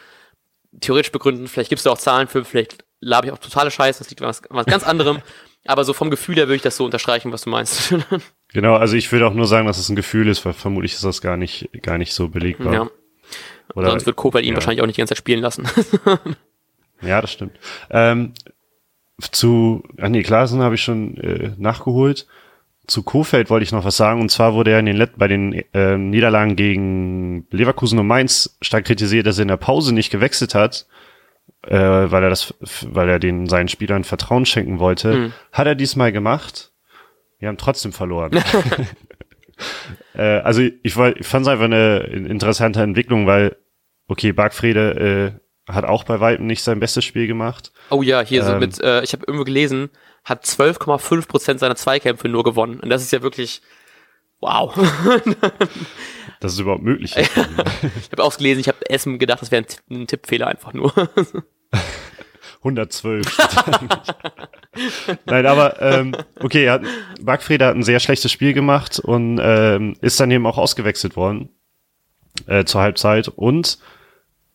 theoretisch 0.81 1.13
begründen, 1.13 1.49
vielleicht 1.49 1.71
gibst 1.71 1.87
du 1.87 1.91
auch 1.91 1.99
Zahlen 1.99 2.29
für, 2.29 2.45
vielleicht 2.45 2.85
labe 3.01 3.27
ich 3.27 3.33
auch 3.33 3.39
totale 3.39 3.71
Scheiße, 3.71 4.01
das 4.01 4.11
liegt 4.11 4.23
an 4.23 4.29
was, 4.29 4.43
was 4.49 4.67
ganz 4.67 4.85
anderem. 4.85 5.21
Aber 5.67 5.85
so 5.85 5.95
vom 5.95 6.11
Gefühl 6.11 6.37
her 6.37 6.47
würde 6.47 6.57
ich 6.57 6.63
das 6.63 6.77
so 6.77 6.85
unterstreichen, 6.85 7.33
was 7.33 7.43
du 7.43 7.51
meinst. 7.51 7.95
genau, 8.53 8.77
also 8.77 8.97
ich 8.97 9.11
würde 9.11 9.27
auch 9.27 9.33
nur 9.33 9.47
sagen, 9.47 9.67
dass 9.67 9.79
es 9.79 9.89
ein 9.89 9.97
Gefühl 9.97 10.29
ist, 10.29 10.45
weil 10.45 10.53
vermutlich 10.53 10.93
ist 10.93 11.05
das 11.05 11.23
gar 11.23 11.39
nicht, 11.39 11.71
gar 11.83 11.97
nicht 11.97 12.13
so 12.13 12.29
belegbar. 12.29 12.73
Ja. 12.73 12.91
Oder, 13.75 13.91
Sonst 13.91 14.05
wird 14.05 14.17
Kobalt 14.17 14.45
ihn 14.45 14.51
ja. 14.51 14.57
wahrscheinlich 14.57 14.83
auch 14.83 14.87
nicht 14.87 14.99
die 14.99 15.01
ganze 15.01 15.13
Zeit 15.13 15.19
spielen 15.19 15.41
lassen. 15.41 15.67
ja, 17.01 17.23
das 17.23 17.33
stimmt. 17.33 17.59
Ähm, 17.89 18.35
zu, 19.33 19.83
ah 19.99 20.11
nee, 20.11 20.23
Klaasen 20.23 20.61
habe 20.61 20.75
ich 20.75 20.83
schon 20.83 21.17
äh, 21.17 21.53
nachgeholt. 21.57 22.27
Zu 22.87 23.03
Kofeld 23.03 23.51
wollte 23.51 23.65
ich 23.65 23.73
noch 23.73 23.85
was 23.85 23.97
sagen. 23.97 24.21
Und 24.21 24.31
zwar 24.31 24.55
wurde 24.55 24.73
er 24.73 24.79
in 24.79 24.87
den 24.87 24.97
Let 24.97 25.17
bei 25.17 25.29
den 25.29 25.53
äh, 25.73 25.97
Niederlagen 25.97 26.57
gegen 26.57 27.47
Leverkusen 27.51 27.99
und 27.99 28.07
Mainz 28.07 28.57
stark 28.61 28.85
kritisiert, 28.85 29.27
dass 29.27 29.39
er 29.39 29.43
in 29.43 29.49
der 29.49 29.57
Pause 29.57 29.95
nicht 29.95 30.11
gewechselt 30.11 30.55
hat, 30.55 30.87
äh, 31.63 31.77
weil 31.77 32.23
er 32.23 32.31
das, 32.31 32.55
weil 32.83 33.09
er 33.09 33.19
den 33.19 33.49
seinen 33.49 33.69
Spielern 33.69 34.05
Vertrauen 34.05 34.47
schenken 34.47 34.79
wollte. 34.79 35.15
Mhm. 35.15 35.33
Hat 35.53 35.67
er 35.67 35.75
diesmal 35.75 36.13
gemacht. 36.13 36.73
Wir 37.39 37.49
haben 37.49 37.59
trotzdem 37.59 37.93
verloren. 37.93 38.33
äh, 40.15 40.23
also 40.23 40.61
ich, 40.61 40.75
ich 40.83 40.95
fand 40.95 41.17
es 41.19 41.49
einfach 41.49 41.65
eine 41.65 41.99
interessante 42.01 42.83
Entwicklung, 42.83 43.27
weil 43.27 43.57
okay, 44.09 44.33
Bargfrede 44.33 45.39
äh, 45.69 45.73
hat 45.73 45.85
auch 45.85 46.05
bei 46.05 46.21
weitem 46.21 46.47
nicht 46.47 46.63
sein 46.63 46.81
bestes 46.81 47.05
Spiel 47.05 47.27
gemacht. 47.27 47.73
Oh 47.91 48.03
ja, 48.03 48.21
hier 48.21 48.43
ähm, 48.43 48.47
so 48.47 48.57
mit, 48.57 48.81
äh, 48.81 49.03
ich 49.03 49.13
habe 49.13 49.25
irgendwo 49.27 49.45
gelesen, 49.45 49.91
hat 50.25 50.45
12,5 50.45 51.29
Prozent 51.29 51.61
seiner 51.61 51.77
Zweikämpfe 51.77 52.29
nur 52.29 52.45
gewonnen. 52.45 52.81
Und 52.81 52.89
das 52.89 53.03
ist 53.03 53.13
ja 53.13 53.23
wirklich, 53.23 53.61
wow. 54.41 54.75
das 56.41 56.55
ist 56.55 56.59
überhaupt 56.59 56.83
möglich. 56.83 57.15
ich 57.17 58.11
habe 58.13 58.23
ausgelesen, 58.23 58.61
ich 58.61 58.69
habe 58.69 58.91
Essen 58.91 59.19
gedacht, 59.19 59.43
das 59.43 59.51
wäre 59.51 59.65
ein, 59.91 59.97
ein 59.97 60.07
Tippfehler 60.07 60.47
einfach 60.47 60.73
nur. 60.73 60.93
112. 62.59 63.27
Nein, 65.27 65.47
aber 65.47 65.83
ähm, 65.83 66.17
okay, 66.41 66.71
hat, 66.71 66.83
Backfrieder 67.21 67.67
hat 67.67 67.77
ein 67.77 67.83
sehr 67.83 68.01
schlechtes 68.01 68.33
Spiel 68.33 68.55
gemacht 68.55 68.99
und 68.99 69.39
ähm, 69.43 69.97
ist 70.01 70.19
dann 70.19 70.31
eben 70.31 70.47
auch 70.47 70.57
ausgewechselt 70.57 71.15
worden 71.15 71.51
äh, 72.47 72.65
zur 72.65 72.81
Halbzeit. 72.81 73.29
Und 73.29 73.79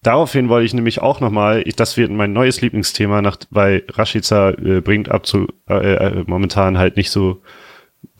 daraufhin 0.03 0.49
wollte 0.49 0.65
ich 0.65 0.73
nämlich 0.73 1.01
auch 1.01 1.19
nochmal, 1.19 1.63
das 1.75 1.97
wird 1.97 2.11
mein 2.11 2.33
neues 2.33 2.61
Lieblingsthema, 2.61 3.21
nach, 3.21 3.37
weil 3.49 3.83
Rashica 3.89 4.51
äh, 4.51 4.81
bringt 4.81 5.09
ab 5.09 5.25
zu 5.25 5.47
äh, 5.69 5.95
äh, 5.95 6.23
momentan 6.25 6.77
halt 6.77 6.97
nicht 6.97 7.11
so 7.11 7.41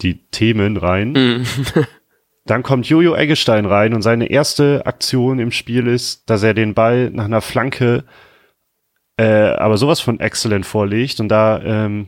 die 0.02 0.26
Themen 0.28 0.78
rein. 0.78 1.12
Mhm. 1.12 1.46
Dann 2.46 2.64
kommt 2.64 2.88
Jojo 2.88 3.16
Eggestein 3.16 3.66
rein 3.66 3.94
und 3.94 4.02
seine 4.02 4.30
erste 4.30 4.86
Aktion 4.86 5.40
im 5.40 5.52
Spiel 5.52 5.88
ist, 5.88 6.30
dass 6.30 6.42
er 6.42 6.54
den 6.54 6.74
Ball 6.74 7.12
nach 7.12 7.26
einer 7.26 7.42
Flanke 7.42 8.06
äh, 9.18 9.52
aber 9.52 9.78
sowas 9.78 10.00
von 10.00 10.20
exzellent 10.20 10.66
vorlegt 10.66 11.20
und 11.20 11.30
da 11.30 11.62
ähm, 11.62 12.08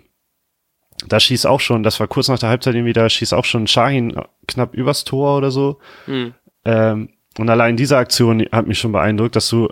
da 1.08 1.20
schießt 1.20 1.48
auch 1.48 1.60
schon, 1.60 1.84
das 1.84 2.00
war 2.00 2.08
kurz 2.08 2.28
nach 2.28 2.40
der 2.40 2.50
Halbzeit 2.50 2.76
irgendwie, 2.76 2.94
da 2.94 3.10
schießt 3.10 3.34
auch 3.34 3.46
schon 3.46 3.68
Shahin 3.68 4.20
knapp 4.48 4.74
übers 4.74 5.04
Tor 5.04 5.38
oder 5.38 5.52
so. 5.52 5.80
Mhm. 6.08 6.34
Ähm, 6.66 7.10
und 7.42 7.50
allein 7.50 7.76
diese 7.76 7.98
Aktion 7.98 8.46
hat 8.52 8.68
mich 8.68 8.80
schon 8.80 8.92
beeindruckt, 8.92 9.36
dass 9.36 9.50
du 9.50 9.70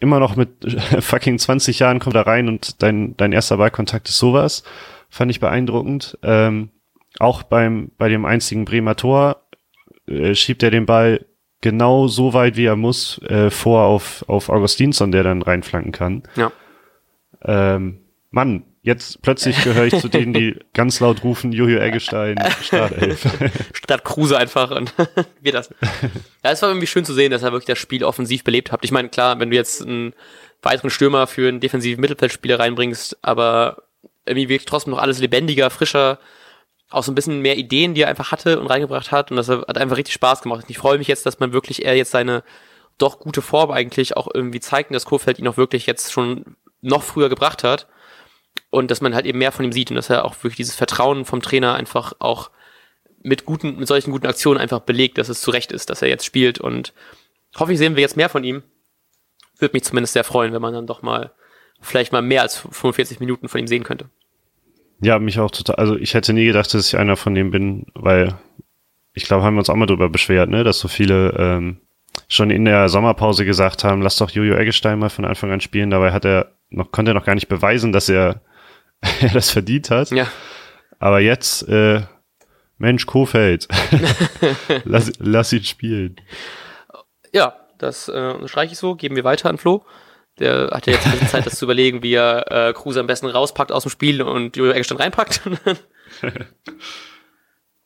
immer 0.00 0.18
noch 0.20 0.36
mit 0.36 0.50
fucking 1.00 1.38
20 1.38 1.78
Jahren 1.78 1.98
kommst 1.98 2.16
da 2.16 2.22
rein 2.22 2.48
und 2.48 2.82
dein, 2.82 3.16
dein 3.16 3.32
erster 3.32 3.58
Ballkontakt 3.58 4.08
ist 4.08 4.18
sowas. 4.18 4.64
Fand 5.10 5.30
ich 5.30 5.40
beeindruckend. 5.40 6.18
Ähm, 6.22 6.70
auch 7.18 7.42
beim, 7.42 7.90
bei 7.98 8.08
dem 8.08 8.24
einzigen 8.24 8.64
Bremer 8.64 8.96
Tor 8.96 9.42
äh, 10.06 10.34
schiebt 10.34 10.62
er 10.62 10.70
den 10.70 10.86
Ball 10.86 11.26
genau 11.60 12.08
so 12.08 12.32
weit, 12.32 12.56
wie 12.56 12.66
er 12.66 12.76
muss, 12.76 13.20
äh, 13.22 13.50
vor 13.50 13.84
auf, 13.84 14.24
auf 14.28 14.48
Augustinsson, 14.48 15.12
der 15.12 15.22
dann 15.22 15.42
reinflanken 15.42 15.92
kann. 15.92 16.22
Ja. 16.36 16.52
Ähm, 17.42 18.00
Mann, 18.30 18.64
jetzt 18.84 19.22
plötzlich 19.22 19.64
gehöre 19.64 19.86
ich 19.86 19.98
zu 19.98 20.08
denen, 20.08 20.32
die 20.32 20.56
ganz 20.74 21.00
laut 21.00 21.24
rufen, 21.24 21.52
Jojo 21.52 21.78
Eggestein, 21.78 22.36
Startelf. 22.62 23.26
Statt 23.72 24.04
Kruse 24.04 24.38
einfach 24.38 24.70
und 24.70 24.92
wir 25.40 25.52
das. 25.52 25.70
Ja, 26.44 26.50
es 26.50 26.62
war 26.62 26.68
irgendwie 26.68 26.86
schön 26.86 27.04
zu 27.04 27.14
sehen, 27.14 27.32
dass 27.32 27.42
er 27.42 27.52
wirklich 27.52 27.66
das 27.66 27.78
Spiel 27.78 28.04
offensiv 28.04 28.44
belebt 28.44 28.70
hat. 28.70 28.84
Ich 28.84 28.92
meine, 28.92 29.08
klar, 29.08 29.40
wenn 29.40 29.50
du 29.50 29.56
jetzt 29.56 29.82
einen 29.82 30.14
weiteren 30.62 30.90
Stürmer 30.90 31.26
für 31.26 31.48
einen 31.48 31.60
defensiven 31.60 32.00
Mittelfeldspieler 32.00 32.60
reinbringst, 32.60 33.18
aber 33.22 33.84
irgendwie 34.26 34.50
wirkt 34.50 34.68
trotzdem 34.68 34.92
noch 34.92 35.00
alles 35.00 35.18
lebendiger, 35.18 35.70
frischer, 35.70 36.18
auch 36.90 37.02
so 37.02 37.10
ein 37.10 37.14
bisschen 37.14 37.40
mehr 37.40 37.56
Ideen, 37.56 37.94
die 37.94 38.02
er 38.02 38.08
einfach 38.08 38.32
hatte 38.32 38.60
und 38.60 38.66
reingebracht 38.66 39.10
hat. 39.10 39.30
Und 39.30 39.38
das 39.38 39.48
hat 39.48 39.78
einfach 39.78 39.96
richtig 39.96 40.14
Spaß 40.14 40.42
gemacht. 40.42 40.64
Und 40.64 40.70
ich 40.70 40.78
freue 40.78 40.98
mich 40.98 41.08
jetzt, 41.08 41.26
dass 41.26 41.40
man 41.40 41.52
wirklich 41.52 41.84
er 41.84 41.96
jetzt 41.96 42.10
seine 42.10 42.44
doch 42.98 43.18
gute 43.18 43.42
Form 43.42 43.70
eigentlich 43.70 44.16
auch 44.16 44.28
irgendwie 44.32 44.60
zeigt 44.60 44.90
und 44.90 44.94
dass 44.94 45.06
Kofeld 45.06 45.38
ihn 45.38 45.48
auch 45.48 45.56
wirklich 45.56 45.86
jetzt 45.86 46.12
schon 46.12 46.56
noch 46.82 47.02
früher 47.02 47.28
gebracht 47.28 47.64
hat. 47.64 47.88
Und 48.74 48.90
dass 48.90 49.00
man 49.00 49.14
halt 49.14 49.24
eben 49.24 49.38
mehr 49.38 49.52
von 49.52 49.64
ihm 49.64 49.70
sieht 49.70 49.90
und 49.90 49.96
dass 49.96 50.10
er 50.10 50.24
auch 50.24 50.34
wirklich 50.42 50.56
dieses 50.56 50.74
Vertrauen 50.74 51.24
vom 51.24 51.40
Trainer 51.40 51.74
einfach 51.74 52.12
auch 52.18 52.50
mit 53.22 53.44
guten, 53.44 53.76
mit 53.76 53.86
solchen 53.86 54.10
guten 54.10 54.26
Aktionen 54.26 54.60
einfach 54.60 54.80
belegt, 54.80 55.16
dass 55.16 55.28
es 55.28 55.40
zu 55.40 55.52
Recht 55.52 55.70
ist, 55.70 55.90
dass 55.90 56.02
er 56.02 56.08
jetzt 56.08 56.24
spielt. 56.24 56.58
Und 56.58 56.92
hoffe 57.56 57.72
ich, 57.72 57.78
sehen 57.78 57.94
wir 57.94 58.02
jetzt 58.02 58.16
mehr 58.16 58.28
von 58.28 58.42
ihm. 58.42 58.64
Würde 59.58 59.74
mich 59.74 59.84
zumindest 59.84 60.14
sehr 60.14 60.24
freuen, 60.24 60.52
wenn 60.52 60.60
man 60.60 60.74
dann 60.74 60.88
doch 60.88 61.02
mal 61.02 61.32
vielleicht 61.80 62.12
mal 62.12 62.20
mehr 62.20 62.42
als 62.42 62.56
45 62.56 63.20
Minuten 63.20 63.48
von 63.48 63.60
ihm 63.60 63.68
sehen 63.68 63.84
könnte. 63.84 64.10
Ja, 65.00 65.18
mich 65.20 65.38
auch 65.38 65.52
total. 65.52 65.76
Also 65.76 65.96
ich 65.96 66.14
hätte 66.14 66.32
nie 66.32 66.46
gedacht, 66.46 66.74
dass 66.74 66.88
ich 66.88 66.96
einer 66.96 67.16
von 67.16 67.34
denen 67.34 67.52
bin, 67.52 67.86
weil 67.94 68.34
ich 69.12 69.24
glaube, 69.24 69.44
haben 69.44 69.54
wir 69.54 69.60
uns 69.60 69.70
auch 69.70 69.76
mal 69.76 69.86
drüber 69.86 70.08
beschwert, 70.08 70.50
ne, 70.50 70.64
dass 70.64 70.80
so 70.80 70.88
viele 70.88 71.32
ähm, 71.38 71.76
schon 72.26 72.50
in 72.50 72.64
der 72.64 72.88
Sommerpause 72.88 73.44
gesagt 73.44 73.84
haben, 73.84 74.02
lass 74.02 74.16
doch 74.16 74.30
Jojo 74.30 74.56
Eggestein 74.56 74.98
mal 74.98 75.10
von 75.10 75.24
Anfang 75.24 75.52
an 75.52 75.60
spielen. 75.60 75.90
Dabei 75.90 76.10
hat 76.10 76.24
er 76.24 76.52
noch, 76.70 76.90
konnte 76.90 77.12
er 77.12 77.14
noch 77.14 77.24
gar 77.24 77.34
nicht 77.34 77.48
beweisen, 77.48 77.92
dass 77.92 78.08
er, 78.08 78.40
er 79.20 79.30
das 79.30 79.50
verdient 79.50 79.90
hat. 79.90 80.10
Ja. 80.10 80.26
Aber 80.98 81.20
jetzt, 81.20 81.68
äh, 81.68 82.02
Mensch, 82.78 83.06
Kofeld, 83.06 83.68
lass, 84.84 85.12
lass 85.18 85.52
ihn 85.52 85.64
spielen. 85.64 86.16
Ja, 87.32 87.56
das 87.78 88.08
äh, 88.08 88.48
streiche 88.48 88.72
ich 88.72 88.78
so. 88.78 88.94
Geben 88.94 89.16
wir 89.16 89.24
weiter 89.24 89.48
an 89.48 89.58
Flo. 89.58 89.84
Der 90.38 90.70
hat 90.72 90.86
ja 90.86 90.94
jetzt 90.94 91.06
ein 91.06 91.12
bisschen 91.12 91.28
Zeit, 91.28 91.46
das 91.46 91.58
zu 91.58 91.64
überlegen, 91.64 92.02
wie 92.02 92.14
er 92.14 92.50
äh, 92.50 92.72
Kruse 92.72 93.00
am 93.00 93.06
besten 93.06 93.26
rauspackt 93.26 93.70
aus 93.70 93.84
dem 93.84 93.90
Spiel 93.90 94.22
und 94.22 94.56
Jojo 94.56 94.72
Eggestein 94.72 94.98
reinpackt. 94.98 95.42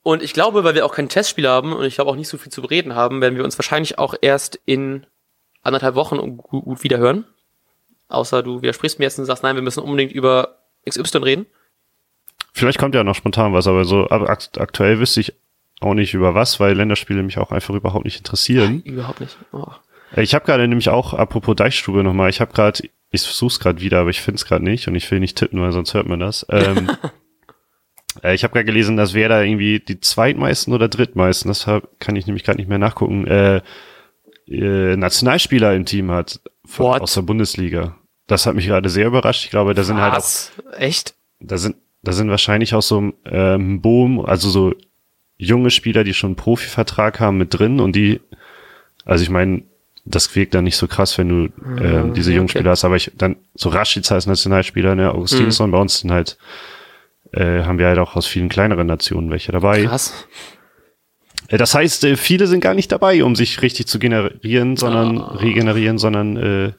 und 0.02 0.22
ich 0.22 0.32
glaube, 0.32 0.64
weil 0.64 0.74
wir 0.74 0.86
auch 0.86 0.94
kein 0.94 1.10
Testspiel 1.10 1.46
haben 1.46 1.74
und 1.74 1.84
ich 1.84 1.96
glaube 1.96 2.10
auch 2.10 2.16
nicht 2.16 2.28
so 2.28 2.38
viel 2.38 2.50
zu 2.50 2.62
bereden 2.62 2.94
haben, 2.94 3.20
werden 3.20 3.36
wir 3.36 3.44
uns 3.44 3.58
wahrscheinlich 3.58 3.98
auch 3.98 4.14
erst 4.22 4.58
in 4.64 5.06
anderthalb 5.62 5.94
Wochen 5.94 6.38
gut, 6.38 6.64
gut 6.64 6.82
wieder 6.82 6.98
hören. 6.98 7.26
Außer 8.08 8.42
du 8.42 8.62
widersprichst 8.62 8.98
mir 8.98 9.04
jetzt 9.04 9.18
und 9.18 9.26
sagst, 9.26 9.42
nein, 9.42 9.56
wir 9.56 9.62
müssen 9.62 9.82
unbedingt 9.82 10.12
über 10.12 10.57
XY 10.88 11.18
reden. 11.18 11.46
Vielleicht 12.52 12.78
kommt 12.78 12.94
ja 12.94 13.04
noch 13.04 13.14
spontan 13.14 13.52
was, 13.52 13.66
aber 13.66 13.84
so 13.84 14.10
aber 14.10 14.28
aktuell 14.30 14.98
wüsste 14.98 15.20
ich 15.20 15.34
auch 15.80 15.94
nicht 15.94 16.14
über 16.14 16.34
was, 16.34 16.58
weil 16.60 16.74
Länderspiele 16.74 17.22
mich 17.22 17.38
auch 17.38 17.52
einfach 17.52 17.74
überhaupt 17.74 18.04
nicht 18.04 18.18
interessieren. 18.18 18.82
Überhaupt 18.82 19.20
nicht. 19.20 19.36
Oh. 19.52 19.66
Äh, 20.14 20.22
ich 20.22 20.34
habe 20.34 20.44
gerade 20.44 20.66
nämlich 20.66 20.88
auch, 20.88 21.14
apropos 21.14 21.56
Deichstube 21.56 22.02
nochmal, 22.02 22.30
ich 22.30 22.40
habe 22.40 22.52
gerade, 22.52 22.82
ich 23.10 23.22
versuch's 23.22 23.60
gerade 23.60 23.80
wieder, 23.80 24.00
aber 24.00 24.10
ich 24.10 24.20
finde 24.20 24.36
es 24.36 24.44
gerade 24.44 24.64
nicht 24.64 24.88
und 24.88 24.94
ich 24.94 25.10
will 25.10 25.20
nicht 25.20 25.36
tippen, 25.36 25.60
weil 25.60 25.72
sonst 25.72 25.94
hört 25.94 26.08
man 26.08 26.20
das. 26.20 26.46
Ähm, 26.50 26.90
äh, 28.22 28.34
ich 28.34 28.44
habe 28.44 28.52
gerade 28.52 28.66
gelesen, 28.66 28.96
dass 28.96 29.14
wer 29.14 29.28
da 29.28 29.42
irgendwie 29.42 29.80
die 29.80 30.00
zweitmeisten 30.00 30.72
oder 30.72 30.88
drittmeisten, 30.88 31.48
das 31.48 31.66
kann 31.98 32.16
ich 32.16 32.26
nämlich 32.26 32.44
gerade 32.44 32.58
nicht 32.58 32.68
mehr 32.68 32.78
nachgucken, 32.78 33.26
äh, 33.26 33.60
äh, 34.46 34.96
Nationalspieler 34.96 35.74
im 35.74 35.84
Team 35.84 36.10
hat 36.10 36.40
What? 36.76 37.02
aus 37.02 37.14
der 37.14 37.22
Bundesliga. 37.22 37.96
Das 38.28 38.46
hat 38.46 38.54
mich 38.54 38.66
gerade 38.66 38.88
sehr 38.88 39.06
überrascht. 39.06 39.44
Ich 39.44 39.50
glaube, 39.50 39.74
da 39.74 39.82
sind 39.82 39.96
halt 39.96 40.14
Was? 40.14 40.52
halt 40.56 40.68
auch. 40.68 40.80
Echt? 40.80 41.14
Da 41.40 41.58
sind, 41.58 41.76
da 42.02 42.12
sind 42.12 42.30
wahrscheinlich 42.30 42.74
auch 42.74 42.82
so 42.82 43.12
ähm, 43.24 43.80
Boom, 43.80 44.24
also 44.24 44.50
so 44.50 44.74
junge 45.38 45.70
Spieler, 45.70 46.04
die 46.04 46.14
schon 46.14 46.28
einen 46.28 46.36
Profivertrag 46.36 47.20
haben 47.20 47.38
mit 47.38 47.58
drin 47.58 47.80
und 47.80 47.96
die, 47.96 48.20
also 49.04 49.22
ich 49.22 49.30
meine, 49.30 49.62
das 50.04 50.34
wirkt 50.36 50.54
dann 50.54 50.64
nicht 50.64 50.76
so 50.76 50.86
krass, 50.86 51.16
wenn 51.18 51.28
du 51.28 51.44
äh, 51.82 52.12
diese 52.12 52.32
jungen 52.32 52.44
okay. 52.44 52.58
Spieler 52.58 52.70
hast. 52.70 52.84
Aber 52.84 52.96
ich 52.96 53.12
dann 53.16 53.36
so 53.54 53.68
Rashica 53.68 54.14
als 54.14 54.26
Nationalspieler, 54.26 54.94
ne, 54.94 55.12
Augustinsson 55.12 55.70
mhm. 55.70 55.72
bei 55.72 55.78
uns 55.78 55.98
sind 56.00 56.10
halt, 56.10 56.38
äh, 57.32 57.62
haben 57.62 57.78
wir 57.78 57.86
halt 57.86 57.98
auch 57.98 58.16
aus 58.16 58.26
vielen 58.26 58.48
kleineren 58.48 58.86
Nationen 58.86 59.30
welche 59.30 59.52
dabei. 59.52 59.84
Krass. 59.84 60.26
Äh, 61.48 61.58
das 61.58 61.74
heißt, 61.74 62.04
äh, 62.04 62.16
viele 62.16 62.46
sind 62.46 62.60
gar 62.60 62.74
nicht 62.74 62.92
dabei, 62.92 63.22
um 63.24 63.36
sich 63.36 63.62
richtig 63.62 63.86
zu 63.86 63.98
generieren, 63.98 64.76
sondern 64.76 65.18
oh. 65.18 65.36
regenerieren, 65.36 65.98
sondern 65.98 66.36
äh, 66.36 66.72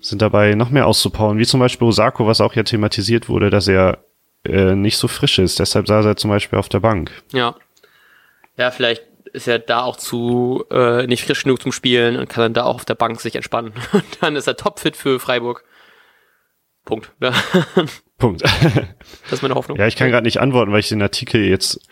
sind 0.00 0.22
dabei, 0.22 0.54
noch 0.54 0.70
mehr 0.70 0.86
auszubauen. 0.86 1.38
Wie 1.38 1.46
zum 1.46 1.60
Beispiel 1.60 1.86
Osako, 1.86 2.26
was 2.26 2.40
auch 2.40 2.54
ja 2.54 2.62
thematisiert 2.62 3.28
wurde, 3.28 3.50
dass 3.50 3.68
er 3.68 4.04
äh, 4.44 4.74
nicht 4.74 4.96
so 4.96 5.08
frisch 5.08 5.38
ist. 5.38 5.58
Deshalb 5.58 5.86
saß 5.86 6.06
er 6.06 6.16
zum 6.16 6.30
Beispiel 6.30 6.58
auf 6.58 6.68
der 6.68 6.80
Bank. 6.80 7.10
Ja. 7.32 7.56
Ja, 8.56 8.70
vielleicht 8.70 9.02
ist 9.32 9.46
er 9.46 9.58
da 9.58 9.82
auch 9.82 9.96
zu 9.96 10.64
äh, 10.70 11.06
nicht 11.06 11.24
frisch 11.24 11.44
genug 11.44 11.62
zum 11.62 11.72
Spielen 11.72 12.16
und 12.16 12.28
kann 12.28 12.42
dann 12.42 12.54
da 12.54 12.64
auch 12.64 12.76
auf 12.76 12.84
der 12.84 12.94
Bank 12.94 13.20
sich 13.20 13.36
entspannen. 13.36 13.72
Und 13.92 14.04
dann 14.20 14.36
ist 14.36 14.46
er 14.46 14.56
topfit 14.56 14.96
für 14.96 15.20
Freiburg. 15.20 15.64
Punkt. 16.84 17.12
Ja. 17.20 17.32
Punkt. 18.18 18.42
das 18.42 19.32
ist 19.32 19.42
meine 19.42 19.54
Hoffnung. 19.54 19.78
Ja, 19.78 19.86
ich 19.86 19.96
kann 19.96 20.10
gerade 20.10 20.24
nicht 20.24 20.40
antworten, 20.40 20.72
weil 20.72 20.80
ich 20.80 20.88
den 20.88 21.02
Artikel 21.02 21.44
jetzt, 21.44 21.86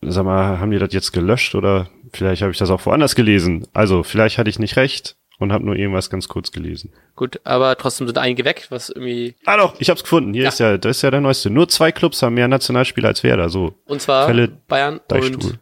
sag 0.00 0.24
mal, 0.24 0.58
haben 0.58 0.70
die 0.70 0.78
das 0.78 0.92
jetzt 0.92 1.12
gelöscht 1.12 1.54
oder 1.54 1.88
vielleicht 2.12 2.42
habe 2.42 2.50
ich 2.50 2.58
das 2.58 2.70
auch 2.70 2.84
woanders 2.86 3.14
gelesen. 3.14 3.66
Also, 3.74 4.02
vielleicht 4.02 4.38
hatte 4.38 4.50
ich 4.50 4.58
nicht 4.58 4.76
recht 4.76 5.16
und 5.38 5.52
habe 5.52 5.64
nur 5.64 5.76
irgendwas 5.76 6.10
ganz 6.10 6.28
kurz 6.28 6.50
gelesen. 6.50 6.92
Gut, 7.14 7.40
aber 7.44 7.76
trotzdem 7.76 8.06
sind 8.06 8.18
einige 8.18 8.44
weg, 8.44 8.66
was 8.70 8.88
irgendwie. 8.88 9.36
Ah 9.44 9.56
doch, 9.56 9.74
ich 9.78 9.90
hab's 9.90 10.02
gefunden. 10.02 10.32
Hier 10.32 10.44
ja. 10.44 10.48
ist 10.48 10.60
ja, 10.60 10.78
das 10.78 10.98
ist 10.98 11.02
ja 11.02 11.10
der 11.10 11.20
neueste. 11.20 11.50
Nur 11.50 11.68
zwei 11.68 11.92
Clubs 11.92 12.22
haben 12.22 12.34
mehr 12.34 12.48
Nationalspieler 12.48 13.08
als 13.08 13.22
Werder. 13.22 13.48
So. 13.48 13.74
Und 13.84 14.00
zwar 14.00 14.26
Fälle 14.26 14.48
Bayern 14.48 15.00
und 15.10 15.58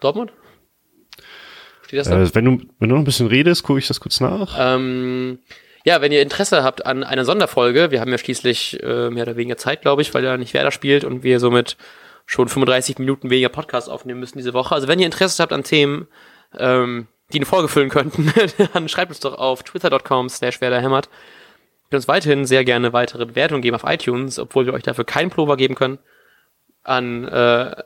Dortmund? 0.00 0.32
Steht 1.86 2.00
das 2.00 2.08
da? 2.08 2.20
Äh, 2.20 2.34
wenn, 2.34 2.44
du, 2.44 2.58
wenn 2.78 2.88
du 2.88 2.94
noch 2.94 3.02
ein 3.02 3.04
bisschen 3.04 3.28
redest, 3.28 3.62
gucke 3.62 3.78
ich 3.78 3.86
das 3.86 4.00
kurz 4.00 4.20
nach. 4.20 4.56
Ähm, 4.58 5.38
ja, 5.84 6.00
wenn 6.00 6.12
ihr 6.12 6.22
Interesse 6.22 6.64
habt 6.64 6.84
an 6.84 7.04
einer 7.04 7.24
Sonderfolge, 7.24 7.90
wir 7.90 8.00
haben 8.00 8.10
ja 8.10 8.18
schließlich 8.18 8.82
äh, 8.82 9.10
mehr 9.10 9.22
oder 9.22 9.36
weniger 9.36 9.56
Zeit, 9.56 9.82
glaube 9.82 10.02
ich, 10.02 10.12
weil 10.14 10.24
ja 10.24 10.36
nicht 10.36 10.52
Werder 10.52 10.72
spielt 10.72 11.04
und 11.04 11.22
wir 11.22 11.38
somit 11.38 11.76
schon 12.26 12.48
35 12.48 12.98
Minuten 12.98 13.30
weniger 13.30 13.48
Podcast 13.50 13.88
aufnehmen 13.88 14.18
müssen 14.18 14.38
diese 14.38 14.52
Woche. 14.52 14.74
Also 14.74 14.88
wenn 14.88 14.98
ihr 14.98 15.06
Interesse 15.06 15.40
habt 15.40 15.52
an 15.52 15.62
Themen, 15.62 16.08
ähm, 16.58 17.06
die 17.32 17.38
eine 17.38 17.46
Folge 17.46 17.68
füllen 17.68 17.90
könnten, 17.90 18.32
dann 18.72 18.88
schreibt 18.88 19.10
uns 19.10 19.20
doch 19.20 19.38
auf 19.38 19.62
twitter.com 19.62 20.28
slash 20.28 20.60
werderhämmert. 20.60 21.08
Könnt 21.90 22.00
uns 22.00 22.08
weiterhin 22.08 22.46
sehr 22.46 22.64
gerne 22.64 22.92
weitere 22.92 23.26
Bewertungen 23.26 23.62
geben 23.62 23.76
auf 23.76 23.84
iTunes, 23.84 24.38
obwohl 24.38 24.66
wir 24.66 24.74
euch 24.74 24.82
dafür 24.82 25.04
keinen 25.04 25.30
Pullover 25.30 25.56
geben 25.56 25.74
können. 25.74 25.98
An 26.82 27.26
äh, 27.26 27.82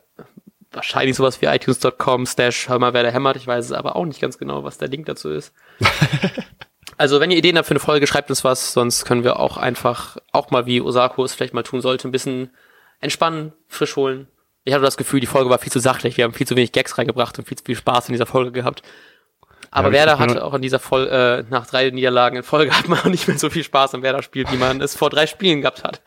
wahrscheinlich 0.71 1.15
sowas 1.15 1.41
wie 1.41 1.47
iTunes.com 1.47 2.25
slash 2.25 2.69
hämmert. 2.69 3.35
Ich 3.37 3.47
weiß 3.47 3.65
es 3.65 3.71
aber 3.71 3.95
auch 3.95 4.05
nicht 4.05 4.21
ganz 4.21 4.37
genau, 4.37 4.63
was 4.63 4.77
der 4.77 4.87
Link 4.87 5.05
dazu 5.05 5.29
ist. 5.29 5.53
also 6.97 7.19
wenn 7.19 7.31
ihr 7.31 7.37
Ideen 7.37 7.57
habt 7.57 7.67
für 7.67 7.73
eine 7.73 7.79
Folge, 7.79 8.07
schreibt 8.07 8.29
uns 8.29 8.43
was, 8.43 8.73
sonst 8.73 9.05
können 9.05 9.23
wir 9.23 9.39
auch 9.39 9.57
einfach, 9.57 10.17
auch 10.31 10.49
mal 10.49 10.65
wie 10.65 10.81
Osako 10.81 11.23
es 11.23 11.33
vielleicht 11.33 11.53
mal 11.53 11.63
tun 11.63 11.81
sollte, 11.81 12.07
ein 12.07 12.11
bisschen 12.11 12.51
entspannen, 12.99 13.53
frisch 13.67 13.95
holen. 13.95 14.27
Ich 14.63 14.73
hatte 14.73 14.83
das 14.83 14.97
Gefühl, 14.97 15.19
die 15.19 15.27
Folge 15.27 15.49
war 15.49 15.59
viel 15.59 15.71
zu 15.71 15.79
sachlich. 15.79 16.17
Wir 16.17 16.23
haben 16.23 16.33
viel 16.33 16.47
zu 16.47 16.55
wenig 16.55 16.71
Gags 16.71 16.97
reingebracht 16.97 17.37
und 17.39 17.47
viel 17.47 17.57
zu 17.57 17.65
viel 17.65 17.75
Spaß 17.75 18.09
in 18.09 18.13
dieser 18.13 18.27
Folge 18.27 18.51
gehabt. 18.51 18.83
Aber 19.71 19.87
ja, 19.87 19.93
Werder 19.93 20.19
hatte 20.19 20.43
auch 20.43 20.53
in 20.53 20.61
dieser 20.61 20.79
Folge, 20.79 21.11
äh, 21.11 21.43
nach 21.49 21.65
drei 21.65 21.89
Niederlagen 21.89 22.37
in 22.37 22.43
Folge 22.43 22.71
hat 22.77 22.87
man 22.87 22.99
auch 22.99 23.05
nicht 23.05 23.27
mehr 23.27 23.37
so 23.37 23.49
viel 23.49 23.63
Spaß 23.63 23.95
am 23.95 24.03
Werder-Spiel, 24.03 24.45
wie 24.51 24.57
man 24.57 24.81
es 24.81 24.95
vor 24.95 25.09
drei 25.09 25.25
Spielen 25.25 25.61
gehabt 25.61 25.83
hat. 25.83 26.01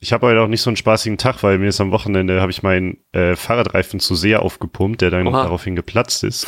Ich 0.00 0.12
habe 0.12 0.28
heute 0.28 0.40
auch 0.40 0.46
nicht 0.46 0.62
so 0.62 0.70
einen 0.70 0.76
spaßigen 0.76 1.18
Tag, 1.18 1.42
weil 1.42 1.58
mir 1.58 1.68
ist 1.68 1.80
am 1.80 1.90
Wochenende 1.90 2.40
habe 2.40 2.52
ich 2.52 2.62
meinen 2.62 2.98
äh, 3.10 3.34
Fahrradreifen 3.34 3.98
zu 3.98 4.14
sehr 4.14 4.42
aufgepumpt, 4.42 5.00
der 5.00 5.10
dann 5.10 5.26
Oha. 5.26 5.42
daraufhin 5.42 5.74
geplatzt 5.74 6.22
ist. 6.22 6.46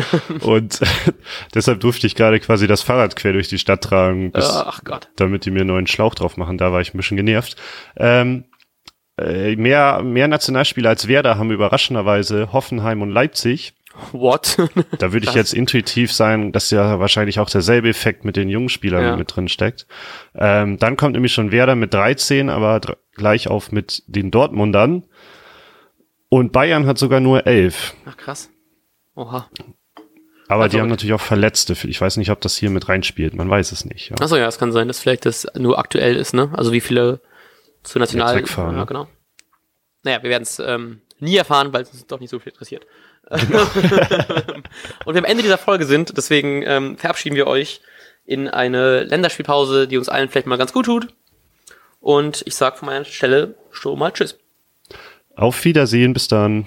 und 0.40 0.80
deshalb 1.54 1.80
durfte 1.80 2.06
ich 2.06 2.14
gerade 2.14 2.38
quasi 2.38 2.68
das 2.68 2.82
Fahrrad 2.82 3.16
quer 3.16 3.32
durch 3.32 3.48
die 3.48 3.58
Stadt 3.58 3.82
tragen, 3.82 4.30
bis, 4.30 4.48
Ach 4.48 4.84
Gott. 4.84 5.10
damit 5.16 5.46
die 5.46 5.50
mir 5.50 5.60
einen 5.60 5.70
neuen 5.70 5.88
Schlauch 5.88 6.14
drauf 6.14 6.36
machen. 6.36 6.58
Da 6.58 6.70
war 6.72 6.80
ich 6.80 6.94
ein 6.94 6.96
bisschen 6.96 7.16
genervt. 7.16 7.56
Ähm, 7.96 8.44
äh, 9.18 9.56
mehr, 9.56 10.02
mehr 10.02 10.28
Nationalspieler 10.28 10.90
als 10.90 11.08
Werder 11.08 11.38
haben 11.38 11.50
überraschenderweise 11.50 12.52
Hoffenheim 12.52 13.02
und 13.02 13.10
Leipzig. 13.10 13.74
What? 14.12 14.56
da 14.98 15.12
würde 15.12 15.26
ich 15.26 15.34
jetzt 15.34 15.52
intuitiv 15.52 16.12
sein, 16.12 16.52
dass 16.52 16.70
ja 16.70 16.98
wahrscheinlich 16.98 17.38
auch 17.38 17.50
derselbe 17.50 17.88
Effekt 17.88 18.24
mit 18.24 18.36
den 18.36 18.48
jungen 18.48 18.68
Spielern 18.68 19.04
ja. 19.04 19.16
mit 19.16 19.34
drin 19.34 19.48
steckt. 19.48 19.86
Ähm, 20.34 20.78
dann 20.78 20.96
kommt 20.96 21.14
nämlich 21.14 21.32
schon 21.32 21.52
Werder 21.52 21.74
mit 21.74 21.92
13, 21.92 22.48
aber 22.48 22.80
gleich 23.14 23.48
auf 23.48 23.72
mit 23.72 24.02
den 24.06 24.30
Dortmundern. 24.30 25.04
Und 26.28 26.52
Bayern 26.52 26.86
hat 26.86 26.98
sogar 26.98 27.20
nur 27.20 27.46
11. 27.46 27.94
Ach 28.06 28.16
krass. 28.16 28.50
Oha. 29.14 29.50
Aber 30.48 30.64
also, 30.64 30.76
die 30.76 30.80
haben 30.80 30.88
natürlich 30.88 31.14
auch 31.14 31.20
Verletzte. 31.20 31.74
Ich 31.88 32.00
weiß 32.00 32.16
nicht, 32.16 32.30
ob 32.30 32.40
das 32.40 32.56
hier 32.56 32.70
mit 32.70 32.88
reinspielt. 32.88 33.34
Man 33.34 33.48
weiß 33.48 33.72
es 33.72 33.84
nicht. 33.84 34.10
Ja. 34.10 34.16
Achso, 34.20 34.36
ja, 34.36 34.46
es 34.46 34.58
kann 34.58 34.72
sein, 34.72 34.88
dass 34.88 35.00
vielleicht 35.00 35.26
das 35.26 35.46
nur 35.54 35.78
aktuell 35.78 36.16
ist, 36.16 36.34
ne? 36.34 36.50
Also 36.54 36.72
wie 36.72 36.80
viele 36.80 37.20
zu 37.82 37.98
national. 37.98 38.36
Wegfahren, 38.36 38.74
ja, 38.74 38.80
ne? 38.80 38.86
genau. 38.86 39.08
Naja, 40.02 40.22
wir 40.22 40.30
werden 40.30 40.42
es 40.42 40.58
ähm, 40.58 41.00
nie 41.20 41.36
erfahren, 41.36 41.72
weil 41.72 41.82
es 41.82 41.92
uns 41.92 42.06
doch 42.06 42.20
nicht 42.20 42.30
so 42.30 42.38
viel 42.38 42.52
interessiert. 42.52 42.86
Genau. 43.32 43.62
und 45.04 45.14
wir 45.14 45.18
am 45.18 45.24
Ende 45.24 45.42
dieser 45.42 45.58
Folge 45.58 45.86
sind, 45.86 46.16
deswegen 46.16 46.62
ähm, 46.66 46.96
verabschieden 46.96 47.36
wir 47.36 47.46
euch 47.46 47.80
in 48.24 48.48
eine 48.48 49.02
Länderspielpause, 49.04 49.88
die 49.88 49.98
uns 49.98 50.08
allen 50.08 50.28
vielleicht 50.28 50.46
mal 50.46 50.58
ganz 50.58 50.72
gut 50.72 50.86
tut. 50.86 51.08
Und 52.00 52.42
ich 52.46 52.54
sag 52.54 52.78
von 52.78 52.86
meiner 52.86 53.04
Stelle 53.04 53.54
schon 53.70 53.98
mal 53.98 54.12
Tschüss. 54.12 54.38
Auf 55.36 55.64
Wiedersehen, 55.64 56.12
bis 56.12 56.28
dann. 56.28 56.66